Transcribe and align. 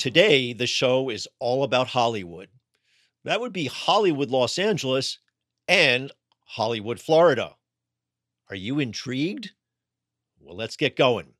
Today, 0.00 0.54
the 0.54 0.66
show 0.66 1.10
is 1.10 1.28
all 1.40 1.62
about 1.62 1.88
Hollywood. 1.88 2.48
That 3.24 3.38
would 3.38 3.52
be 3.52 3.66
Hollywood, 3.66 4.30
Los 4.30 4.58
Angeles, 4.58 5.18
and 5.68 6.10
Hollywood, 6.46 6.98
Florida. 6.98 7.56
Are 8.48 8.56
you 8.56 8.78
intrigued? 8.78 9.50
Well, 10.40 10.56
let's 10.56 10.78
get 10.78 10.96
going. 10.96 11.34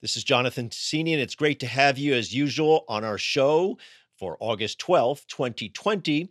This 0.00 0.16
is 0.16 0.24
Jonathan 0.24 0.70
Tasini, 0.70 1.12
and 1.12 1.20
it's 1.20 1.34
great 1.34 1.60
to 1.60 1.66
have 1.66 1.98
you 1.98 2.14
as 2.14 2.32
usual 2.32 2.86
on 2.88 3.04
our 3.04 3.18
show 3.18 3.76
for 4.18 4.38
August 4.40 4.78
12th, 4.78 5.26
2020. 5.26 6.30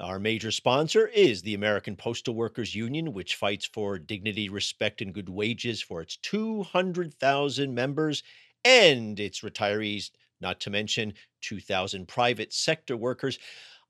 Our 0.00 0.18
major 0.18 0.50
sponsor 0.50 1.08
is 1.08 1.42
the 1.42 1.52
American 1.52 1.96
Postal 1.96 2.34
Workers 2.34 2.74
Union, 2.74 3.12
which 3.12 3.34
fights 3.34 3.66
for 3.66 3.98
dignity, 3.98 4.48
respect, 4.48 5.02
and 5.02 5.12
good 5.12 5.28
wages 5.28 5.82
for 5.82 6.00
its 6.00 6.16
200,000 6.16 7.74
members 7.74 8.22
and 8.64 9.20
its 9.20 9.42
retirees 9.42 10.08
not 10.44 10.60
to 10.60 10.70
mention 10.70 11.14
2,000 11.40 12.06
private 12.06 12.52
sector 12.52 12.96
workers. 12.96 13.38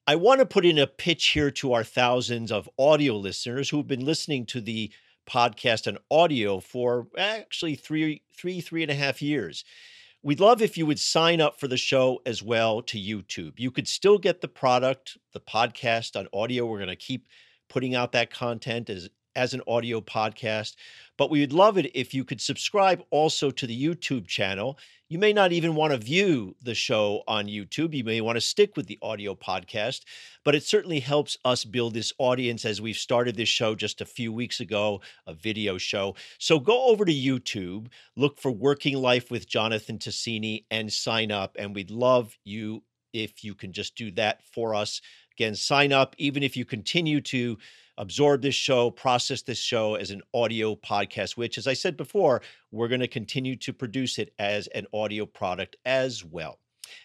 I 0.06 0.16
want 0.16 0.38
to 0.38 0.46
put 0.46 0.64
in 0.64 0.78
a 0.78 0.86
pitch 0.86 1.28
here 1.28 1.50
to 1.50 1.72
our 1.72 1.84
thousands 1.84 2.52
of 2.52 2.70
audio 2.78 3.16
listeners 3.16 3.68
who've 3.68 3.86
been 3.86 4.04
listening 4.04 4.46
to 4.46 4.60
the 4.60 4.92
podcast 5.28 5.86
and 5.86 5.98
audio 6.10 6.60
for 6.60 7.08
actually 7.18 7.74
three, 7.74 8.22
three, 8.36 8.60
three 8.60 8.82
and 8.82 8.90
a 8.90 8.94
half 8.94 9.20
years. 9.20 9.64
We'd 10.22 10.40
love 10.40 10.62
if 10.62 10.78
you 10.78 10.86
would 10.86 11.00
sign 11.00 11.40
up 11.40 11.58
for 11.58 11.68
the 11.68 11.76
show 11.76 12.20
as 12.24 12.42
well 12.42 12.82
to 12.82 12.98
YouTube. 12.98 13.58
You 13.58 13.70
could 13.70 13.88
still 13.88 14.18
get 14.18 14.40
the 14.40 14.48
product, 14.48 15.18
the 15.32 15.40
podcast 15.40 16.18
on 16.18 16.28
audio. 16.32 16.64
We're 16.64 16.78
going 16.78 16.88
to 16.88 16.96
keep 16.96 17.26
putting 17.68 17.94
out 17.94 18.12
that 18.12 18.30
content 18.30 18.88
as 18.88 19.10
as 19.36 19.54
an 19.54 19.62
audio 19.66 20.00
podcast. 20.00 20.76
But 21.16 21.30
we 21.30 21.40
would 21.40 21.52
love 21.52 21.78
it 21.78 21.90
if 21.94 22.12
you 22.12 22.24
could 22.24 22.40
subscribe 22.40 23.02
also 23.10 23.50
to 23.50 23.66
the 23.66 23.84
YouTube 23.84 24.26
channel. 24.26 24.78
You 25.08 25.18
may 25.18 25.32
not 25.32 25.52
even 25.52 25.74
want 25.74 25.92
to 25.92 25.98
view 25.98 26.56
the 26.62 26.74
show 26.74 27.22
on 27.28 27.46
YouTube. 27.46 27.94
You 27.94 28.04
may 28.04 28.20
want 28.20 28.36
to 28.36 28.40
stick 28.40 28.76
with 28.76 28.86
the 28.86 28.98
audio 29.02 29.34
podcast, 29.34 30.00
but 30.44 30.54
it 30.54 30.64
certainly 30.64 31.00
helps 31.00 31.36
us 31.44 31.64
build 31.64 31.94
this 31.94 32.12
audience 32.18 32.64
as 32.64 32.80
we've 32.80 32.96
started 32.96 33.36
this 33.36 33.48
show 33.48 33.74
just 33.74 34.00
a 34.00 34.06
few 34.06 34.32
weeks 34.32 34.60
ago, 34.60 35.00
a 35.26 35.34
video 35.34 35.78
show. 35.78 36.16
So 36.38 36.58
go 36.58 36.86
over 36.86 37.04
to 37.04 37.12
YouTube, 37.12 37.88
look 38.16 38.40
for 38.40 38.50
Working 38.50 38.96
Life 38.96 39.30
with 39.30 39.48
Jonathan 39.48 39.98
Tasini, 39.98 40.64
and 40.70 40.92
sign 40.92 41.30
up. 41.30 41.54
And 41.58 41.74
we'd 41.74 41.90
love 41.90 42.36
you 42.44 42.82
if 43.12 43.44
you 43.44 43.54
can 43.54 43.72
just 43.72 43.94
do 43.94 44.10
that 44.12 44.42
for 44.52 44.74
us. 44.74 45.00
Again, 45.36 45.54
sign 45.54 45.92
up, 45.92 46.14
even 46.18 46.42
if 46.42 46.56
you 46.56 46.64
continue 46.64 47.20
to 47.22 47.58
absorb 47.98 48.42
this 48.42 48.54
show, 48.54 48.90
process 48.90 49.42
this 49.42 49.58
show 49.58 49.94
as 49.94 50.10
an 50.10 50.22
audio 50.32 50.74
podcast, 50.74 51.36
which, 51.36 51.58
as 51.58 51.66
I 51.66 51.74
said 51.74 51.96
before, 51.96 52.42
we're 52.72 52.88
going 52.88 53.00
to 53.00 53.08
continue 53.08 53.56
to 53.56 53.72
produce 53.72 54.18
it 54.18 54.32
as 54.38 54.66
an 54.68 54.86
audio 54.92 55.26
product 55.26 55.76
as 55.84 56.24
well. 56.24 56.58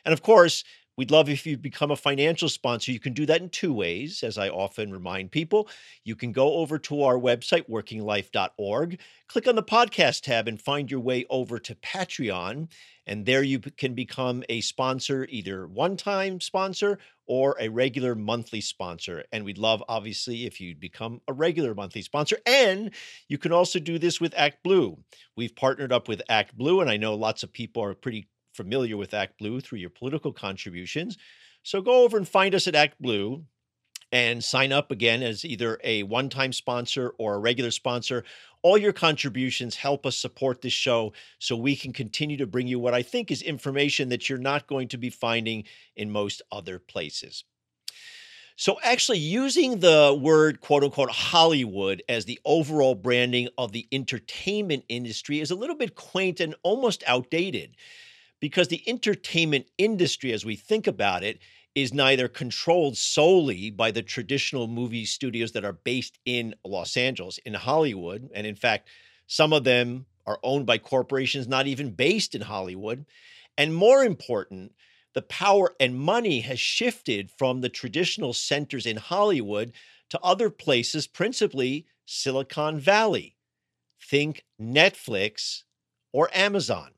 And 0.06 0.14
of 0.14 0.22
course, 0.22 0.64
We'd 1.00 1.12
love 1.12 1.30
if 1.30 1.46
you 1.46 1.56
become 1.56 1.92
a 1.92 1.96
financial 1.96 2.50
sponsor. 2.50 2.92
You 2.92 3.00
can 3.00 3.14
do 3.14 3.26
that 3.28 3.40
in 3.40 3.48
two 3.48 3.72
ways, 3.72 4.22
as 4.22 4.38
I 4.38 4.50
often 4.50 4.92
remind 4.92 5.32
people. 5.32 5.70
You 6.04 6.14
can 6.14 6.34
go 6.34 6.56
over 6.56 6.78
to 6.78 7.04
our 7.04 7.18
website, 7.18 7.70
workinglife.org, 7.70 9.00
click 9.30 9.48
on 9.48 9.56
the 9.56 9.64
podcast 9.64 10.24
tab, 10.24 10.50
and 10.50 10.62
find 10.62 10.92
your 10.92 11.00
way 11.00 11.26
over 11.30 11.58
to 11.58 11.74
Patreon. 11.76 12.68
And 13.08 13.26
there 13.26 13.44
you 13.44 13.60
can 13.60 13.94
become 13.94 14.44
a 14.50 14.60
sponsor, 14.60 15.26
either 15.30 15.68
one 15.68 15.96
time 15.96 16.42
sponsor 16.42 17.00
or 17.26 17.56
a 17.62 17.70
regular 17.70 18.14
monthly 18.14 18.60
sponsor. 18.60 19.24
And 19.32 19.46
we'd 19.46 19.58
love, 19.58 19.82
obviously, 19.88 20.46
if 20.46 20.60
you'd 20.60 20.82
become 20.82 21.22
a 21.30 21.34
regular 21.34 21.74
monthly 21.74 22.02
sponsor. 22.02 22.40
And 22.46 22.92
you 23.30 23.38
can 23.38 23.54
also 23.54 23.80
do 23.80 24.00
this 24.00 24.20
with 24.20 24.34
Act 24.36 24.64
Blue. 24.64 24.98
We've 25.38 25.56
partnered 25.56 25.94
up 25.94 26.10
with 26.10 26.22
Act 26.28 26.58
Blue, 26.58 26.82
and 26.82 26.90
I 26.90 26.98
know 26.98 27.16
lots 27.16 27.42
of 27.44 27.54
people 27.54 27.82
are 27.84 27.96
pretty 27.96 28.28
familiar 28.54 28.98
with 28.98 29.14
Act 29.14 29.38
Blue 29.38 29.60
through 29.60 29.80
your 29.80 29.90
political 29.90 30.34
contributions. 30.34 31.18
So 31.64 31.82
go 31.82 32.04
over 32.04 32.18
and 32.18 32.28
find 32.28 32.56
us 32.56 32.68
at 32.68 32.76
Act 32.76 33.02
Blue 33.02 33.46
and 34.12 34.44
sign 34.44 34.72
up 34.72 34.92
again 34.92 35.22
as 35.22 35.46
either 35.46 35.80
a 35.84 36.04
one 36.04 36.30
time 36.30 36.54
sponsor 36.54 37.14
or 37.18 37.36
a 37.36 37.40
regular 37.40 37.72
sponsor. 37.72 38.24
All 38.62 38.78
your 38.78 38.94
contributions 38.94 39.76
help 39.76 40.06
us 40.06 40.18
support 40.18 40.62
this 40.62 40.74
show 40.74 41.14
so 41.38 41.56
we 41.56 41.76
can 41.76 41.94
continue 41.94 42.38
to 42.38 42.48
bring 42.48 42.68
you 42.68 42.80
what 42.80 42.94
I 42.94 43.04
think 43.04 43.32
is 43.32 43.42
information 43.42 44.10
that 44.10 44.28
you're 44.28 44.38
not 44.38 44.68
going 44.68 44.88
to 44.90 44.98
be 44.98 45.10
finding 45.10 45.64
in 45.96 46.12
most 46.12 46.42
other 46.52 46.80
places. 46.80 47.44
So, 48.56 48.78
actually, 48.84 49.20
using 49.20 49.80
the 49.80 50.18
word 50.20 50.60
quote 50.60 50.84
unquote 50.84 51.12
Hollywood 51.12 52.04
as 52.10 52.26
the 52.26 52.40
overall 52.44 52.94
branding 52.94 53.48
of 53.58 53.72
the 53.72 53.88
entertainment 53.90 54.84
industry 54.90 55.40
is 55.40 55.50
a 55.50 55.56
little 55.56 55.78
bit 55.78 55.96
quaint 55.96 56.42
and 56.42 56.56
almost 56.62 57.02
outdated 57.08 57.78
because 58.40 58.68
the 58.68 58.84
entertainment 58.88 59.68
industry, 59.78 60.32
as 60.32 60.46
we 60.46 60.56
think 60.56 60.88
about 60.88 61.24
it, 61.24 61.40
is 61.76 61.94
neither 61.94 62.28
controlled 62.28 62.98
solely 62.98 63.70
by 63.70 63.92
the 63.92 64.02
traditional 64.02 64.68
movie 64.68 65.06
studios 65.06 65.52
that 65.52 65.66
are 65.66 65.74
based 65.74 66.20
in 66.26 66.56
Los 66.66 66.98
Angeles, 66.98 67.38
in 67.40 67.54
Hollywood. 67.54 68.30
And 68.34 68.48
in 68.48 68.56
fact, 68.56 68.90
some 69.28 69.54
of 69.54 69.64
them 69.64 70.06
are 70.26 70.40
owned 70.44 70.66
by 70.66 70.78
corporations 70.78 71.48
not 71.48 71.68
even 71.68 71.92
based 71.92 72.36
in 72.36 72.42
Hollywood. 72.42 73.06
And 73.58 73.74
more 73.74 74.04
important, 74.04 74.74
the 75.14 75.22
power 75.22 75.76
and 75.80 76.00
money 76.00 76.42
has 76.42 76.60
shifted 76.60 77.32
from 77.32 77.62
the 77.62 77.70
traditional 77.70 78.34
centers 78.34 78.86
in 78.86 78.98
Hollywood 78.98 79.74
to 80.10 80.20
other 80.22 80.50
places, 80.50 81.08
principally 81.08 81.86
Silicon 82.06 82.80
Valley. 82.80 83.36
Think 84.02 84.44
Netflix 84.60 85.64
or 86.12 86.30
Amazon 86.34 86.92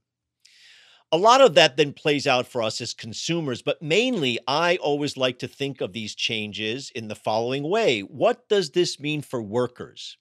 a 1.12 1.18
lot 1.18 1.42
of 1.42 1.56
that 1.56 1.76
then 1.78 1.94
plays 1.94 2.26
out 2.26 2.48
for 2.48 2.62
us 2.62 2.80
as 2.80 2.94
consumers, 2.94 3.62
but 3.62 3.82
mainly 3.82 4.40
I 4.48 4.78
always 4.78 5.18
like 5.18 5.40
to 5.40 5.48
think 5.48 5.82
of 5.82 5.92
these 5.94 6.16
changes 6.16 6.92
in 6.96 7.08
the 7.08 7.16
following 7.16 7.64
way 7.64 8.02
What 8.02 8.48
does 8.50 8.72
this 8.72 9.00
mean 9.00 9.22
for 9.22 9.42
workers? 9.42 10.18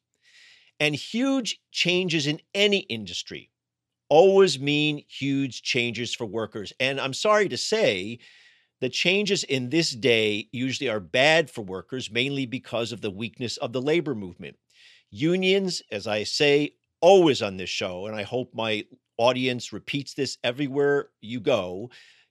And 0.81 0.95
huge 0.95 1.61
changes 1.73 2.27
in 2.27 2.41
any 2.55 2.81
industry 2.81 3.51
always 4.09 4.59
mean 4.61 5.05
huge 5.09 5.63
changes 5.63 6.15
for 6.15 6.27
workers. 6.27 6.73
And 6.81 7.01
I'm 7.01 7.15
sorry 7.15 7.49
to 7.51 7.57
say, 7.59 8.19
the 8.81 8.89
changes 8.89 9.45
in 9.45 9.71
this 9.71 9.91
day 9.91 10.49
usually 10.53 10.89
are 10.89 11.01
bad 11.01 11.51
for 11.51 11.63
workers, 11.63 12.11
mainly 12.11 12.47
because 12.47 12.93
of 12.93 13.01
the 13.03 13.11
weakness 13.11 13.57
of 13.59 13.73
the 13.73 13.83
labor 13.83 14.15
movement. 14.15 14.57
Unions, 15.11 15.83
as 15.91 16.07
I 16.07 16.25
say 16.25 16.75
always 17.01 17.43
on 17.43 17.57
this 17.57 17.71
show, 17.71 18.07
and 18.07 18.17
I 18.17 18.23
hope 18.23 18.55
my 18.55 18.85
audience 19.21 19.73
repeats 19.73 20.15
this 20.15 20.39
everywhere 20.43 21.11
you 21.21 21.41
go. 21.41 21.91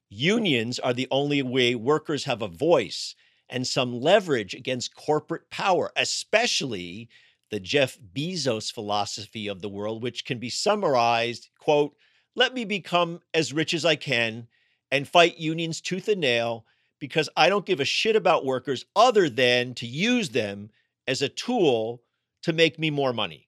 Unions 0.09 0.79
are 0.79 0.93
the 0.93 1.07
only 1.11 1.41
way 1.43 1.75
workers 1.75 2.23
have 2.23 2.41
a 2.41 2.47
voice 2.47 3.13
and 3.47 3.65
some 3.65 4.01
leverage 4.01 4.55
against 4.55 4.95
corporate 4.95 5.49
power, 5.51 5.91
especially 5.95 7.07
the 7.51 7.59
Jeff 7.59 7.97
Bezos 8.15 8.71
philosophy 8.71 9.47
of 9.47 9.61
the 9.61 9.69
world, 9.69 10.01
which 10.01 10.25
can 10.25 10.39
be 10.39 10.49
summarized 10.49 11.49
quote, 11.59 11.95
let 12.35 12.53
me 12.53 12.65
become 12.65 13.19
as 13.33 13.53
rich 13.53 13.73
as 13.73 13.85
I 13.85 13.95
can 13.95 14.47
and 14.91 15.07
fight 15.07 15.37
unions 15.37 15.81
tooth 15.81 16.07
and 16.07 16.21
nail 16.21 16.65
because 16.99 17.29
I 17.37 17.49
don't 17.49 17.65
give 17.65 17.79
a 17.79 17.85
shit 17.85 18.15
about 18.15 18.45
workers 18.45 18.85
other 18.95 19.29
than 19.29 19.75
to 19.75 19.85
use 19.85 20.29
them 20.29 20.71
as 21.07 21.21
a 21.21 21.29
tool 21.29 22.01
to 22.43 22.53
make 22.53 22.79
me 22.79 22.89
more 22.89 23.13
money. 23.13 23.47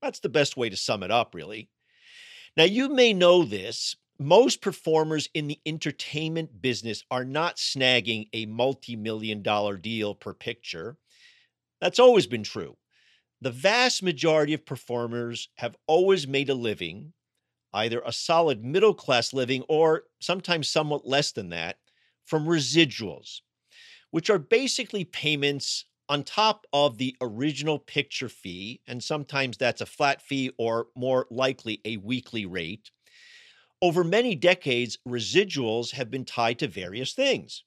That's 0.00 0.20
the 0.20 0.28
best 0.28 0.56
way 0.56 0.68
to 0.68 0.76
sum 0.76 1.02
it 1.04 1.12
up, 1.12 1.34
really. 1.34 1.68
Now, 2.56 2.64
you 2.64 2.88
may 2.88 3.12
know 3.12 3.44
this. 3.44 3.96
Most 4.18 4.60
performers 4.60 5.28
in 5.34 5.48
the 5.48 5.60
entertainment 5.66 6.60
business 6.60 7.02
are 7.10 7.24
not 7.24 7.56
snagging 7.56 8.28
a 8.32 8.46
multi 8.46 8.94
million 8.94 9.42
dollar 9.42 9.76
deal 9.76 10.14
per 10.14 10.34
picture. 10.34 10.96
That's 11.80 11.98
always 11.98 12.26
been 12.26 12.44
true. 12.44 12.76
The 13.40 13.50
vast 13.50 14.02
majority 14.02 14.54
of 14.54 14.66
performers 14.66 15.48
have 15.56 15.76
always 15.86 16.28
made 16.28 16.50
a 16.50 16.54
living, 16.54 17.14
either 17.74 18.02
a 18.04 18.12
solid 18.12 18.64
middle 18.64 18.94
class 18.94 19.32
living 19.32 19.64
or 19.68 20.04
sometimes 20.20 20.68
somewhat 20.68 21.06
less 21.06 21.32
than 21.32 21.50
that, 21.50 21.78
from 22.24 22.46
residuals, 22.46 23.40
which 24.10 24.30
are 24.30 24.38
basically 24.38 25.04
payments 25.04 25.86
on 26.12 26.22
top 26.22 26.66
of 26.74 26.98
the 26.98 27.16
original 27.22 27.78
picture 27.78 28.28
fee, 28.28 28.82
and 28.86 29.02
sometimes 29.02 29.56
that's 29.56 29.80
a 29.80 29.86
flat 29.86 30.20
fee 30.20 30.50
or 30.58 30.88
more 30.94 31.26
likely 31.30 31.80
a 31.86 31.96
weekly 31.96 32.44
rate. 32.44 32.90
Over 33.80 34.04
many 34.04 34.34
decades, 34.34 34.98
residuals 35.08 35.92
have 35.92 36.10
been 36.10 36.26
tied 36.26 36.58
to 36.58 36.68
various 36.68 37.14
things, 37.14 37.64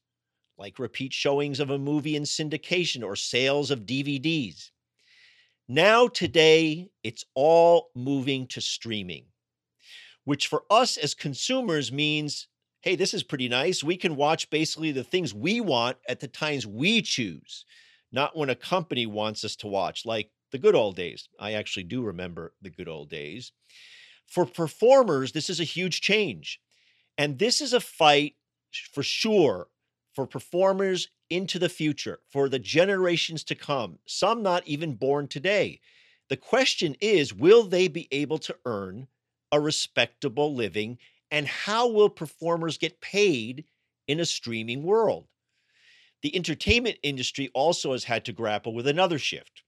like 0.59 0.77
repeat 0.77 1.11
showings 1.11 1.59
of 1.59 1.71
a 1.71 1.79
movie 1.79 2.15
in 2.15 2.21
syndication 2.21 3.03
or 3.03 3.15
sales 3.15 3.71
of 3.71 3.87
DVDs. 3.87 4.69
Now, 5.67 6.07
today, 6.07 6.89
it's 7.03 7.25
all 7.33 7.89
moving 7.95 8.45
to 8.49 8.61
streaming, 8.61 9.25
which 10.23 10.45
for 10.45 10.65
us 10.69 10.97
as 10.97 11.15
consumers 11.15 11.91
means 11.91 12.47
hey, 12.83 12.95
this 12.95 13.15
is 13.15 13.23
pretty 13.23 13.49
nice. 13.49 13.83
We 13.83 13.97
can 13.97 14.15
watch 14.15 14.51
basically 14.51 14.91
the 14.91 15.03
things 15.03 15.33
we 15.33 15.59
want 15.59 15.97
at 16.07 16.19
the 16.19 16.27
times 16.27 16.67
we 16.67 17.01
choose 17.01 17.65
not 18.15 18.35
when 18.35 18.49
a 18.49 18.55
company 18.55 19.05
wants 19.05 19.43
us 19.43 19.55
to 19.57 19.67
watch, 19.67 20.05
like 20.05 20.31
the 20.51 20.57
good 20.57 20.73
old 20.73 20.95
days. 20.95 21.27
I 21.39 21.51
actually 21.53 21.83
do 21.83 22.01
remember 22.01 22.53
the 22.61 22.69
good 22.69 22.87
old 22.87 23.09
days. 23.09 23.51
For 24.25 24.45
performers, 24.45 25.33
this 25.33 25.49
is 25.49 25.59
a 25.59 25.65
huge 25.65 26.01
change. 26.01 26.59
And 27.17 27.37
this 27.37 27.61
is 27.61 27.73
a 27.73 27.79
fight 27.79 28.35
for 28.93 29.03
sure 29.03 29.67
for 30.13 30.25
performers 30.25 31.09
into 31.29 31.59
the 31.59 31.69
future, 31.69 32.19
for 32.31 32.47
the 32.47 32.59
generations 32.59 33.43
to 33.43 33.55
come, 33.55 33.99
some 34.05 34.41
not 34.41 34.65
even 34.65 34.93
born 34.93 35.27
today. 35.27 35.81
The 36.29 36.37
question 36.37 36.95
is 37.01 37.33
will 37.33 37.63
they 37.63 37.87
be 37.87 38.07
able 38.11 38.37
to 38.39 38.55
earn 38.65 39.07
a 39.51 39.59
respectable 39.59 40.55
living? 40.55 40.97
And 41.29 41.47
how 41.47 41.89
will 41.89 42.09
performers 42.09 42.77
get 42.77 43.01
paid 43.01 43.65
in 44.07 44.19
a 44.19 44.25
streaming 44.25 44.83
world? 44.83 45.27
The 46.25 46.35
entertainment 46.35 46.97
industry 47.03 47.51
also 47.53 47.91
has 47.91 48.05
had 48.05 48.25
to 48.25 48.33
grapple 48.33 48.73
with 48.73 48.87
another 48.87 49.19
shift. 49.19 49.61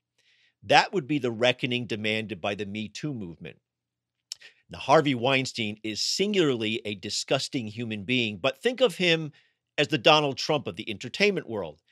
That 0.63 0.91
would 0.91 1.05
be 1.05 1.19
the 1.19 1.29
reckoning 1.29 1.85
demanded 1.85 2.41
by 2.41 2.55
the 2.55 2.65
Me 2.65 2.87
Too 2.87 3.13
movement. 3.13 3.57
Now, 4.67 4.79
Harvey 4.79 5.13
Weinstein 5.13 5.77
is 5.83 6.01
singularly 6.01 6.81
a 6.83 6.95
disgusting 6.95 7.67
human 7.67 8.05
being, 8.05 8.39
but 8.39 8.59
think 8.59 8.81
of 8.81 8.95
him 8.95 9.33
as 9.77 9.89
the 9.89 9.99
Donald 9.99 10.39
Trump 10.39 10.65
of 10.65 10.77
the 10.77 10.89
entertainment 10.89 11.47
world, 11.47 11.83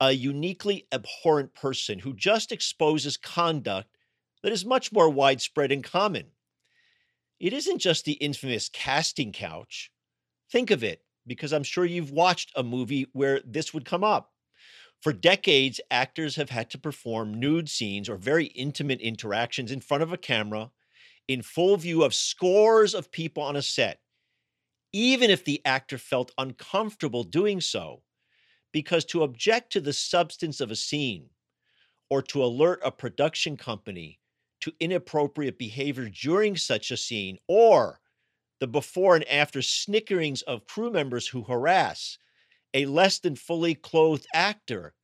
a 0.00 0.12
uniquely 0.12 0.86
abhorrent 0.90 1.52
person 1.52 1.98
who 1.98 2.14
just 2.14 2.50
exposes 2.50 3.18
conduct 3.18 3.94
that 4.42 4.52
is 4.52 4.64
much 4.64 4.90
more 4.90 5.10
widespread 5.10 5.70
and 5.70 5.84
common. 5.84 6.28
It 7.38 7.52
isn't 7.52 7.80
just 7.80 8.06
the 8.06 8.12
infamous 8.12 8.70
casting 8.70 9.32
couch. 9.32 9.92
Think 10.50 10.70
of 10.70 10.82
it, 10.82 11.02
because 11.28 11.52
I'm 11.52 11.62
sure 11.62 11.84
you've 11.84 12.10
watched 12.10 12.50
a 12.56 12.62
movie 12.62 13.06
where 13.12 13.40
this 13.44 13.72
would 13.72 13.84
come 13.84 14.02
up. 14.02 14.32
For 15.00 15.12
decades, 15.12 15.80
actors 15.90 16.34
have 16.36 16.50
had 16.50 16.70
to 16.70 16.78
perform 16.78 17.38
nude 17.38 17.68
scenes 17.68 18.08
or 18.08 18.16
very 18.16 18.46
intimate 18.46 19.00
interactions 19.00 19.70
in 19.70 19.80
front 19.80 20.02
of 20.02 20.12
a 20.12 20.18
camera 20.18 20.70
in 21.28 21.42
full 21.42 21.76
view 21.76 22.02
of 22.02 22.14
scores 22.14 22.94
of 22.94 23.12
people 23.12 23.42
on 23.42 23.54
a 23.54 23.62
set, 23.62 24.00
even 24.92 25.30
if 25.30 25.44
the 25.44 25.60
actor 25.64 25.98
felt 25.98 26.32
uncomfortable 26.38 27.22
doing 27.22 27.60
so. 27.60 28.02
Because 28.72 29.04
to 29.06 29.22
object 29.22 29.72
to 29.72 29.80
the 29.80 29.92
substance 29.92 30.60
of 30.60 30.70
a 30.70 30.76
scene 30.76 31.30
or 32.10 32.22
to 32.22 32.44
alert 32.44 32.80
a 32.84 32.90
production 32.90 33.56
company 33.56 34.18
to 34.60 34.72
inappropriate 34.80 35.58
behavior 35.58 36.08
during 36.08 36.56
such 36.56 36.90
a 36.90 36.96
scene 36.96 37.38
or 37.46 38.00
the 38.60 38.66
before 38.66 39.14
and 39.14 39.28
after 39.28 39.62
snickerings 39.62 40.42
of 40.42 40.66
crew 40.66 40.90
members 40.90 41.28
who 41.28 41.42
harass 41.42 42.18
a 42.74 42.86
less 42.86 43.18
than 43.18 43.36
fully 43.36 43.74
clothed 43.74 44.26
actor, 44.34 44.94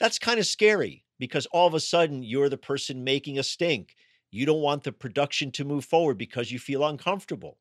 that's 0.00 0.18
kind 0.18 0.38
of 0.38 0.46
scary 0.46 1.04
because 1.18 1.46
all 1.46 1.66
of 1.66 1.74
a 1.74 1.80
sudden 1.80 2.22
you're 2.22 2.48
the 2.48 2.56
person 2.56 3.04
making 3.04 3.38
a 3.38 3.42
stink. 3.42 3.94
You 4.30 4.46
don't 4.46 4.62
want 4.62 4.84
the 4.84 4.92
production 4.92 5.50
to 5.52 5.64
move 5.64 5.84
forward 5.84 6.18
because 6.18 6.52
you 6.52 6.58
feel 6.58 6.86
uncomfortable. 6.86 7.58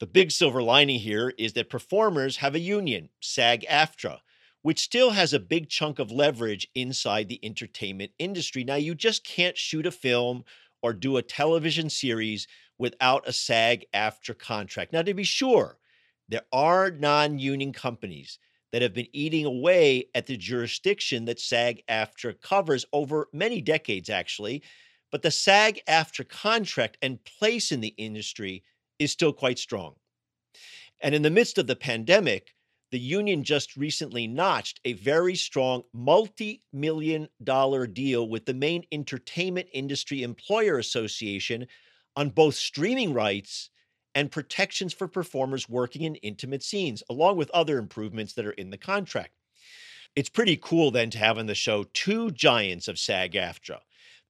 The 0.00 0.06
big 0.06 0.30
silver 0.30 0.62
lining 0.62 1.00
here 1.00 1.32
is 1.38 1.52
that 1.52 1.70
performers 1.70 2.38
have 2.38 2.54
a 2.54 2.60
union, 2.60 3.10
SAG 3.20 3.64
AFTRA, 3.68 4.18
which 4.62 4.80
still 4.80 5.10
has 5.10 5.32
a 5.32 5.40
big 5.40 5.68
chunk 5.68 5.98
of 5.98 6.10
leverage 6.10 6.68
inside 6.74 7.28
the 7.28 7.40
entertainment 7.44 8.12
industry. 8.18 8.64
Now, 8.64 8.76
you 8.76 8.94
just 8.94 9.24
can't 9.24 9.56
shoot 9.56 9.86
a 9.86 9.90
film 9.90 10.44
or 10.82 10.92
do 10.92 11.16
a 11.16 11.22
television 11.22 11.88
series 11.88 12.46
without 12.78 13.28
a 13.28 13.32
SAG 13.32 13.86
AFTRA 13.94 14.38
contract. 14.38 14.92
Now, 14.92 15.02
to 15.02 15.14
be 15.14 15.24
sure, 15.24 15.78
there 16.28 16.46
are 16.52 16.90
non 16.90 17.38
union 17.38 17.72
companies 17.72 18.38
that 18.72 18.82
have 18.82 18.94
been 18.94 19.08
eating 19.12 19.44
away 19.44 20.06
at 20.14 20.26
the 20.26 20.36
jurisdiction 20.36 21.26
that 21.26 21.38
SAG 21.38 21.82
AFTRA 21.88 22.40
covers 22.40 22.86
over 22.92 23.28
many 23.32 23.60
decades, 23.60 24.08
actually. 24.08 24.62
But 25.10 25.22
the 25.22 25.30
SAG 25.30 25.82
AFTRA 25.86 26.28
contract 26.28 26.96
and 27.02 27.22
place 27.24 27.70
in 27.70 27.80
the 27.80 27.94
industry 27.98 28.64
is 28.98 29.12
still 29.12 29.32
quite 29.32 29.58
strong. 29.58 29.94
And 31.00 31.14
in 31.14 31.22
the 31.22 31.30
midst 31.30 31.58
of 31.58 31.66
the 31.66 31.76
pandemic, 31.76 32.54
the 32.92 32.98
union 32.98 33.42
just 33.42 33.76
recently 33.76 34.26
notched 34.26 34.80
a 34.84 34.92
very 34.94 35.34
strong 35.34 35.82
multi 35.92 36.62
million 36.72 37.28
dollar 37.42 37.86
deal 37.86 38.28
with 38.28 38.46
the 38.46 38.54
main 38.54 38.84
entertainment 38.92 39.68
industry 39.72 40.22
employer 40.22 40.78
association 40.78 41.66
on 42.16 42.30
both 42.30 42.54
streaming 42.54 43.12
rights 43.12 43.70
and 44.14 44.30
protections 44.30 44.92
for 44.92 45.08
performers 45.08 45.68
working 45.68 46.02
in 46.02 46.16
intimate 46.16 46.62
scenes, 46.62 47.02
along 47.08 47.36
with 47.36 47.50
other 47.50 47.78
improvements 47.78 48.34
that 48.34 48.46
are 48.46 48.52
in 48.52 48.70
the 48.70 48.78
contract. 48.78 49.32
It's 50.14 50.28
pretty 50.28 50.58
cool 50.60 50.90
then 50.90 51.08
to 51.10 51.18
have 51.18 51.38
on 51.38 51.46
the 51.46 51.54
show 51.54 51.84
two 51.94 52.30
giants 52.30 52.88
of 52.88 52.98
SAG 52.98 53.32
AFTRA. 53.32 53.78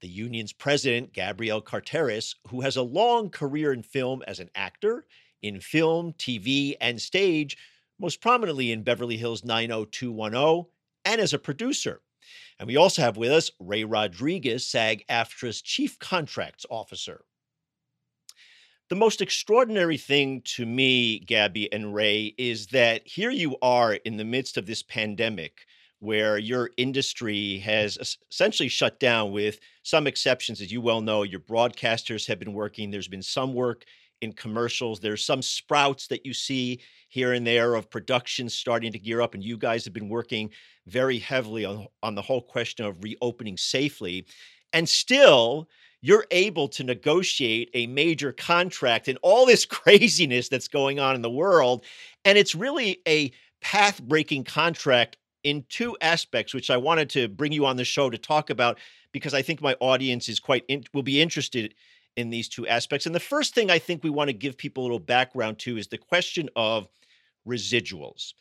The 0.01 0.09
union's 0.09 0.53
president, 0.53 1.13
Gabrielle 1.13 1.61
Carteris, 1.61 2.35
who 2.49 2.61
has 2.61 2.77
a 2.77 2.83
long 2.83 3.31
career 3.31 3.73
in 3.73 3.83
film 3.83 4.23
as 4.27 4.39
an 4.39 4.51
actor, 4.55 5.07
in 5.43 5.61
film, 5.61 6.13
TV, 6.15 6.75
and 6.81 7.01
stage, 7.01 7.57
most 7.99 8.21
prominently 8.21 8.71
in 8.73 8.83
Beverly 8.83 9.17
Hills 9.17 9.45
90210, 9.45 10.67
and 11.05 11.21
as 11.21 11.33
a 11.33 11.39
producer. 11.39 12.01
And 12.59 12.69
we 12.69 12.77
also 12.77 13.03
have 13.03 13.17
with 13.17 13.33
us 13.33 13.51
Ray 13.59 13.83
Rodriguez, 13.85 14.67
SAG 14.67 15.05
AFTRA's 15.09 15.63
Chief 15.63 15.99
Contracts 15.99 16.65
Officer. 16.71 17.25
The 18.93 18.97
most 18.97 19.23
extraordinary 19.23 19.97
thing 19.97 20.43
to 20.57 20.67
me, 20.67 21.21
Gabby 21.21 21.73
and 21.73 21.95
Ray, 21.95 22.35
is 22.37 22.67
that 22.67 23.09
here 23.09 23.31
you 23.31 23.57
are 23.63 23.95
in 23.95 24.19
the 24.19 24.25
midst 24.27 24.59
of 24.59 24.67
this 24.67 24.83
pandemic 24.83 25.65
where 26.01 26.37
your 26.37 26.73
industry 26.77 27.57
has 27.61 28.21
essentially 28.31 28.69
shut 28.69 29.01
down 29.01 29.33
with 29.33 29.61
some 29.83 30.07
exceptions 30.07 30.61
as 30.61 30.71
you 30.71 30.83
well 30.83 31.01
know. 31.01 31.23
Your 31.23 31.41
broadcasters 31.41 32.27
have 32.27 32.39
been 32.39 32.53
working. 32.53 32.91
There's 32.91 33.09
been 33.09 33.23
some 33.23 33.55
work 33.55 33.87
in 34.21 34.35
commercials. 34.35 35.01
There's 35.01 35.25
some 35.25 35.41
sprouts 35.41 36.09
that 36.09 36.27
you 36.27 36.35
see 36.35 36.83
here 37.09 37.33
and 37.33 37.47
there 37.47 37.77
of 37.77 37.89
production 37.89 38.51
starting 38.51 38.93
to 38.93 38.99
gear 38.99 39.23
up 39.23 39.33
and 39.33 39.43
you 39.43 39.57
guys 39.57 39.87
have 39.87 39.95
been 39.95 40.11
working 40.11 40.51
very 40.87 41.19
heavily 41.19 41.65
on, 41.65 41.87
on 42.03 42.15
the 42.15 42.21
whole 42.21 42.43
question 42.43 42.85
of 42.85 43.03
reopening 43.03 43.57
safely. 43.57 44.27
And 44.75 44.87
still 44.87 45.71
you're 46.03 46.27
able 46.31 46.69
to 46.69 46.85
negotiate 46.85 47.71
a 47.75 47.87
major 47.87 48.33
contract 48.33 49.09
and 49.09 49.19
all 49.23 49.47
this 49.47 49.65
craziness 49.79 50.49
that's 50.49 50.69
going 50.69 51.01
on 51.01 51.15
in 51.15 51.23
the 51.23 51.31
world 51.31 51.85
and 52.25 52.37
it's 52.37 52.55
really 52.55 53.01
a 53.09 53.33
path 53.63 54.03
breaking 54.03 54.45
contract 54.45 55.17
in 55.45 55.65
two 55.69 55.97
aspects, 56.01 56.55
which 56.55 56.71
I 56.71 56.77
wanted 56.77 57.11
to 57.11 57.29
bring 57.29 57.53
you 57.53 57.67
on 57.67 57.77
the 57.77 57.85
show 57.85 58.11
to 58.11 58.19
talk 58.19 58.51
about 58.51 58.79
because 59.13 59.35
I 59.35 59.43
think 59.43 59.61
my 59.61 59.75
audience 59.81 60.29
is 60.29 60.41
quite 60.41 60.65
in, 60.69 60.85
will 60.93 61.03
be 61.03 61.21
interested 61.21 61.75
in 62.17 62.31
these 62.31 62.49
two 62.49 62.67
aspects. 62.67 63.07
And 63.07 63.15
the 63.15 63.21
first 63.21 63.55
thing 63.55 63.71
I 63.71 63.79
think 63.79 64.05
we 64.05 64.11
want 64.11 64.29
to 64.29 64.35
give 64.35 64.57
people 64.57 64.83
a 64.83 64.85
little 64.85 64.99
background 64.99 65.59
to 65.61 65.77
is 65.77 65.89
the 65.89 65.99
question 65.99 66.49
of 66.55 66.87
residuals 67.49 68.35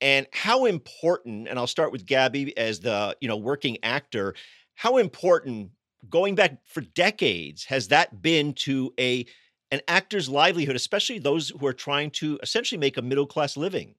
and 0.00 0.26
how 0.32 0.66
important. 0.66 1.48
And 1.48 1.58
I'll 1.58 1.66
start 1.66 1.92
with 1.92 2.06
Gabby 2.06 2.56
as 2.58 2.80
the 2.80 3.16
you 3.20 3.28
know 3.28 3.36
working 3.36 3.78
actor. 3.82 4.34
How 4.74 4.98
important 4.98 5.70
going 6.10 6.34
back 6.34 6.58
for 6.66 6.80
decades 6.80 7.64
has 7.64 7.88
that 7.88 8.22
been 8.22 8.52
to 8.54 8.92
a 8.98 9.26
an 9.70 9.80
actor's 9.88 10.28
livelihood, 10.28 10.76
especially 10.76 11.18
those 11.18 11.50
who 11.50 11.66
are 11.66 11.72
trying 11.72 12.10
to 12.10 12.38
essentially 12.42 12.78
make 12.78 12.96
a 12.96 13.02
middle 13.02 13.26
class 13.26 13.56
living? 13.56 13.94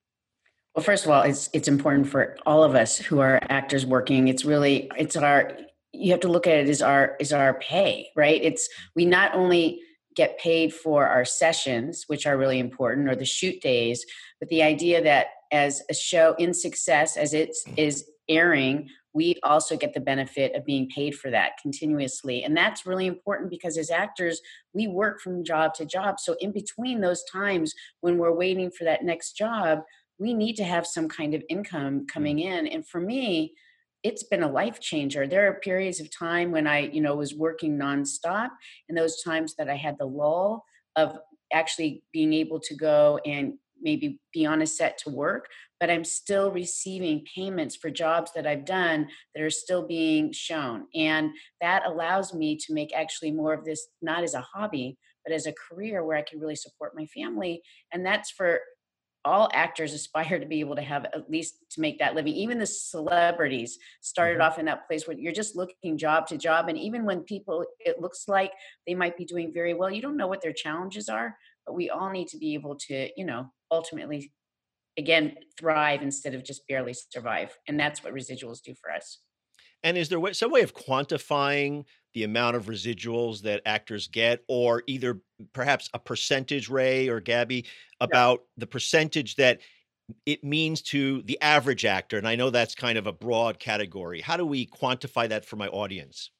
Well, 0.73 0.83
first 0.83 1.05
of 1.05 1.11
all, 1.11 1.23
it's 1.23 1.49
it's 1.53 1.67
important 1.67 2.07
for 2.07 2.37
all 2.45 2.63
of 2.63 2.75
us 2.75 2.97
who 2.97 3.19
are 3.19 3.39
actors 3.49 3.85
working. 3.85 4.27
It's 4.27 4.45
really 4.45 4.89
it's 4.97 5.15
our 5.15 5.51
you 5.93 6.11
have 6.11 6.19
to 6.21 6.27
look 6.27 6.47
at 6.47 6.53
it 6.53 6.69
as 6.69 6.81
our 6.81 7.15
is 7.19 7.31
our 7.31 7.55
pay, 7.55 8.09
right? 8.15 8.41
It's 8.43 8.69
we 8.95 9.05
not 9.05 9.33
only 9.33 9.81
get 10.15 10.39
paid 10.39 10.73
for 10.73 11.07
our 11.07 11.25
sessions, 11.25 12.05
which 12.07 12.25
are 12.25 12.37
really 12.37 12.59
important, 12.59 13.09
or 13.09 13.15
the 13.15 13.25
shoot 13.25 13.61
days, 13.61 14.05
but 14.39 14.49
the 14.49 14.63
idea 14.63 15.03
that 15.03 15.27
as 15.51 15.81
a 15.89 15.93
show 15.93 16.35
in 16.37 16.53
success, 16.53 17.17
as 17.17 17.33
it 17.33 17.55
mm. 17.67 17.73
is 17.77 18.05
airing, 18.29 18.89
we 19.13 19.35
also 19.43 19.77
get 19.77 19.93
the 19.93 19.99
benefit 19.99 20.55
of 20.55 20.65
being 20.65 20.89
paid 20.89 21.15
for 21.15 21.31
that 21.31 21.53
continuously. 21.61 22.43
And 22.43 22.55
that's 22.55 22.85
really 22.85 23.07
important 23.07 23.49
because 23.49 23.77
as 23.77 23.89
actors, 23.89 24.41
we 24.73 24.87
work 24.87 25.21
from 25.21 25.43
job 25.43 25.73
to 25.75 25.85
job. 25.85 26.19
So 26.19 26.35
in 26.41 26.51
between 26.51 27.01
those 27.01 27.23
times 27.31 27.73
when 28.01 28.17
we're 28.17 28.35
waiting 28.35 28.71
for 28.71 28.83
that 28.83 29.03
next 29.03 29.33
job, 29.33 29.79
we 30.17 30.33
need 30.33 30.55
to 30.55 30.63
have 30.63 30.85
some 30.85 31.07
kind 31.07 31.33
of 31.33 31.43
income 31.49 32.01
mm. 32.01 32.07
coming 32.07 32.39
in 32.39 32.67
and 32.67 32.87
for 32.87 32.99
me 32.99 33.53
it's 34.03 34.23
been 34.23 34.43
a 34.43 34.51
life 34.51 34.79
changer 34.79 35.27
there 35.27 35.47
are 35.47 35.59
periods 35.59 35.99
of 35.99 36.15
time 36.15 36.51
when 36.51 36.67
i 36.67 36.79
you 36.79 37.01
know 37.01 37.15
was 37.15 37.33
working 37.33 37.77
nonstop 37.77 38.49
and 38.87 38.97
those 38.97 39.21
times 39.23 39.55
that 39.55 39.69
i 39.69 39.75
had 39.75 39.97
the 39.97 40.05
lull 40.05 40.63
of 40.95 41.17
actually 41.53 42.03
being 42.11 42.33
able 42.33 42.59
to 42.59 42.75
go 42.75 43.19
and 43.25 43.53
maybe 43.81 44.19
be 44.33 44.45
on 44.45 44.61
a 44.61 44.67
set 44.67 44.97
to 44.97 45.09
work 45.09 45.47
but 45.85 45.93
i'm 45.93 46.03
still 46.03 46.49
receiving 46.49 47.23
payments 47.35 47.75
for 47.75 47.91
jobs 47.91 48.31
that 48.33 48.47
i've 48.47 48.65
done 48.65 49.07
that 49.35 49.43
are 49.43 49.51
still 49.51 49.85
being 49.85 50.31
shown 50.31 50.85
and 50.95 51.29
that 51.61 51.83
allows 51.85 52.33
me 52.33 52.57
to 52.57 52.73
make 52.73 52.91
actually 52.91 53.29
more 53.29 53.53
of 53.53 53.63
this 53.63 53.87
not 54.01 54.23
as 54.23 54.33
a 54.33 54.41
hobby 54.41 54.97
but 55.23 55.31
as 55.31 55.45
a 55.45 55.53
career 55.53 56.03
where 56.03 56.17
i 56.17 56.23
can 56.23 56.39
really 56.39 56.55
support 56.55 56.93
my 56.95 57.05
family 57.05 57.61
and 57.93 58.03
that's 58.03 58.31
for 58.31 58.59
all 59.25 59.47
actors 59.53 59.93
aspire 59.93 60.39
to 60.39 60.47
be 60.47 60.59
able 60.59 60.75
to 60.75 60.81
have 60.81 61.05
at 61.05 61.29
least 61.29 61.57
to 61.69 61.79
make 61.79 61.99
that 61.99 62.15
living 62.15 62.33
even 62.33 62.57
the 62.57 62.65
celebrities 62.65 63.77
started 64.01 64.39
mm-hmm. 64.39 64.41
off 64.41 64.57
in 64.57 64.65
that 64.65 64.87
place 64.87 65.07
where 65.07 65.15
you're 65.15 65.31
just 65.31 65.55
looking 65.55 65.99
job 65.99 66.25
to 66.25 66.35
job 66.35 66.67
and 66.67 66.79
even 66.79 67.05
when 67.05 67.19
people 67.21 67.63
it 67.79 68.01
looks 68.01 68.23
like 68.27 68.51
they 68.87 68.95
might 68.95 69.15
be 69.15 69.25
doing 69.25 69.53
very 69.53 69.75
well 69.75 69.91
you 69.91 70.01
don't 70.01 70.17
know 70.17 70.27
what 70.27 70.41
their 70.41 70.51
challenges 70.51 71.09
are 71.09 71.37
but 71.63 71.75
we 71.75 71.91
all 71.91 72.09
need 72.09 72.27
to 72.27 72.39
be 72.39 72.55
able 72.55 72.75
to 72.75 73.07
you 73.15 73.23
know 73.23 73.45
ultimately 73.69 74.31
again 74.97 75.35
thrive 75.59 76.01
instead 76.01 76.33
of 76.33 76.43
just 76.43 76.67
barely 76.67 76.93
survive 76.93 77.57
and 77.67 77.79
that's 77.79 78.03
what 78.03 78.13
residuals 78.13 78.61
do 78.61 78.73
for 78.81 78.91
us 78.91 79.19
and 79.85 79.99
is 79.99 80.09
there 80.09 80.33
some 80.33 80.51
way 80.51 80.61
of 80.61 80.73
quantifying 80.73 81.85
the 82.15 82.23
amount 82.23 82.55
of 82.55 82.65
residuals 82.65 83.41
that 83.41 83.61
actors 83.67 84.07
get, 84.07 84.41
or 84.47 84.81
either 84.87 85.19
perhaps 85.53 85.89
a 85.93 85.99
percentage, 85.99 86.69
Ray 86.69 87.07
or 87.07 87.19
Gabby, 87.19 87.65
about 87.99 88.39
yeah. 88.39 88.61
the 88.61 88.67
percentage 88.67 89.35
that 89.35 89.59
it 90.25 90.43
means 90.43 90.81
to 90.81 91.21
the 91.23 91.39
average 91.41 91.85
actor? 91.85 92.17
And 92.17 92.27
I 92.27 92.35
know 92.35 92.49
that's 92.49 92.73
kind 92.73 92.97
of 92.97 93.05
a 93.05 93.11
broad 93.11 93.59
category. 93.59 94.21
How 94.21 94.37
do 94.37 94.45
we 94.45 94.65
quantify 94.65 95.29
that 95.29 95.45
for 95.45 95.57
my 95.57 95.67
audience? 95.67 96.31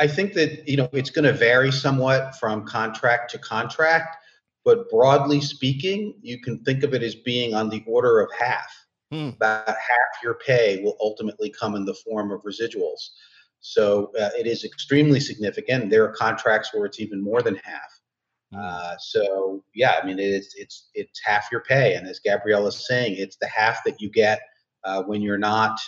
I 0.00 0.08
think 0.08 0.34
that 0.34 0.68
you 0.68 0.76
know 0.76 0.90
it's 0.92 1.10
going 1.10 1.24
to 1.24 1.32
vary 1.32 1.72
somewhat 1.72 2.36
from 2.36 2.66
contract 2.66 3.30
to 3.30 3.38
contract, 3.38 4.16
but 4.64 4.88
broadly 4.90 5.40
speaking, 5.40 6.14
you 6.20 6.40
can 6.40 6.62
think 6.64 6.82
of 6.82 6.94
it 6.94 7.02
as 7.02 7.14
being 7.14 7.54
on 7.54 7.68
the 7.68 7.82
order 7.86 8.20
of 8.20 8.30
half. 8.38 8.70
Hmm. 9.10 9.30
About 9.30 9.66
half 9.66 10.22
your 10.22 10.34
pay 10.34 10.82
will 10.82 10.96
ultimately 11.00 11.50
come 11.50 11.74
in 11.74 11.84
the 11.84 11.94
form 11.94 12.30
of 12.30 12.42
residuals. 12.42 13.10
So 13.60 14.12
uh, 14.20 14.30
it 14.38 14.46
is 14.46 14.64
extremely 14.64 15.20
significant. 15.20 15.90
There 15.90 16.04
are 16.04 16.12
contracts 16.12 16.70
where 16.72 16.84
it's 16.84 17.00
even 17.00 17.22
more 17.22 17.42
than 17.42 17.56
half. 17.56 18.00
Hmm. 18.52 18.60
Uh, 18.60 18.96
so 18.98 19.64
yeah, 19.74 19.94
I 20.02 20.06
mean 20.06 20.18
it's 20.18 20.54
it's 20.56 20.90
it's 20.94 21.20
half 21.24 21.48
your 21.50 21.62
pay, 21.62 21.94
and 21.94 22.06
as 22.06 22.20
Gabrielle 22.20 22.66
is 22.66 22.86
saying, 22.86 23.16
it's 23.16 23.36
the 23.36 23.48
half 23.48 23.82
that 23.84 24.00
you 24.00 24.10
get 24.10 24.40
uh, 24.84 25.02
when 25.02 25.22
you're 25.22 25.38
not 25.38 25.78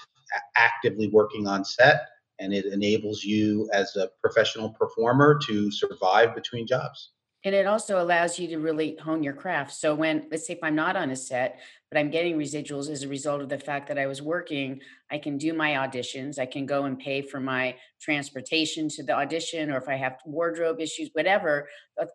actively 0.57 1.09
working 1.09 1.47
on 1.47 1.65
set, 1.65 2.07
and 2.39 2.55
it 2.55 2.67
enables 2.67 3.25
you 3.25 3.69
as 3.73 3.97
a 3.97 4.09
professional 4.21 4.71
performer 4.71 5.39
to 5.47 5.71
survive 5.71 6.35
between 6.35 6.67
jobs. 6.67 7.11
And 7.43 7.55
it 7.55 7.67
also 7.67 8.03
allows 8.03 8.39
you 8.39 8.49
to 8.49 8.59
really 8.59 8.99
hone 9.03 9.23
your 9.23 9.33
craft. 9.33 9.73
So 9.73 9.95
when, 9.95 10.27
let's 10.31 10.47
say 10.47 10.53
if 10.53 10.59
I'm 10.63 10.75
not 10.75 10.95
on 10.95 11.11
a 11.11 11.17
set, 11.17 11.59
but 11.91 11.99
I'm 11.99 12.11
getting 12.11 12.37
residuals 12.37 12.91
as 12.91 13.03
a 13.03 13.09
result 13.09 13.41
of 13.41 13.49
the 13.49 13.59
fact 13.59 13.89
that 13.89 13.99
I 13.99 14.07
was 14.07 14.21
working, 14.21 14.81
I 15.11 15.17
can 15.17 15.39
do 15.39 15.55
my 15.55 15.71
auditions. 15.71 16.39
I 16.39 16.45
can 16.45 16.67
go 16.67 16.85
and 16.85 16.99
pay 16.99 17.23
for 17.23 17.41
my 17.41 17.77
transportation 18.01 18.91
to 18.91 19.03
the 19.03 19.15
audition, 19.17 19.71
or 19.71 19.79
if 19.79 19.89
I 19.89 19.97
have 19.97 20.19
wardrobe 20.27 20.81
issues, 20.81 21.09
whatever. 21.15 21.67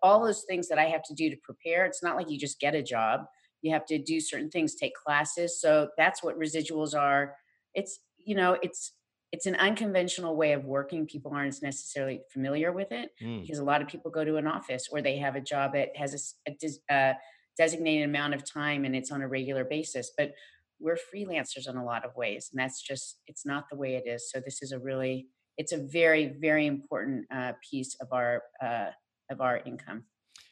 All 0.04 0.24
those 0.24 0.44
things 0.48 0.68
that 0.70 0.78
I 0.78 0.86
have 0.86 1.02
to 1.06 1.16
do 1.16 1.32
to 1.32 1.38
prepare. 1.38 1.86
It's 1.86 2.04
not 2.04 2.16
like 2.16 2.30
you 2.30 2.38
just 2.38 2.60
get 2.60 2.76
a 2.76 2.84
job. 2.84 3.22
You 3.64 3.74
have 3.74 3.86
to 3.88 3.98
do 3.98 4.20
certain 4.20 4.52
things, 4.52 4.76
take 4.76 4.94
classes. 4.94 5.60
So 5.60 5.90
that's 5.98 6.22
what 6.24 6.40
residuals 6.40 6.94
are. 6.96 7.36
It's, 7.74 8.00
you 8.24 8.36
know, 8.36 8.60
it's 8.62 8.94
it's 9.36 9.48
an 9.48 9.56
unconventional 9.56 10.38
way 10.38 10.54
of 10.54 10.64
working. 10.64 11.06
People 11.06 11.34
aren't 11.34 11.62
necessarily 11.62 12.22
familiar 12.32 12.72
with 12.72 12.94
it 12.94 13.10
mm. 13.22 13.42
because 13.42 13.60
a 13.60 13.66
lot 13.66 13.82
of 13.82 13.90
people 13.90 14.10
go 14.10 14.24
to 14.24 14.38
an 14.38 14.48
office 14.48 14.88
or 14.90 15.02
they 15.02 15.18
have 15.18 15.36
a 15.36 15.42
job 15.42 15.74
that 15.74 15.90
has 15.98 16.34
a, 16.48 16.52
a, 16.52 16.70
a 16.90 17.18
designated 17.58 18.08
amount 18.08 18.34
of 18.34 18.50
time 18.50 18.86
and 18.86 18.96
it's 18.96 19.12
on 19.12 19.22
a 19.22 19.28
regular 19.28 19.66
basis. 19.66 20.12
But 20.18 20.32
we're 20.80 20.98
freelancers 21.14 21.68
in 21.70 21.76
a 21.76 21.84
lot 21.84 22.06
of 22.06 22.16
ways, 22.16 22.50
and 22.52 22.60
that's 22.62 22.82
just 22.82 23.18
it's 23.28 23.46
not 23.46 23.66
the 23.70 23.76
way 23.76 23.96
it 23.96 24.08
is. 24.08 24.32
So 24.32 24.40
this 24.40 24.62
is 24.62 24.72
a 24.72 24.80
really 24.80 25.28
it's 25.58 25.74
a 25.74 25.80
very 25.80 26.34
very 26.40 26.66
important 26.66 27.26
uh, 27.30 27.54
piece 27.70 27.98
of 28.00 28.08
our 28.14 28.42
uh, 28.64 28.92
of 29.30 29.42
our 29.42 29.58
income. 29.66 30.06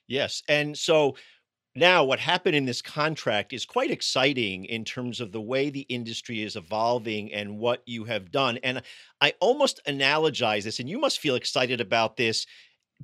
Yes, 0.09 0.43
and 0.49 0.77
so 0.77 1.15
now, 1.75 2.03
what 2.03 2.19
happened 2.19 2.55
in 2.55 2.65
this 2.65 2.83
contract 2.83 3.51
is 3.51 3.65
quite 3.65 3.89
exciting 3.89 4.65
in 4.65 4.85
terms 4.85 5.19
of 5.19 5.31
the 5.31 5.41
way 5.41 5.71
the 5.71 5.87
industry 5.89 6.41
is 6.43 6.55
evolving 6.55 7.33
and 7.33 7.57
what 7.57 7.81
you 7.87 8.03
have 8.03 8.31
done. 8.31 8.59
And 8.63 8.83
I 9.21 9.33
almost 9.39 9.81
analogize 9.87 10.63
this, 10.63 10.79
and 10.79 10.87
you 10.87 10.99
must 10.99 11.19
feel 11.19 11.33
excited 11.35 11.81
about 11.81 12.15
this 12.15 12.45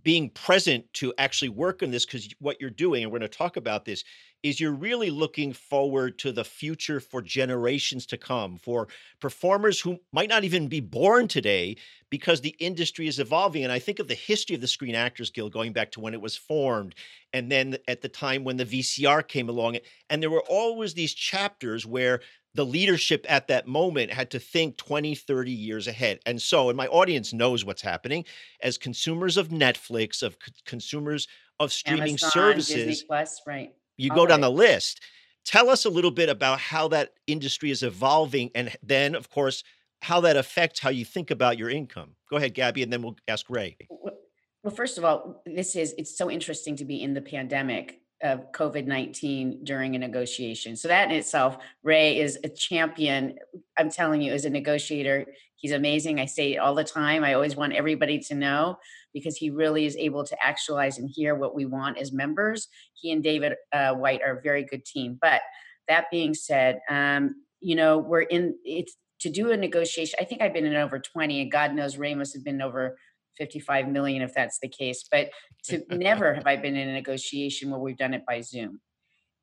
being 0.03 0.29
present 0.31 0.85
to 0.93 1.13
actually 1.17 1.49
work 1.49 1.83
on 1.83 1.91
this 1.91 2.05
because 2.05 2.29
what 2.39 2.61
you're 2.61 2.69
doing, 2.69 3.03
and 3.03 3.11
we're 3.11 3.19
going 3.19 3.29
to 3.31 3.37
talk 3.37 3.57
about 3.57 3.85
this, 3.85 4.03
is 4.43 4.59
you're 4.59 4.71
really 4.71 5.09
looking 5.09 5.53
forward 5.53 6.17
to 6.19 6.31
the 6.31 6.43
future 6.43 6.99
for 6.99 7.21
generations 7.21 8.05
to 8.07 8.17
come, 8.17 8.57
for 8.57 8.87
performers 9.19 9.81
who 9.81 9.99
might 10.11 10.29
not 10.29 10.43
even 10.43 10.67
be 10.67 10.79
born 10.79 11.27
today 11.27 11.75
because 12.09 12.41
the 12.41 12.55
industry 12.59 13.07
is 13.07 13.19
evolving. 13.19 13.63
And 13.63 13.71
I 13.71 13.79
think 13.79 13.99
of 13.99 14.07
the 14.07 14.15
history 14.15 14.55
of 14.55 14.61
the 14.61 14.67
Screen 14.67 14.95
Actors 14.95 15.29
Guild 15.29 15.51
going 15.51 15.73
back 15.73 15.91
to 15.91 15.99
when 15.99 16.13
it 16.13 16.21
was 16.21 16.37
formed, 16.37 16.95
and 17.33 17.51
then 17.51 17.77
at 17.87 18.01
the 18.01 18.09
time 18.09 18.43
when 18.43 18.57
the 18.57 18.65
VCR 18.65 19.27
came 19.27 19.49
along. 19.49 19.77
And 20.09 20.21
there 20.21 20.29
were 20.29 20.43
always 20.47 20.93
these 20.93 21.13
chapters 21.13 21.85
where 21.85 22.21
the 22.55 22.65
leadership 22.65 23.25
at 23.29 23.47
that 23.47 23.67
moment 23.67 24.11
had 24.11 24.31
to 24.31 24.39
think 24.39 24.77
20, 24.77 25.15
30 25.15 25.51
years 25.51 25.87
ahead. 25.87 26.19
And 26.25 26.41
so, 26.41 26.69
and 26.69 26.77
my 26.77 26.87
audience 26.87 27.31
knows 27.31 27.63
what's 27.63 27.81
happening 27.81 28.25
as 28.63 28.77
consumers 28.77 29.37
of 29.37 29.49
Netflix, 29.49 30.23
of 30.23 30.37
c- 30.43 30.51
consumers 30.65 31.27
of 31.59 31.71
streaming 31.71 32.09
Amazon, 32.09 32.29
services. 32.31 32.75
Disney 32.75 33.07
Plus, 33.07 33.41
right. 33.45 33.73
You 33.99 34.11
All 34.11 34.15
go 34.15 34.21
right. 34.23 34.29
down 34.29 34.41
the 34.41 34.51
list. 34.51 35.01
Tell 35.45 35.69
us 35.69 35.85
a 35.85 35.89
little 35.89 36.11
bit 36.11 36.29
about 36.29 36.59
how 36.59 36.87
that 36.89 37.13
industry 37.27 37.69
is 37.69 37.83
evolving. 37.83 38.49
And 38.55 38.75
then, 38.81 39.13
of 39.13 39.29
course, 39.29 39.63
how 40.01 40.21
that 40.21 40.37
affects 40.37 40.79
how 40.79 40.89
you 40.89 41.03
think 41.03 41.31
about 41.31 41.57
your 41.57 41.69
income. 41.69 42.15
Go 42.29 42.37
ahead, 42.37 42.53
Gabby, 42.53 42.83
and 42.83 42.93
then 42.93 43.01
we'll 43.01 43.17
ask 43.27 43.49
Ray. 43.49 43.77
Well, 43.89 44.73
first 44.73 44.97
of 44.97 45.05
all, 45.05 45.41
this 45.45 45.75
is 45.75 45.93
it's 45.97 46.17
so 46.17 46.31
interesting 46.31 46.75
to 46.77 46.85
be 46.85 47.01
in 47.01 47.13
the 47.13 47.21
pandemic 47.21 48.01
of 48.21 48.51
COVID 48.51 48.85
19 48.85 49.63
during 49.63 49.95
a 49.95 49.99
negotiation. 49.99 50.75
So, 50.75 50.87
that 50.87 51.09
in 51.09 51.17
itself, 51.17 51.57
Ray 51.83 52.19
is 52.19 52.37
a 52.43 52.49
champion. 52.49 53.35
I'm 53.77 53.89
telling 53.89 54.21
you, 54.21 54.33
as 54.33 54.45
a 54.45 54.49
negotiator, 54.49 55.25
he's 55.59 55.71
amazing. 55.71 56.19
I 56.19 56.25
say 56.25 56.53
it 56.53 56.57
all 56.57 56.73
the 56.73 56.83
time. 56.83 57.23
I 57.23 57.33
always 57.33 57.55
want 57.55 57.73
everybody 57.73 58.19
to 58.19 58.35
know 58.35 58.77
because 59.13 59.37
he 59.37 59.49
really 59.49 59.85
is 59.85 59.95
able 59.97 60.23
to 60.23 60.37
actualize 60.43 60.97
and 60.97 61.09
hear 61.09 61.35
what 61.35 61.55
we 61.55 61.65
want 61.65 61.97
as 61.97 62.11
members. 62.11 62.67
He 62.93 63.11
and 63.11 63.23
David 63.23 63.53
uh, 63.73 63.93
White 63.93 64.21
are 64.25 64.37
a 64.37 64.41
very 64.41 64.63
good 64.63 64.85
team. 64.85 65.17
But 65.21 65.41
that 65.87 66.05
being 66.11 66.33
said, 66.33 66.79
um, 66.89 67.35
you 67.59 67.75
know, 67.75 67.97
we're 67.97 68.21
in 68.21 68.55
it's 68.63 68.95
to 69.21 69.29
do 69.29 69.51
a 69.51 69.57
negotiation. 69.57 70.17
I 70.19 70.23
think 70.23 70.41
I've 70.41 70.53
been 70.53 70.65
in 70.65 70.75
over 70.75 70.97
20, 70.99 71.41
and 71.41 71.51
God 71.51 71.73
knows 71.73 71.97
Ray 71.97 72.15
must 72.15 72.33
have 72.33 72.43
been 72.43 72.61
over 72.61 72.97
55 73.37 73.89
million 73.89 74.21
if 74.21 74.33
that's 74.33 74.59
the 74.61 74.69
case. 74.69 75.05
But 75.11 75.29
to 75.65 75.83
never 75.89 76.33
have 76.33 76.47
I 76.47 76.55
been 76.55 76.75
in 76.75 76.87
a 76.87 76.93
negotiation 76.93 77.69
where 77.69 77.79
we've 77.79 77.97
done 77.97 78.13
it 78.13 78.23
by 78.25 78.41
Zoom. 78.41 78.79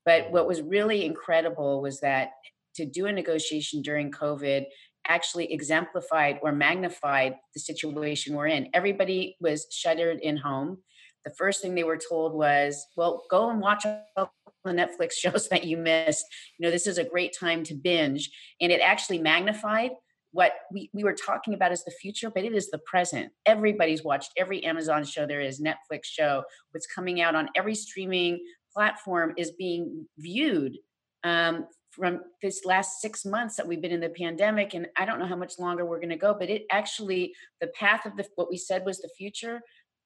But 0.05 0.31
what 0.31 0.47
was 0.47 0.63
really 0.63 1.05
incredible 1.05 1.83
was 1.83 2.01
that 2.01 2.31
to 2.77 2.87
do 2.87 3.07
a 3.07 3.13
negotiation 3.13 3.83
during 3.83 4.11
COVID 4.11 4.67
actually 5.09 5.53
exemplified 5.53 6.39
or 6.43 6.53
magnified 6.53 7.37
the 7.55 7.61
situation 7.61 8.35
we're 8.35 8.47
in. 8.47 8.69
Everybody 8.75 9.37
was 9.41 9.67
shuttered 9.71 10.21
in 10.21 10.37
home. 10.37 10.79
The 11.25 11.33
first 11.33 11.61
thing 11.61 11.75
they 11.75 11.85
were 11.85 11.99
told 11.99 12.35
was, 12.35 12.87
well, 12.97 13.25
go 13.31 13.51
and 13.51 13.61
watch 13.61 13.85
all 14.17 14.33
the 14.65 14.73
Netflix 14.73 15.13
shows 15.19 15.49
that 15.49 15.65
you 15.65 15.77
missed. 15.77 16.25
You 16.59 16.67
know, 16.67 16.71
this 16.71 16.87
is 16.87 16.99
a 16.99 17.05
great 17.05 17.37
time 17.39 17.65
to 17.65 17.75
binge. 17.75 18.31
And 18.61 18.71
it 18.71 18.81
actually 18.81 19.19
magnified 19.19 19.91
what 20.33 20.53
we, 20.71 20.91
we 20.93 21.03
were 21.03 21.15
talking 21.15 21.55
about 21.55 21.73
as 21.73 21.83
the 21.85 21.91
future, 21.91 22.31
but 22.31 22.45
it 22.45 22.53
is 22.53 22.71
the 22.71 22.79
present. 22.79 23.33
Everybody's 23.47 24.05
watched 24.05 24.33
every 24.37 24.63
Amazon 24.65 25.03
show 25.03 25.27
there 25.27 25.41
is, 25.41 25.61
Netflix 25.61 26.05
show, 26.05 26.45
what's 26.73 26.87
coming 26.87 27.21
out 27.23 27.35
on 27.35 27.49
every 27.57 27.75
streaming 27.75 28.39
platform 28.75 29.33
is 29.39 29.53
being 29.53 30.07
viewed 30.19 30.77
um, 31.25 31.67
from 31.97 32.21
this 32.43 32.65
last 32.65 33.01
six 33.01 33.25
months 33.25 33.57
that 33.57 33.67
we've 33.67 33.81
been 33.81 33.93
in 33.93 34.01
the 34.01 34.11
pandemic. 34.11 34.75
And 34.75 34.87
I 34.97 35.07
don't 35.07 35.19
know 35.19 35.27
how 35.27 35.37
much 35.37 35.59
longer 35.59 35.85
we're 35.85 35.99
going 35.99 36.11
to 36.11 36.17
go, 36.17 36.35
but 36.39 36.51
it 36.51 36.67
actually, 36.71 37.35
the 37.61 37.69
path 37.69 38.05
of 38.05 38.17
the, 38.17 38.27
what 38.35 38.51
we 38.51 38.59
said 38.59 38.85
was 38.85 38.99
the 38.99 39.11
future 39.17 39.61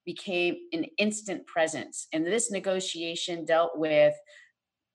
became 0.06 0.56
an 0.73 0.85
instant 0.99 1.47
presence. 1.47 2.06
And 2.12 2.25
this 2.26 2.50
negotiation 2.50 3.44
dealt 3.44 3.76
with 3.76 4.14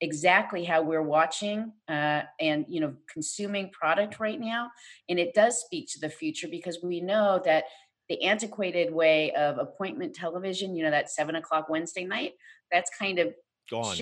exactly 0.01 0.63
how 0.63 0.81
we're 0.81 1.01
watching 1.01 1.71
uh, 1.87 2.21
and 2.39 2.65
you 2.67 2.81
know 2.81 2.93
consuming 3.11 3.69
product 3.69 4.19
right 4.19 4.41
now 4.41 4.69
and 5.07 5.17
it 5.17 5.33
does 5.33 5.61
speak 5.61 5.87
to 5.89 5.99
the 5.99 6.09
future 6.09 6.49
because 6.49 6.79
we 6.83 6.99
know 6.99 7.41
that 7.45 7.63
the 8.09 8.21
antiquated 8.23 8.93
way 8.93 9.31
of 9.33 9.57
appointment 9.57 10.13
television 10.13 10.75
you 10.75 10.83
know 10.83 10.91
that 10.91 11.09
seven 11.09 11.35
o'clock 11.35 11.69
wednesday 11.69 12.03
night 12.03 12.33
that's 12.73 12.91
kind 12.99 13.19
of 13.19 13.33
gone 13.71 13.95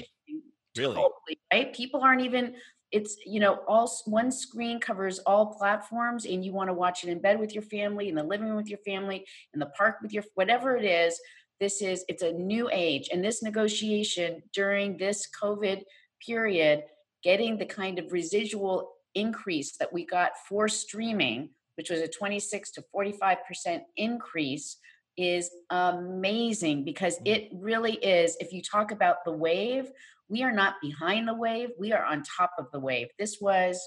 really 0.75 0.95
totally, 0.95 1.39
right 1.53 1.75
people 1.75 2.01
aren't 2.01 2.21
even 2.21 2.55
it's 2.93 3.17
you 3.25 3.39
know 3.39 3.59
all 3.67 3.91
one 4.05 4.31
screen 4.31 4.79
covers 4.79 5.19
all 5.19 5.47
platforms 5.47 6.25
and 6.25 6.45
you 6.45 6.53
want 6.53 6.69
to 6.69 6.73
watch 6.73 7.03
it 7.03 7.09
in 7.09 7.19
bed 7.19 7.39
with 7.39 7.53
your 7.53 7.63
family 7.63 8.07
in 8.07 8.15
the 8.15 8.23
living 8.23 8.47
room 8.47 8.55
with 8.55 8.69
your 8.69 8.79
family 8.85 9.25
in 9.53 9.59
the 9.59 9.65
park 9.77 9.97
with 10.01 10.13
your 10.13 10.23
whatever 10.35 10.77
it 10.77 10.85
is 10.85 11.19
this 11.59 11.81
is 11.81 12.05
it's 12.07 12.23
a 12.23 12.31
new 12.31 12.69
age 12.71 13.09
and 13.12 13.23
this 13.23 13.43
negotiation 13.43 14.41
during 14.53 14.95
this 14.97 15.27
covid 15.41 15.81
period 16.25 16.83
getting 17.23 17.57
the 17.57 17.65
kind 17.65 18.00
of 18.00 18.12
residual 18.13 18.93
increase 19.15 19.75
that 19.77 19.91
we 19.91 20.05
got 20.05 20.31
for 20.47 20.67
streaming 20.67 21.50
which 21.75 21.89
was 21.89 22.01
a 22.01 22.07
26 22.07 22.71
to 22.71 22.83
45% 22.95 23.81
increase 23.97 24.77
is 25.17 25.50
amazing 25.69 26.83
because 26.83 27.17
mm. 27.19 27.27
it 27.27 27.50
really 27.53 27.93
is 27.95 28.38
if 28.39 28.51
you 28.53 28.62
talk 28.62 28.91
about 28.91 29.17
the 29.25 29.31
wave 29.31 29.91
we 30.33 30.43
are 30.43 30.51
not 30.51 30.75
behind 30.81 31.27
the 31.27 31.33
wave 31.33 31.69
we 31.79 31.93
are 31.93 32.03
on 32.03 32.23
top 32.23 32.51
of 32.57 32.65
the 32.73 32.79
wave 32.79 33.07
this 33.17 33.37
was 33.39 33.79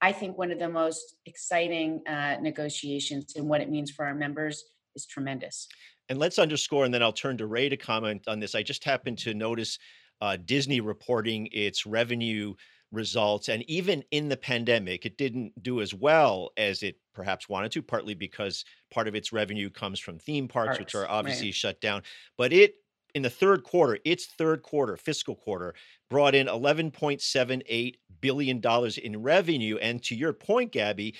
i 0.00 0.10
think 0.10 0.36
one 0.36 0.50
of 0.50 0.58
the 0.58 0.68
most 0.68 1.16
exciting 1.26 2.02
uh, 2.08 2.36
negotiations 2.40 3.34
and 3.36 3.46
what 3.46 3.60
it 3.60 3.70
means 3.70 3.90
for 3.90 4.04
our 4.04 4.14
members 4.14 4.64
is 4.96 5.06
tremendous 5.06 5.68
and 6.08 6.18
let's 6.18 6.38
underscore, 6.38 6.84
and 6.84 6.92
then 6.92 7.02
I'll 7.02 7.12
turn 7.12 7.38
to 7.38 7.46
Ray 7.46 7.70
to 7.70 7.76
comment 7.76 8.28
on 8.28 8.38
this. 8.38 8.54
I 8.54 8.62
just 8.62 8.84
happened 8.84 9.18
to 9.20 9.32
notice 9.32 9.78
uh, 10.20 10.36
Disney 10.44 10.80
reporting 10.80 11.48
its 11.52 11.86
revenue 11.86 12.54
results. 12.90 13.48
And 13.48 13.62
even 13.68 14.04
in 14.10 14.28
the 14.28 14.36
pandemic, 14.36 15.06
it 15.06 15.16
didn't 15.16 15.60
do 15.62 15.80
as 15.80 15.94
well 15.94 16.50
as 16.56 16.82
it 16.82 16.96
perhaps 17.14 17.48
wanted 17.48 17.72
to, 17.72 17.82
partly 17.82 18.14
because 18.14 18.64
part 18.90 19.08
of 19.08 19.14
its 19.14 19.32
revenue 19.32 19.70
comes 19.70 19.98
from 19.98 20.18
theme 20.18 20.48
parks, 20.48 20.76
parks 20.76 20.78
which 20.80 20.94
are 20.94 21.08
obviously 21.08 21.46
right. 21.46 21.54
shut 21.54 21.80
down. 21.80 22.02
But 22.36 22.52
it, 22.52 22.74
in 23.14 23.22
the 23.22 23.30
third 23.30 23.64
quarter, 23.64 23.98
its 24.04 24.26
third 24.26 24.62
quarter, 24.62 24.96
fiscal 24.96 25.34
quarter, 25.34 25.74
brought 26.08 26.34
in 26.34 26.46
$11.78 26.46 27.94
billion 28.20 28.62
in 29.02 29.22
revenue. 29.22 29.76
And 29.78 30.02
to 30.04 30.14
your 30.14 30.32
point, 30.32 30.72
Gabby, 30.72 31.14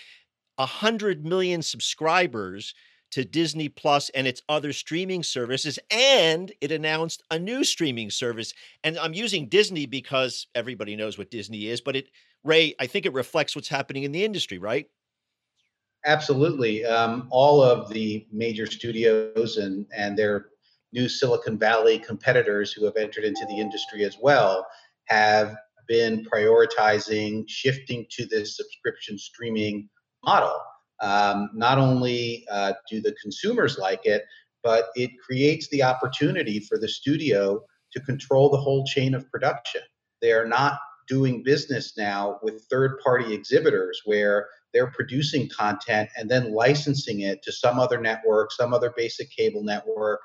100 0.56 1.24
million 1.24 1.62
subscribers 1.62 2.74
to 3.12 3.24
Disney 3.24 3.68
Plus 3.68 4.08
and 4.10 4.26
its 4.26 4.42
other 4.48 4.72
streaming 4.72 5.22
services. 5.22 5.78
And 5.90 6.50
it 6.60 6.72
announced 6.72 7.22
a 7.30 7.38
new 7.38 7.62
streaming 7.62 8.10
service. 8.10 8.54
And 8.84 8.98
I'm 8.98 9.14
using 9.14 9.48
Disney 9.48 9.86
because 9.86 10.46
everybody 10.54 10.96
knows 10.96 11.18
what 11.18 11.30
Disney 11.30 11.68
is, 11.68 11.80
but 11.80 11.96
it, 11.96 12.08
Ray, 12.42 12.74
I 12.80 12.86
think 12.86 13.06
it 13.06 13.12
reflects 13.12 13.54
what's 13.54 13.68
happening 13.68 14.04
in 14.04 14.12
the 14.12 14.24
industry, 14.24 14.58
right? 14.58 14.86
Absolutely. 16.04 16.84
Um, 16.84 17.28
all 17.30 17.62
of 17.62 17.88
the 17.90 18.26
major 18.32 18.66
studios 18.66 19.58
and, 19.58 19.86
and 19.96 20.18
their 20.18 20.46
new 20.92 21.08
Silicon 21.08 21.58
Valley 21.58 21.98
competitors 21.98 22.72
who 22.72 22.84
have 22.84 22.96
entered 22.96 23.24
into 23.24 23.44
the 23.48 23.58
industry 23.58 24.04
as 24.04 24.16
well 24.20 24.66
have 25.06 25.56
been 25.88 26.24
prioritizing 26.24 27.44
shifting 27.48 28.06
to 28.10 28.26
this 28.26 28.56
subscription 28.56 29.18
streaming 29.18 29.88
model. 30.24 30.54
Um, 31.00 31.50
not 31.54 31.78
only 31.78 32.46
uh, 32.50 32.74
do 32.88 33.00
the 33.00 33.14
consumers 33.20 33.78
like 33.78 34.04
it, 34.04 34.24
but 34.62 34.86
it 34.94 35.10
creates 35.24 35.68
the 35.68 35.82
opportunity 35.82 36.60
for 36.60 36.78
the 36.78 36.88
studio 36.88 37.60
to 37.92 38.00
control 38.00 38.48
the 38.48 38.60
whole 38.60 38.84
chain 38.84 39.14
of 39.14 39.28
production. 39.30 39.80
They 40.20 40.32
are 40.32 40.46
not 40.46 40.78
doing 41.08 41.42
business 41.42 41.94
now 41.98 42.38
with 42.42 42.64
third 42.70 42.98
party 43.02 43.34
exhibitors 43.34 44.00
where 44.04 44.48
they're 44.72 44.90
producing 44.92 45.48
content 45.48 46.08
and 46.16 46.30
then 46.30 46.54
licensing 46.54 47.20
it 47.20 47.42
to 47.42 47.52
some 47.52 47.78
other 47.78 48.00
network, 48.00 48.52
some 48.52 48.72
other 48.72 48.92
basic 48.96 49.30
cable 49.30 49.62
network, 49.62 50.20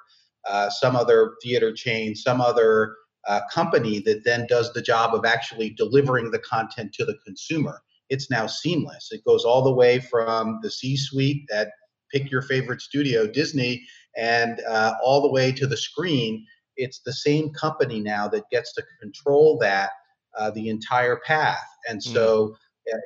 uh, 0.46 0.70
some 0.70 0.96
other 0.96 1.34
theater 1.44 1.74
chain, 1.74 2.16
some 2.16 2.42
other 2.42 2.96
uh, 3.28 3.42
company 3.52 4.00
that 4.00 4.24
then 4.24 4.46
does 4.48 4.72
the 4.74 4.82
job 4.82 5.14
of 5.14 5.26
actually 5.26 5.72
delivering 5.72 6.32
the 6.32 6.40
content 6.40 6.94
to 6.94 7.06
the 7.06 7.18
consumer 7.26 7.82
it's 8.10 8.30
now 8.30 8.48
seamless. 8.48 9.10
It 9.12 9.24
goes 9.26 9.44
all 9.44 9.64
the 9.64 9.72
way 9.72 10.00
from 10.00 10.60
the 10.62 10.72
C 10.72 10.96
suite 10.96 11.48
at 11.54 11.70
pick 12.12 12.32
your 12.32 12.42
favorite 12.42 12.82
studio, 12.82 13.28
Disney, 13.28 13.86
and 14.16 14.62
uh, 14.68 14.94
all 15.04 15.22
the 15.22 15.32
way 15.32 15.52
to 15.52 15.68
the 15.68 15.78
screen. 15.78 16.46
It's 16.78 17.02
the 17.06 17.14
same 17.14 17.52
company 17.52 18.00
now 18.00 18.28
that 18.30 18.50
gets 18.50 18.74
to 18.74 18.84
control 19.02 19.58
that 19.60 19.90
uh, 20.38 20.52
the 20.52 20.70
entire 20.70 21.18
path. 21.26 21.66
And 21.90 22.02
so 22.02 22.48
mm. 22.48 22.56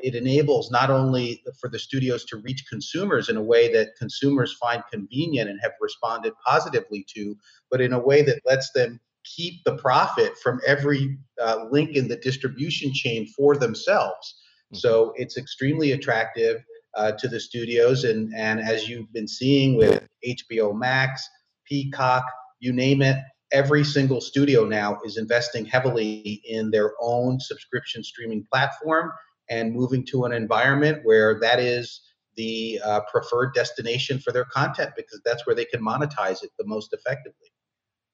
It 0.02 0.16
enables 0.16 0.72
not 0.72 0.90
only 0.90 1.44
for 1.60 1.70
the 1.70 1.80
studios 1.80 2.26
to 2.26 2.38
reach 2.38 2.66
consumers 2.70 3.30
in 3.30 3.38
a 3.38 3.42
way 3.42 3.72
that 3.74 3.96
consumers 3.98 4.56
find 4.60 4.84
convenient 4.92 5.50
and 5.50 5.60
have 5.62 5.74
responded 5.80 6.34
positively 6.46 7.06
to, 7.16 7.36
but 7.70 7.82
in 7.82 7.94
a 7.94 8.00
way 8.00 8.22
that 8.22 8.42
lets 8.46 8.72
them 8.72 9.00
keep 9.24 9.64
the 9.64 9.76
profit 9.78 10.38
from 10.38 10.60
every 10.66 11.18
uh, 11.42 11.66
link 11.72 11.96
in 11.96 12.08
the 12.08 12.18
distribution 12.18 12.94
chain 12.94 13.28
for 13.28 13.56
themselves. 13.56 14.36
Mm-hmm. 14.68 14.78
So 14.78 15.14
it's 15.16 15.38
extremely 15.38 15.92
attractive 15.92 16.64
uh, 16.96 17.14
to 17.14 17.28
the 17.28 17.40
studios, 17.40 18.04
and 18.04 18.34
and 18.36 18.60
as 18.60 18.90
you've 18.90 19.12
been 19.14 19.28
seeing 19.28 19.78
with 19.78 20.06
HBO 20.28 20.78
Max, 20.78 21.28
Peacock, 21.66 22.24
you 22.60 22.74
name 22.74 23.02
it, 23.02 23.18
every 23.52 23.84
single 23.84 24.20
studio 24.20 24.66
now 24.66 25.00
is 25.06 25.18
investing 25.18 25.66
heavily 25.66 26.42
in 26.46 26.70
their 26.72 26.94
own 27.02 27.40
subscription 27.40 28.04
streaming 28.04 28.46
platform 28.52 29.12
and 29.52 29.74
moving 29.74 30.04
to 30.08 30.24
an 30.24 30.32
environment 30.32 31.02
where 31.04 31.40
that 31.42 31.60
is 31.60 32.02
the 32.38 32.80
uh, 32.84 33.02
preferred 33.12 33.54
destination 33.54 34.18
for 34.18 34.32
their 34.32 34.46
content 34.46 34.92
because 34.96 35.22
that's 35.24 35.46
where 35.46 35.56
they 35.56 35.66
can 35.66 35.84
monetize 35.84 36.42
it 36.42 36.50
the 36.58 36.66
most 36.66 36.94
effectively. 36.94 37.52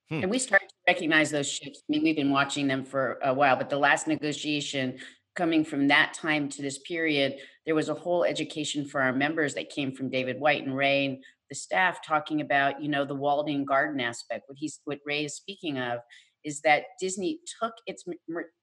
Hmm. 0.09 0.23
And 0.23 0.31
we 0.31 0.39
started 0.39 0.67
to 0.67 0.75
recognize 0.87 1.29
those 1.29 1.49
shifts. 1.49 1.83
I 1.83 1.85
mean, 1.89 2.03
we've 2.03 2.15
been 2.15 2.31
watching 2.31 2.67
them 2.67 2.83
for 2.83 3.19
a 3.23 3.33
while, 3.33 3.55
but 3.55 3.69
the 3.69 3.77
last 3.77 4.07
negotiation 4.07 4.97
coming 5.35 5.63
from 5.63 5.87
that 5.87 6.15
time 6.15 6.49
to 6.49 6.63
this 6.63 6.79
period, 6.79 7.35
there 7.67 7.75
was 7.75 7.89
a 7.89 7.93
whole 7.93 8.23
education 8.23 8.85
for 8.85 8.99
our 9.01 9.13
members 9.13 9.53
that 9.53 9.69
came 9.69 9.91
from 9.91 10.09
David 10.09 10.39
White 10.39 10.65
and 10.65 10.75
Ray 10.75 11.05
and 11.05 11.23
the 11.49 11.55
staff 11.55 11.99
talking 12.03 12.41
about, 12.41 12.81
you 12.81 12.89
know, 12.89 13.05
the 13.05 13.15
walled-in 13.15 13.63
garden 13.63 14.01
aspect. 14.01 14.45
What 14.47 14.57
he's 14.57 14.79
what 14.85 14.99
Ray 15.05 15.25
is 15.25 15.35
speaking 15.35 15.77
of 15.77 15.99
is 16.43 16.61
that 16.61 16.83
Disney 16.99 17.39
took 17.61 17.73
its 17.85 18.03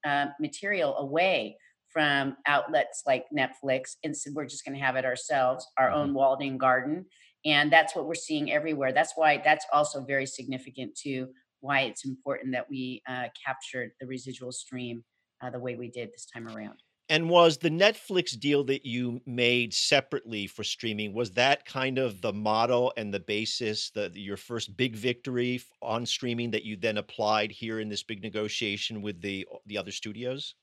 uh, 0.05 0.25
material 0.39 0.97
away 0.97 1.55
from 1.95 2.35
outlets 2.45 3.03
like 3.07 3.23
Netflix 3.33 3.95
and 4.03 4.15
said 4.15 4.33
we're 4.35 4.45
just 4.45 4.65
going 4.65 4.77
to 4.77 4.83
have 4.83 4.97
it 4.97 5.05
ourselves, 5.05 5.65
our 5.77 5.89
own 5.89 6.07
mm-hmm. 6.07 6.17
walled-in 6.17 6.57
garden, 6.57 7.05
and 7.45 7.71
that's 7.71 7.95
what 7.95 8.05
we're 8.05 8.15
seeing 8.15 8.51
everywhere. 8.51 8.91
That's 8.91 9.13
why 9.15 9.41
that's 9.41 9.65
also 9.71 10.03
very 10.03 10.25
significant 10.25 10.93
to 11.03 11.27
why 11.61 11.81
it's 11.81 12.03
important 12.03 12.51
that 12.51 12.69
we 12.69 13.01
uh, 13.07 13.27
captured 13.45 13.91
the 14.01 14.07
residual 14.07 14.51
stream 14.51 15.05
uh, 15.41 15.49
the 15.51 15.59
way 15.59 15.77
we 15.77 15.89
did 15.89 16.09
this 16.11 16.25
time 16.25 16.49
around. 16.49 16.81
And 17.07 17.29
was 17.29 17.57
the 17.57 17.69
Netflix 17.69 18.37
deal 18.37 18.65
that 18.65 18.85
you 18.85 19.21
made 19.25 19.73
separately 19.73 20.47
for 20.47 20.65
streaming 20.65 21.13
was 21.13 21.31
that 21.31 21.63
kind 21.63 21.97
of 21.97 22.19
the 22.19 22.33
model 22.33 22.91
and 22.97 23.13
the 23.13 23.21
basis, 23.21 23.89
the 23.91 24.11
your 24.15 24.37
first 24.37 24.75
big 24.75 24.97
victory 24.97 25.61
on 25.81 26.05
streaming 26.05 26.51
that 26.51 26.65
you 26.65 26.75
then 26.75 26.97
applied 26.97 27.51
here 27.51 27.79
in 27.79 27.87
this 27.87 28.03
big 28.03 28.21
negotiation 28.21 29.01
with 29.01 29.21
the 29.21 29.47
the 29.65 29.77
other 29.77 29.91
studios? 29.91 30.55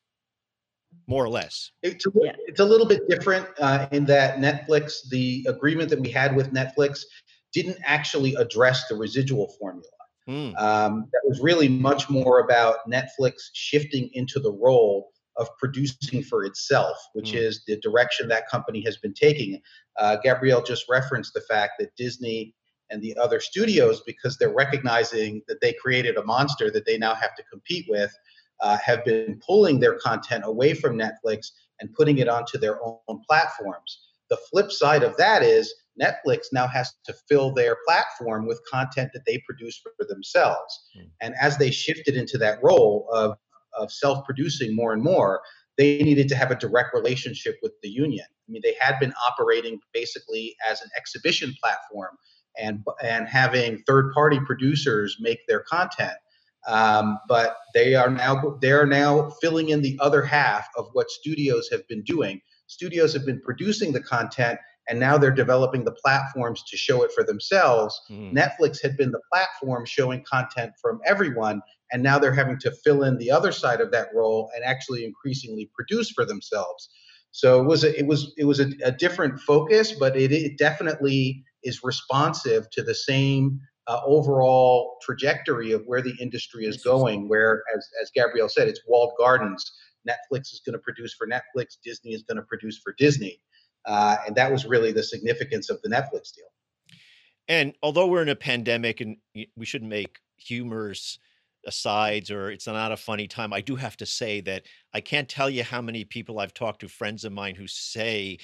More 1.06 1.24
or 1.24 1.28
less. 1.28 1.70
It's 1.82 2.06
a, 2.06 2.10
yeah. 2.14 2.32
it's 2.46 2.60
a 2.60 2.64
little 2.64 2.86
bit 2.86 3.08
different 3.08 3.46
uh, 3.58 3.88
in 3.92 4.04
that 4.06 4.38
Netflix, 4.38 5.08
the 5.10 5.44
agreement 5.48 5.90
that 5.90 6.00
we 6.00 6.10
had 6.10 6.34
with 6.36 6.52
Netflix, 6.52 7.00
didn't 7.52 7.78
actually 7.84 8.34
address 8.36 8.86
the 8.88 8.96
residual 8.96 9.52
formula. 9.58 9.88
Mm. 10.28 10.56
Um, 10.60 11.08
that 11.12 11.22
was 11.24 11.40
really 11.40 11.68
much 11.68 12.08
more 12.08 12.40
about 12.40 12.76
Netflix 12.88 13.34
shifting 13.52 14.08
into 14.14 14.38
the 14.38 14.52
role 14.52 15.10
of 15.36 15.48
producing 15.58 16.22
for 16.22 16.44
itself, 16.44 16.96
which 17.14 17.32
mm. 17.32 17.36
is 17.36 17.64
the 17.66 17.78
direction 17.80 18.28
that 18.28 18.48
company 18.48 18.80
has 18.84 18.96
been 18.98 19.14
taking. 19.14 19.60
Uh, 19.98 20.16
Gabrielle 20.22 20.62
just 20.62 20.84
referenced 20.88 21.34
the 21.34 21.40
fact 21.40 21.72
that 21.78 21.94
Disney 21.96 22.54
and 22.90 23.02
the 23.02 23.16
other 23.16 23.40
studios, 23.40 24.02
because 24.06 24.36
they're 24.36 24.52
recognizing 24.54 25.42
that 25.48 25.60
they 25.60 25.72
created 25.72 26.16
a 26.16 26.24
monster 26.24 26.70
that 26.70 26.84
they 26.84 26.98
now 26.98 27.14
have 27.14 27.34
to 27.34 27.42
compete 27.50 27.86
with, 27.88 28.12
uh, 28.62 28.78
have 28.78 29.04
been 29.04 29.40
pulling 29.46 29.80
their 29.80 29.98
content 29.98 30.44
away 30.46 30.72
from 30.72 30.98
Netflix 30.98 31.48
and 31.80 31.92
putting 31.92 32.18
it 32.18 32.28
onto 32.28 32.58
their 32.58 32.78
own 32.82 33.20
platforms. 33.28 34.08
The 34.30 34.38
flip 34.50 34.72
side 34.72 35.02
of 35.02 35.16
that 35.18 35.42
is 35.42 35.74
Netflix 36.00 36.46
now 36.52 36.66
has 36.66 36.94
to 37.04 37.14
fill 37.28 37.52
their 37.52 37.76
platform 37.86 38.46
with 38.46 38.60
content 38.70 39.10
that 39.12 39.24
they 39.26 39.42
produce 39.46 39.78
for 39.78 40.06
themselves. 40.06 40.80
Mm. 40.98 41.10
And 41.20 41.34
as 41.40 41.58
they 41.58 41.70
shifted 41.70 42.14
into 42.16 42.38
that 42.38 42.62
role 42.62 43.08
of, 43.12 43.36
of 43.78 43.92
self 43.92 44.24
producing 44.24 44.74
more 44.74 44.92
and 44.92 45.02
more, 45.02 45.42
they 45.76 45.98
needed 45.98 46.28
to 46.28 46.36
have 46.36 46.50
a 46.50 46.56
direct 46.56 46.94
relationship 46.94 47.58
with 47.62 47.72
the 47.82 47.88
union. 47.88 48.24
I 48.26 48.52
mean, 48.52 48.62
they 48.64 48.76
had 48.80 48.98
been 49.00 49.12
operating 49.28 49.80
basically 49.92 50.54
as 50.68 50.80
an 50.80 50.88
exhibition 50.96 51.54
platform 51.62 52.16
and, 52.58 52.84
and 53.02 53.26
having 53.26 53.78
third 53.86 54.12
party 54.12 54.38
producers 54.40 55.16
make 55.20 55.40
their 55.48 55.60
content. 55.60 56.12
Um, 56.68 57.18
but 57.28 57.56
they 57.74 57.94
are 57.94 58.10
now 58.10 58.58
they 58.60 58.72
are 58.72 58.86
now 58.86 59.30
filling 59.40 59.70
in 59.70 59.82
the 59.82 59.98
other 60.00 60.22
half 60.22 60.68
of 60.76 60.86
what 60.92 61.10
studios 61.10 61.68
have 61.72 61.86
been 61.88 62.02
doing. 62.02 62.40
Studios 62.66 63.12
have 63.12 63.26
been 63.26 63.40
producing 63.40 63.92
the 63.92 64.02
content 64.02 64.58
and 64.88 64.98
now 64.98 65.16
they're 65.16 65.30
developing 65.30 65.84
the 65.84 65.92
platforms 65.92 66.62
to 66.68 66.76
show 66.76 67.02
it 67.02 67.12
for 67.12 67.22
themselves. 67.22 67.98
Mm. 68.10 68.32
Netflix 68.32 68.82
had 68.82 68.96
been 68.96 69.12
the 69.12 69.20
platform 69.32 69.84
showing 69.86 70.24
content 70.28 70.72
from 70.80 71.00
everyone, 71.06 71.62
and 71.92 72.02
now 72.02 72.18
they're 72.18 72.34
having 72.34 72.58
to 72.60 72.72
fill 72.84 73.04
in 73.04 73.18
the 73.18 73.30
other 73.30 73.52
side 73.52 73.80
of 73.80 73.92
that 73.92 74.08
role 74.14 74.50
and 74.54 74.64
actually 74.64 75.04
increasingly 75.04 75.70
produce 75.74 76.10
for 76.10 76.24
themselves. 76.24 76.88
So 77.30 77.60
it 77.62 77.66
was 77.66 77.84
a, 77.84 77.98
it 77.98 78.06
was 78.06 78.32
it 78.36 78.44
was 78.44 78.60
a, 78.60 78.70
a 78.84 78.92
different 78.92 79.40
focus, 79.40 79.92
but 79.92 80.16
it, 80.16 80.32
it, 80.32 80.58
definitely 80.58 81.44
is 81.62 81.82
responsive 81.82 82.68
to 82.70 82.82
the 82.82 82.94
same 82.94 83.60
uh, 83.86 84.00
overall 84.06 84.96
trajectory 85.02 85.72
of 85.72 85.82
where 85.86 86.02
the 86.02 86.14
industry 86.20 86.64
is 86.64 86.82
going. 86.82 87.28
Where, 87.28 87.62
as 87.76 87.88
as 88.02 88.10
Gabrielle 88.14 88.48
said, 88.48 88.68
it's 88.68 88.80
walled 88.86 89.12
gardens. 89.18 89.72
Netflix 90.08 90.52
is 90.52 90.60
going 90.64 90.74
to 90.74 90.78
produce 90.78 91.14
for 91.14 91.26
Netflix. 91.26 91.76
Disney 91.84 92.12
is 92.12 92.22
going 92.22 92.36
to 92.36 92.42
produce 92.42 92.78
for 92.78 92.94
Disney. 92.98 93.40
Uh, 93.86 94.16
and 94.26 94.36
that 94.36 94.50
was 94.50 94.64
really 94.64 94.92
the 94.92 95.02
significance 95.02 95.70
of 95.70 95.80
the 95.82 95.88
Netflix 95.88 96.34
deal. 96.34 96.46
And 97.48 97.74
although 97.82 98.06
we're 98.06 98.22
in 98.22 98.28
a 98.28 98.36
pandemic 98.36 99.00
and 99.00 99.16
we 99.56 99.64
shouldn't 99.64 99.90
make 99.90 100.18
humorous 100.36 101.18
asides 101.66 102.30
or 102.30 102.50
it's 102.50 102.66
not 102.66 102.92
a 102.92 102.96
funny 102.96 103.26
time, 103.26 103.52
I 103.52 103.60
do 103.60 103.76
have 103.76 103.96
to 103.98 104.06
say 104.06 104.40
that 104.42 104.62
I 104.94 105.00
can't 105.00 105.28
tell 105.28 105.50
you 105.50 105.64
how 105.64 105.82
many 105.82 106.04
people 106.04 106.38
I've 106.38 106.54
talked 106.54 106.80
to, 106.80 106.88
friends 106.88 107.24
of 107.24 107.32
mine, 107.32 107.56
who 107.56 107.66
say 107.66 108.38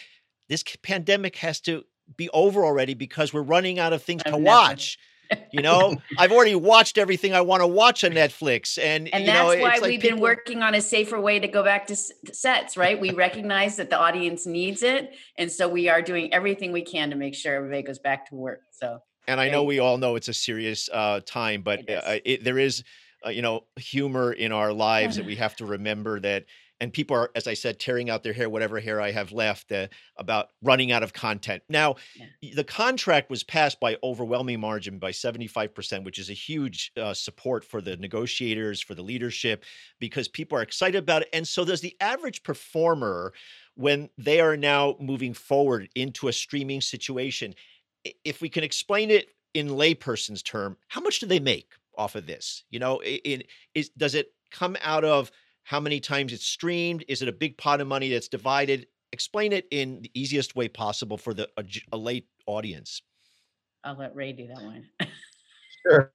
this 0.49 0.65
pandemic 0.83 1.37
has 1.37 1.61
to 1.63 1.85
be 2.17 2.29
over 2.31 2.65
already 2.65 2.95
because 2.95 3.33
we're 3.33 3.43
running 3.43 3.79
out 3.79 3.93
of 3.93 4.03
things 4.03 4.23
to 4.25 4.37
watch. 4.37 4.99
You 5.51 5.63
know, 5.63 5.97
I've 6.19 6.33
already 6.33 6.55
watched 6.55 6.99
everything 6.99 7.35
I 7.35 7.41
want 7.41 7.63
to 7.63 7.67
watch 7.67 8.05
on 8.05 8.13
Netflix, 8.13 8.79
and 8.83 9.09
and 9.13 9.27
that's 9.27 9.55
know, 9.57 9.63
why 9.63 9.79
we've 9.83 10.01
been 10.01 10.13
people- 10.13 10.23
working 10.23 10.63
on 10.63 10.75
a 10.75 10.81
safer 10.81 11.21
way 11.21 11.39
to 11.39 11.49
go 11.49 11.63
back 11.63 11.87
to 11.89 11.93
s- 11.95 12.13
sets. 12.33 12.77
Right? 12.77 12.99
We 13.01 13.11
recognize 13.27 13.77
that 13.77 13.91
the 13.91 13.99
audience 13.99 14.47
needs 14.47 14.83
it, 14.83 15.15
and 15.37 15.51
so 15.51 15.69
we 15.69 15.89
are 15.89 16.03
doing 16.03 16.33
everything 16.33 16.73
we 16.73 16.83
can 16.83 17.11
to 17.11 17.17
make 17.17 17.35
sure 17.35 17.55
everybody 17.55 17.83
goes 17.83 17.99
back 17.99 18.29
to 18.31 18.35
work. 18.35 18.61
So 18.73 19.01
And 19.27 19.41
I 19.41 19.49
know 19.51 19.65
we 19.65 19.79
all 19.79 19.99
know 19.99 20.17
it's 20.17 20.29
a 20.29 20.35
serious 20.35 20.89
uh, 20.93 21.21
time, 21.27 21.63
but 21.63 21.81
It 21.81 21.91
is. 21.91 21.99
uh, 22.03 22.19
it, 22.25 22.45
there 22.45 22.59
is, 22.59 22.83
uh, 23.27 23.31
you 23.31 23.43
know, 23.43 23.65
humor 23.77 24.33
in 24.33 24.53
our 24.53 24.73
lives 24.73 25.17
that 25.17 25.27
we 25.27 25.37
have 25.45 25.57
to 25.57 25.67
remember 25.67 26.21
that. 26.21 26.45
And 26.81 26.93
people 26.93 27.17
are, 27.17 27.31
as 27.35 27.47
I 27.47 27.55
said, 27.55 27.81
tearing 27.81 28.09
out 28.09 28.23
their 28.23 28.33
hair, 28.33 28.49
whatever 28.49 28.79
hair 28.81 29.01
I 29.01 29.11
have 29.11 29.33
left, 29.33 29.73
uh, 29.73 29.89
about 30.17 30.51
running 30.63 30.93
out 30.93 31.03
of 31.03 31.13
content. 31.13 31.63
Now, 31.69 31.97
Yeah. 32.15 32.53
the 32.55 32.65
contract 32.65 33.31
was 33.31 33.43
passed 33.43 33.81
by 33.81 33.97
overwhelming 34.03 34.61
margin 34.61 34.99
by 34.99 35.11
75%, 35.11 36.05
which 36.05 36.19
is 36.19 36.31
a 36.31 36.35
huge 36.35 36.93
uh, 36.97 37.15
support 37.15 37.65
for 37.65 37.81
the 37.81 37.97
negotiators, 37.97 38.81
for 38.81 38.95
the 38.95 39.03
leadership, 39.03 39.65
because 39.99 40.29
people 40.29 40.57
are 40.59 40.63
excited 40.63 40.99
about 40.99 41.23
it. 41.23 41.29
And 41.33 41.47
so 41.47 41.65
does 41.65 41.81
the 41.81 41.97
average 42.01 42.43
performer 42.43 43.33
when 43.75 44.11
they 44.19 44.41
are 44.41 44.57
now 44.57 44.97
moving 45.01 45.35
forward 45.35 45.89
into 45.95 46.29
a 46.29 46.33
streaming 46.33 46.81
situation 46.81 47.55
if 48.25 48.41
we 48.41 48.49
can 48.49 48.65
explain 48.65 49.11
it 49.11 49.29
in 49.55 49.69
layperson's 49.69 50.43
term, 50.43 50.77
how 50.89 51.01
much 51.01 51.21
do 51.21 51.27
they 51.27 51.41
make 51.41 51.73
off 51.97 52.15
of 52.15 52.27
this? 52.27 52.65
You 52.71 52.79
know, 52.79 53.03
in 53.03 53.43
is 53.75 53.89
does 53.91 54.15
it 54.15 54.33
come 54.51 54.77
out 54.83 55.05
of 55.05 55.31
how 55.69 55.79
many 55.79 56.01
times 56.01 56.33
it's 56.33 56.47
streamed? 56.47 57.05
Is 57.09 57.21
it 57.21 57.29
a 57.29 57.33
big 57.33 57.59
pot 57.59 57.83
of 57.83 57.87
money 57.87 58.09
that's 58.09 58.29
divided? 58.29 58.87
Explain 59.13 59.53
it 59.53 59.67
in 59.71 60.01
the 60.01 60.11
easiest 60.15 60.57
way 60.57 60.67
possible 60.67 61.19
for 61.19 61.35
the 61.35 61.47
a, 61.59 61.63
j- 61.63 61.83
a 61.93 61.97
late 61.99 62.27
audience. 62.47 63.03
I'll 63.85 63.99
let 63.99 64.15
Ray 64.17 64.33
do 64.33 64.47
that 64.47 64.63
one. 64.63 64.87
Sure. 65.87 66.11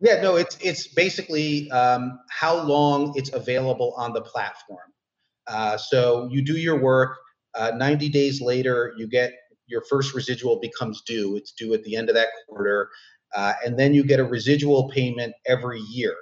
Yeah, 0.00 0.20
no, 0.20 0.34
it's 0.34 0.58
it's 0.60 0.88
basically 0.88 1.70
um, 1.70 2.18
how 2.28 2.60
long 2.62 3.12
it's 3.16 3.32
available 3.32 3.94
on 3.96 4.12
the 4.12 4.20
platform. 4.20 4.92
Uh, 5.46 5.76
so 5.76 6.28
you 6.30 6.44
do 6.44 6.58
your 6.58 6.78
work. 6.80 7.16
Uh, 7.54 7.72
90 7.76 8.08
days 8.08 8.40
later, 8.40 8.94
you 8.98 9.08
get 9.08 9.32
your 9.66 9.82
first 9.88 10.12
residual 10.12 10.58
becomes 10.60 11.02
due. 11.06 11.36
It's 11.36 11.52
due 11.52 11.72
at 11.72 11.84
the 11.84 11.94
end 11.94 12.08
of 12.08 12.16
that 12.16 12.28
quarter, 12.48 12.90
uh, 13.34 13.54
and 13.64 13.78
then 13.78 13.94
you 13.94 14.02
get 14.02 14.18
a 14.18 14.24
residual 14.24 14.88
payment 14.90 15.34
every 15.46 15.80
year. 15.80 16.16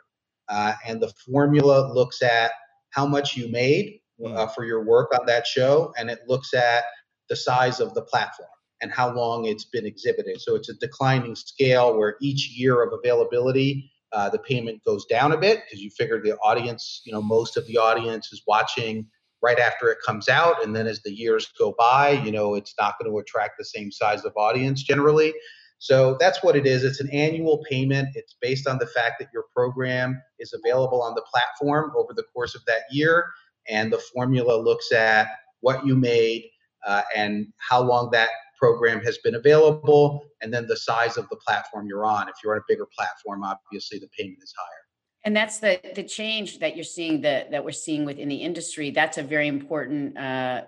Uh, 0.49 0.75
and 0.87 1.01
the 1.01 1.13
formula 1.25 1.93
looks 1.93 2.23
at 2.23 2.53
how 2.97 3.07
much 3.07 3.37
you 3.37 3.49
made 3.49 4.01
uh, 4.25 4.47
for 4.49 4.65
your 4.65 4.83
work 4.83 5.13
on 5.19 5.27
that 5.27 5.47
show, 5.47 5.93
and 5.99 6.11
it 6.11 6.21
looks 6.27 6.55
at 6.55 6.85
the 7.29 7.37
size 7.37 7.79
of 7.79 7.93
the 7.95 8.03
platform 8.03 8.49
and 8.81 8.91
how 8.91 9.15
long 9.15 9.45
it's 9.45 9.65
been 9.65 9.85
exhibited. 9.85 10.41
So 10.41 10.55
it's 10.55 10.71
a 10.71 10.75
declining 10.75 11.35
scale 11.35 11.97
where 11.97 12.17
each 12.23 12.51
year 12.51 12.83
of 12.83 12.93
availability, 12.93 13.91
uh, 14.13 14.31
the 14.31 14.39
payment 14.39 14.83
goes 14.85 15.05
down 15.07 15.33
a 15.33 15.37
bit 15.37 15.61
because 15.65 15.83
you 15.83 15.91
figure 15.91 16.21
the 16.23 16.37
audience, 16.39 17.03
you 17.05 17.13
know, 17.13 17.23
most 17.23 17.57
of 17.57 17.67
the 17.67 17.77
audience 17.77 18.33
is 18.33 18.43
watching 18.47 19.07
right 19.43 19.59
after 19.59 19.91
it 19.91 19.99
comes 20.05 20.29
out. 20.29 20.65
And 20.65 20.75
then 20.75 20.87
as 20.87 21.03
the 21.03 21.13
years 21.13 21.47
go 21.59 21.75
by, 21.79 22.11
you 22.11 22.33
know, 22.33 22.55
it's 22.55 22.75
not 22.79 22.95
going 22.99 23.11
to 23.11 23.19
attract 23.19 23.59
the 23.59 23.65
same 23.65 23.93
size 23.93 24.25
of 24.25 24.33
audience 24.37 24.83
generally. 24.83 25.35
So 25.79 26.17
that's 26.19 26.43
what 26.43 26.57
it 26.57 26.67
is. 26.67 26.85
It's 26.85 27.01
an 27.01 27.11
annual 27.11 27.65
payment. 27.69 28.09
It's 28.15 28.37
based 28.41 28.67
on 28.67 28.79
the 28.79 28.87
fact 28.87 29.17
that 29.21 29.29
your 29.33 29.45
program 29.55 30.21
is 30.39 30.55
available 30.55 31.03
on 31.03 31.15
the 31.15 31.25
platform 31.31 31.93
over 31.97 32.13
the 32.15 32.25
course 32.35 32.55
of 32.55 32.65
that 32.67 32.83
year. 32.91 33.27
And 33.69 33.93
the 33.93 33.99
formula 33.99 34.57
looks 34.61 34.93
at 34.93 35.29
what 35.61 35.85
you 35.85 35.97
made 35.97 36.49
uh, 36.87 37.03
and 37.15 37.47
how 37.59 37.83
long 37.83 38.11
that 38.13 38.31
program 38.59 39.01
has 39.01 39.19
been 39.19 39.35
available, 39.35 40.25
and 40.41 40.53
then 40.53 40.67
the 40.67 40.77
size 40.77 41.17
of 41.17 41.29
the 41.29 41.37
platform 41.37 41.87
you're 41.87 42.07
on. 42.07 42.29
If 42.29 42.37
you're 42.43 42.55
on 42.55 42.59
a 42.59 42.65
bigger 42.69 42.87
platform, 42.97 43.45
obviously 43.45 43.99
the 43.99 44.09
payment 44.19 44.39
is 44.43 44.55
higher. 44.57 44.83
And 45.25 45.37
that's 45.37 45.59
the 45.59 45.81
the 45.95 46.05
change 46.05 46.61
that 46.61 46.77
you're 46.77 46.85
seeing 46.85 47.23
that 47.23 47.51
that 47.51 47.65
we're 47.65 47.73
seeing 47.73 48.05
within 48.05 48.29
the 48.29 48.37
industry. 48.37 48.91
That's 48.91 49.19
a 49.19 49.23
very 49.23 49.49
important 49.49 50.17
uh, 50.17 50.63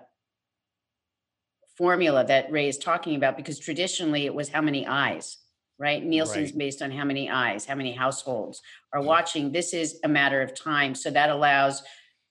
formula 1.83 2.25
that 2.25 2.51
Ray 2.51 2.67
is 2.67 2.77
talking 2.77 3.15
about 3.15 3.37
because 3.37 3.57
traditionally 3.57 4.25
it 4.25 4.35
was 4.35 4.49
how 4.49 4.59
many 4.61 4.85
eyes, 4.85 5.37
right? 5.79 6.03
Nielsen's 6.03 6.51
Right. 6.51 6.57
based 6.59 6.81
on 6.81 6.91
how 6.91 7.05
many 7.05 7.29
eyes, 7.29 7.63
how 7.65 7.75
many 7.75 7.93
households 7.93 8.61
are 8.93 9.01
watching. 9.01 9.53
This 9.53 9.73
is 9.73 9.97
a 10.03 10.09
matter 10.09 10.41
of 10.41 10.53
time, 10.53 10.93
so 10.93 11.09
that 11.09 11.29
allows 11.29 11.81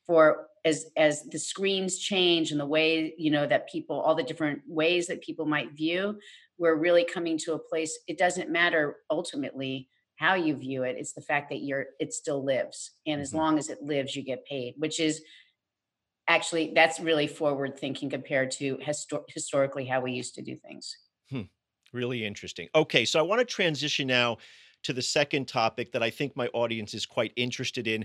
for 0.07 0.49
as 0.67 0.87
as 0.99 1.23
the 1.31 1.39
screens 1.39 1.99
change 1.99 2.51
and 2.51 2.61
the 2.61 2.67
way 2.67 3.15
you 3.17 3.31
know 3.31 3.47
that 3.47 3.69
people 3.71 3.99
all 3.99 4.15
the 4.15 4.23
different 4.23 4.61
ways 4.67 5.07
that 5.07 5.23
people 5.23 5.47
might 5.47 5.71
view 5.73 6.19
we're 6.59 6.75
really 6.75 7.05
coming 7.05 7.39
to 7.39 7.53
a 7.55 7.59
place 7.71 7.97
it 8.09 8.19
doesn't 8.19 8.51
matter 8.51 8.97
ultimately 9.09 9.89
how 10.17 10.35
you 10.35 10.57
view 10.57 10.83
it 10.83 10.97
it's 10.99 11.13
the 11.13 11.21
fact 11.31 11.49
that 11.49 11.61
you're 11.63 11.87
it 12.01 12.13
still 12.13 12.43
lives 12.45 12.79
and 13.07 13.21
as 13.21 13.31
Mhm. 13.33 13.37
long 13.37 13.57
as 13.59 13.69
it 13.69 13.81
lives 13.83 14.17
you 14.17 14.23
get 14.25 14.45
paid 14.47 14.75
which 14.79 14.99
is 14.99 15.23
actually 16.29 16.73
that's 16.75 17.01
really 17.01 17.27
forward 17.27 17.79
thinking 17.79 18.09
compared 18.09 18.51
to 18.51 18.77
histo- 18.77 19.25
historically 19.29 19.87
how 19.87 20.01
we 20.01 20.13
used 20.13 20.35
to 20.35 20.43
do 20.43 20.57
things 20.57 20.97
hmm. 21.31 21.43
Really 21.93 22.25
interesting. 22.25 22.69
Okay, 22.75 23.05
so 23.05 23.19
I 23.19 23.23
want 23.23 23.41
to 23.41 23.45
transition 23.45 24.07
now 24.07 24.39
to 24.85 24.93
the 24.93 25.03
second 25.03 25.49
topic 25.49 25.93
that 25.93 26.03
I 26.03 26.11
think 26.11 26.37
my 26.37 26.49
audience 26.49 26.95
is 26.95 27.07
quite 27.07 27.33
interested 27.37 27.87
in. 27.87 28.05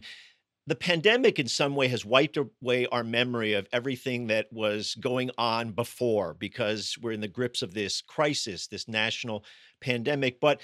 The 0.66 0.76
pandemic, 0.76 1.40
in 1.40 1.48
some 1.48 1.76
way, 1.76 1.90
has 1.90 2.06
wiped 2.06 2.38
away 2.38 2.88
our 2.88 3.04
memory 3.04 3.54
of 3.54 3.68
everything 3.74 4.28
that 4.28 4.48
was 4.52 4.96
going 4.96 5.30
on 5.38 5.74
before 5.74 6.36
because 6.36 6.98
we're 7.02 7.12
in 7.12 7.20
the 7.20 7.28
grips 7.28 7.62
of 7.62 7.74
this 7.74 8.02
crisis, 8.02 8.68
this 8.68 8.88
national 8.88 9.44
pandemic. 9.82 10.40
But 10.40 10.62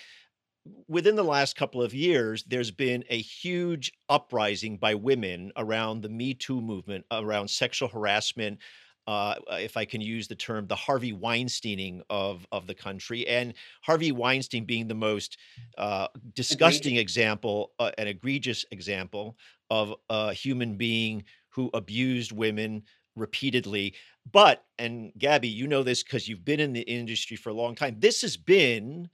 within 0.88 1.15
the 1.15 1.23
last 1.23 1.55
couple 1.55 1.82
of 1.82 1.93
years, 1.93 2.43
there's 2.47 2.71
been 2.71 3.03
a 3.10 3.19
huge 3.21 3.91
uprising 4.10 4.77
by 4.77 4.95
women 4.95 5.51
around 5.58 6.01
the 6.01 6.10
Me 6.10 6.34
Too 6.34 6.62
movement, 6.62 7.05
around 7.12 7.49
sexual 7.49 7.89
harassment. 7.89 8.60
Uh, 9.08 9.36
if 9.51 9.75
I 9.75 9.86
can 9.86 10.01
use 10.01 10.27
the 10.27 10.36
term, 10.36 10.67
the 10.67 10.75
Harvey 10.75 11.13
Weinsteining 11.13 12.01
of 12.10 12.45
of 12.51 12.67
the 12.67 12.75
country, 12.75 13.27
and 13.27 13.53
Harvey 13.82 14.12
Weinstein 14.12 14.65
being 14.65 14.88
the 14.88 14.93
most 14.93 15.38
uh, 15.77 16.08
disgusting 16.36 16.97
example, 16.97 17.71
uh, 17.79 17.91
an 17.97 18.08
egregious 18.08 18.65
example 18.71 19.36
of 19.71 19.95
a 20.10 20.34
human 20.34 20.75
being 20.75 21.23
who 21.49 21.71
abused 21.73 22.32
women 22.32 22.84
repeatedly. 23.15 23.95
But, 24.32 24.63
and 24.77 25.12
Gabby, 25.17 25.47
you 25.47 25.67
know 25.67 25.82
this 25.82 26.03
because 26.03 26.27
you've 26.27 26.45
been 26.45 26.60
in 26.60 26.73
the 26.73 26.82
industry 26.82 27.36
for 27.36 27.49
a 27.49 27.53
long 27.53 27.73
time. 27.73 27.95
This 27.99 28.21
has 28.21 28.38
been 28.38 29.10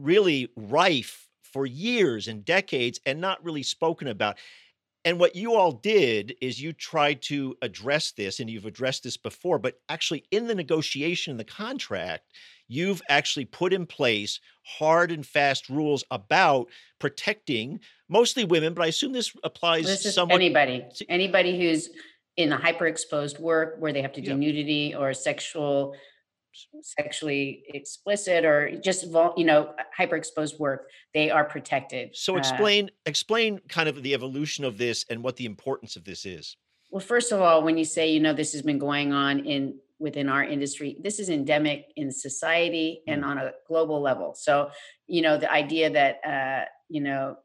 really 0.00 0.48
rife 0.56 1.28
for 1.42 1.66
years 1.66 2.28
and 2.28 2.44
decades 2.44 3.00
and 3.06 3.20
not 3.20 3.42
really 3.44 3.62
spoken 3.62 4.08
about. 4.08 4.36
And 5.04 5.18
what 5.18 5.34
you 5.34 5.54
all 5.54 5.72
did 5.72 6.36
is 6.42 6.60
you 6.60 6.74
tried 6.74 7.22
to 7.22 7.56
address 7.62 8.12
this, 8.12 8.38
and 8.38 8.50
you've 8.50 8.66
addressed 8.66 9.02
this 9.02 9.16
before, 9.16 9.58
but 9.58 9.80
actually 9.88 10.24
in 10.30 10.46
the 10.46 10.54
negotiation, 10.54 11.30
in 11.30 11.36
the 11.38 11.44
contract, 11.44 12.26
you've 12.68 13.00
actually 13.08 13.46
put 13.46 13.72
in 13.72 13.86
place 13.86 14.40
hard 14.62 15.10
and 15.10 15.26
fast 15.26 15.70
rules 15.70 16.04
about 16.10 16.68
protecting 16.98 17.80
mostly 18.10 18.44
women, 18.44 18.74
but 18.74 18.82
I 18.84 18.88
assume 18.88 19.12
this 19.12 19.34
applies 19.42 19.86
this 19.86 20.04
is 20.04 20.14
somewhat. 20.14 20.34
anybody 20.34 20.84
to- 20.96 21.10
anybody 21.10 21.58
who's 21.58 21.88
in 22.36 22.52
a 22.52 22.56
hyper 22.56 22.86
exposed 22.86 23.38
work 23.38 23.76
where 23.78 23.92
they 23.92 24.02
have 24.02 24.12
to 24.12 24.20
do 24.20 24.30
Yeah. 24.30 24.36
nudity 24.36 24.94
or 24.94 25.14
sexual 25.14 25.96
sexually 26.82 27.62
explicit 27.68 28.44
or 28.44 28.76
just 28.80 29.04
you 29.36 29.44
know 29.44 29.74
hyperexposed 29.98 30.58
work 30.58 30.88
they 31.14 31.30
are 31.30 31.44
protected 31.44 32.10
So 32.14 32.34
Uh, 32.34 32.38
explain 32.38 32.90
explain 33.06 33.60
kind 33.68 33.88
of 33.88 34.02
the 34.02 34.14
evolution 34.14 34.64
of 34.64 34.78
this 34.78 35.04
and 35.10 35.22
what 35.22 35.36
the 35.36 35.46
importance 35.46 35.96
of 35.96 36.04
this 36.04 36.24
is. 36.24 36.56
well 36.90 37.00
first 37.00 37.32
of 37.32 37.40
all 37.40 37.62
when 37.62 37.76
you 37.78 37.84
say 37.84 38.10
you 38.10 38.20
know 38.20 38.32
this 38.32 38.52
has 38.52 38.62
been 38.62 38.78
going 38.78 39.12
on 39.12 39.40
in 39.46 39.78
within 39.98 40.28
our 40.28 40.42
industry 40.42 40.96
this 41.02 41.18
is 41.18 41.28
endemic 41.28 41.86
in 41.96 42.10
society 42.10 43.02
and 43.06 43.22
Mm. 43.22 43.26
on 43.26 43.38
a 43.38 43.52
global 43.68 44.00
level 44.00 44.34
so 44.34 44.70
you 45.06 45.22
know 45.22 45.36
the 45.36 45.50
idea 45.52 45.90
that 45.90 46.14
uh 46.34 46.64
you 46.88 47.02
know 47.02 47.36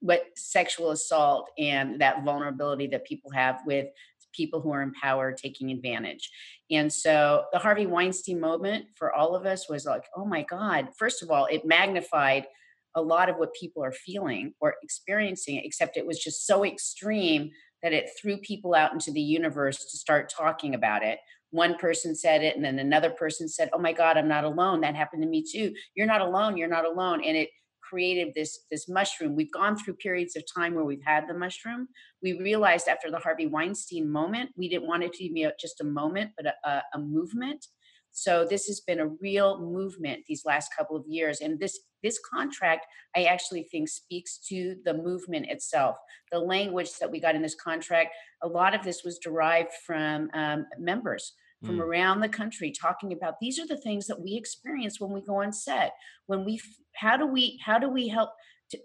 what 0.00 0.20
sexual 0.36 0.90
assault 0.90 1.44
and 1.58 2.00
that 2.00 2.24
vulnerability 2.24 2.88
that 2.88 3.04
people 3.04 3.30
have 3.30 3.56
with 3.64 3.86
people 4.32 4.60
who 4.60 4.72
are 4.72 4.82
in 4.82 4.92
power 4.92 5.32
taking 5.32 5.70
advantage. 5.70 6.30
And 6.70 6.92
so 6.92 7.44
the 7.52 7.58
Harvey 7.58 7.86
Weinstein 7.86 8.40
moment 8.40 8.86
for 8.96 9.12
all 9.12 9.34
of 9.34 9.46
us 9.46 9.68
was 9.68 9.84
like, 9.84 10.04
oh 10.16 10.24
my 10.24 10.42
God, 10.42 10.88
first 10.98 11.22
of 11.22 11.30
all, 11.30 11.46
it 11.46 11.66
magnified 11.66 12.46
a 12.94 13.02
lot 13.02 13.28
of 13.28 13.36
what 13.36 13.54
people 13.54 13.82
are 13.82 13.92
feeling 13.92 14.54
or 14.60 14.74
experiencing, 14.82 15.60
except 15.64 15.96
it 15.96 16.06
was 16.06 16.18
just 16.18 16.46
so 16.46 16.64
extreme 16.64 17.50
that 17.82 17.92
it 17.92 18.10
threw 18.20 18.36
people 18.38 18.74
out 18.74 18.92
into 18.92 19.10
the 19.10 19.20
universe 19.20 19.78
to 19.78 19.96
start 19.96 20.32
talking 20.34 20.74
about 20.74 21.02
it. 21.02 21.18
One 21.50 21.76
person 21.76 22.14
said 22.14 22.42
it, 22.42 22.56
and 22.56 22.64
then 22.64 22.78
another 22.78 23.10
person 23.10 23.48
said, 23.48 23.70
Oh 23.72 23.78
my 23.78 23.92
God, 23.92 24.16
I'm 24.16 24.28
not 24.28 24.44
alone. 24.44 24.80
That 24.80 24.94
happened 24.94 25.22
to 25.22 25.28
me 25.28 25.42
too. 25.42 25.74
You're 25.94 26.06
not 26.06 26.20
alone. 26.20 26.56
You're 26.56 26.68
not 26.68 26.86
alone. 26.86 27.22
And 27.24 27.36
it 27.36 27.50
created 27.92 28.32
this 28.34 28.60
this 28.70 28.88
mushroom. 28.88 29.36
We've 29.36 29.52
gone 29.52 29.76
through 29.76 29.94
periods 29.94 30.34
of 30.36 30.44
time 30.52 30.74
where 30.74 30.84
we've 30.84 31.04
had 31.04 31.28
the 31.28 31.34
mushroom. 31.34 31.88
We 32.22 32.40
realized 32.40 32.88
after 32.88 33.10
the 33.10 33.18
Harvey 33.18 33.46
Weinstein 33.46 34.10
moment, 34.10 34.50
we 34.56 34.68
didn't 34.68 34.88
want 34.88 35.02
it 35.02 35.12
to 35.14 35.32
be 35.32 35.46
just 35.60 35.82
a 35.82 35.84
moment, 35.84 36.30
but 36.36 36.46
a, 36.46 36.54
a, 36.68 36.82
a 36.94 36.98
movement. 36.98 37.66
So 38.12 38.46
this 38.48 38.66
has 38.66 38.80
been 38.80 39.00
a 39.00 39.08
real 39.20 39.60
movement 39.60 40.20
these 40.26 40.44
last 40.46 40.70
couple 40.76 40.96
of 40.96 41.04
years, 41.06 41.40
and 41.42 41.60
this 41.60 41.78
this 42.02 42.18
contract 42.34 42.84
i 43.16 43.24
actually 43.24 43.62
think 43.70 43.88
speaks 43.88 44.38
to 44.38 44.76
the 44.84 44.94
movement 44.94 45.46
itself 45.48 45.96
the 46.32 46.38
language 46.38 46.90
that 46.98 47.10
we 47.10 47.20
got 47.20 47.36
in 47.36 47.42
this 47.42 47.54
contract 47.54 48.10
a 48.42 48.48
lot 48.48 48.74
of 48.74 48.82
this 48.82 49.02
was 49.04 49.18
derived 49.18 49.70
from 49.86 50.28
um, 50.34 50.66
members 50.78 51.34
from 51.64 51.78
mm. 51.78 51.82
around 51.82 52.20
the 52.20 52.28
country 52.28 52.70
talking 52.70 53.12
about 53.12 53.34
these 53.40 53.58
are 53.58 53.66
the 53.66 53.76
things 53.76 54.06
that 54.06 54.20
we 54.20 54.34
experience 54.34 55.00
when 55.00 55.12
we 55.12 55.20
go 55.20 55.42
on 55.42 55.52
set 55.52 55.92
when 56.26 56.44
we 56.44 56.60
how 56.94 57.16
do 57.16 57.26
we 57.26 57.60
how 57.64 57.78
do 57.78 57.88
we 57.88 58.08
help 58.08 58.30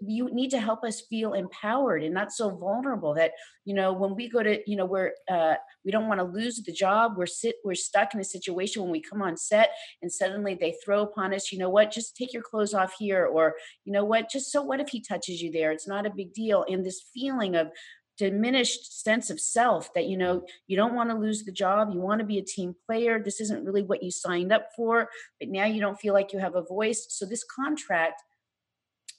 you 0.00 0.28
need 0.32 0.50
to 0.50 0.60
help 0.60 0.84
us 0.84 1.02
feel 1.08 1.32
empowered 1.32 2.02
and 2.02 2.12
not 2.12 2.32
so 2.32 2.50
vulnerable 2.50 3.14
that 3.14 3.32
you 3.64 3.74
know 3.74 3.92
when 3.92 4.14
we 4.14 4.28
go 4.28 4.42
to 4.42 4.58
you 4.70 4.76
know 4.76 4.84
we're 4.84 5.12
uh, 5.30 5.54
we 5.84 5.90
don't 5.90 6.08
want 6.08 6.20
to 6.20 6.24
lose 6.24 6.62
the 6.62 6.72
job 6.72 7.14
we're 7.16 7.26
sit 7.26 7.56
we're 7.64 7.74
stuck 7.74 8.12
in 8.14 8.20
a 8.20 8.24
situation 8.24 8.82
when 8.82 8.90
we 8.90 9.00
come 9.00 9.22
on 9.22 9.36
set 9.36 9.70
and 10.02 10.12
suddenly 10.12 10.54
they 10.54 10.74
throw 10.84 11.02
upon 11.02 11.32
us 11.34 11.52
you 11.52 11.58
know 11.58 11.70
what? 11.70 11.90
Just 11.90 12.16
take 12.16 12.32
your 12.32 12.42
clothes 12.42 12.74
off 12.74 12.94
here 12.98 13.26
or 13.26 13.54
you 13.84 13.92
know 13.92 14.04
what? 14.04 14.30
Just 14.30 14.50
so 14.50 14.62
what 14.62 14.80
if 14.80 14.88
he 14.88 15.00
touches 15.00 15.40
you 15.40 15.50
there? 15.50 15.72
It's 15.72 15.88
not 15.88 16.06
a 16.06 16.10
big 16.10 16.32
deal. 16.32 16.64
And 16.68 16.84
this 16.84 17.02
feeling 17.14 17.56
of 17.56 17.68
diminished 18.18 19.02
sense 19.02 19.30
of 19.30 19.40
self 19.40 19.94
that 19.94 20.06
you 20.06 20.16
know 20.16 20.44
you 20.66 20.76
don't 20.76 20.94
want 20.94 21.08
to 21.08 21.16
lose 21.16 21.44
the 21.44 21.52
job 21.52 21.90
you 21.92 22.00
want 22.00 22.18
to 22.18 22.26
be 22.26 22.38
a 22.38 22.44
team 22.44 22.74
player 22.86 23.22
this 23.22 23.40
isn't 23.40 23.64
really 23.64 23.82
what 23.82 24.02
you 24.02 24.10
signed 24.10 24.52
up 24.52 24.68
for 24.76 25.08
but 25.38 25.48
now 25.48 25.64
you 25.64 25.80
don't 25.80 26.00
feel 26.00 26.12
like 26.12 26.32
you 26.32 26.38
have 26.38 26.56
a 26.56 26.62
voice. 26.62 27.06
So 27.10 27.24
this 27.24 27.44
contract 27.44 28.22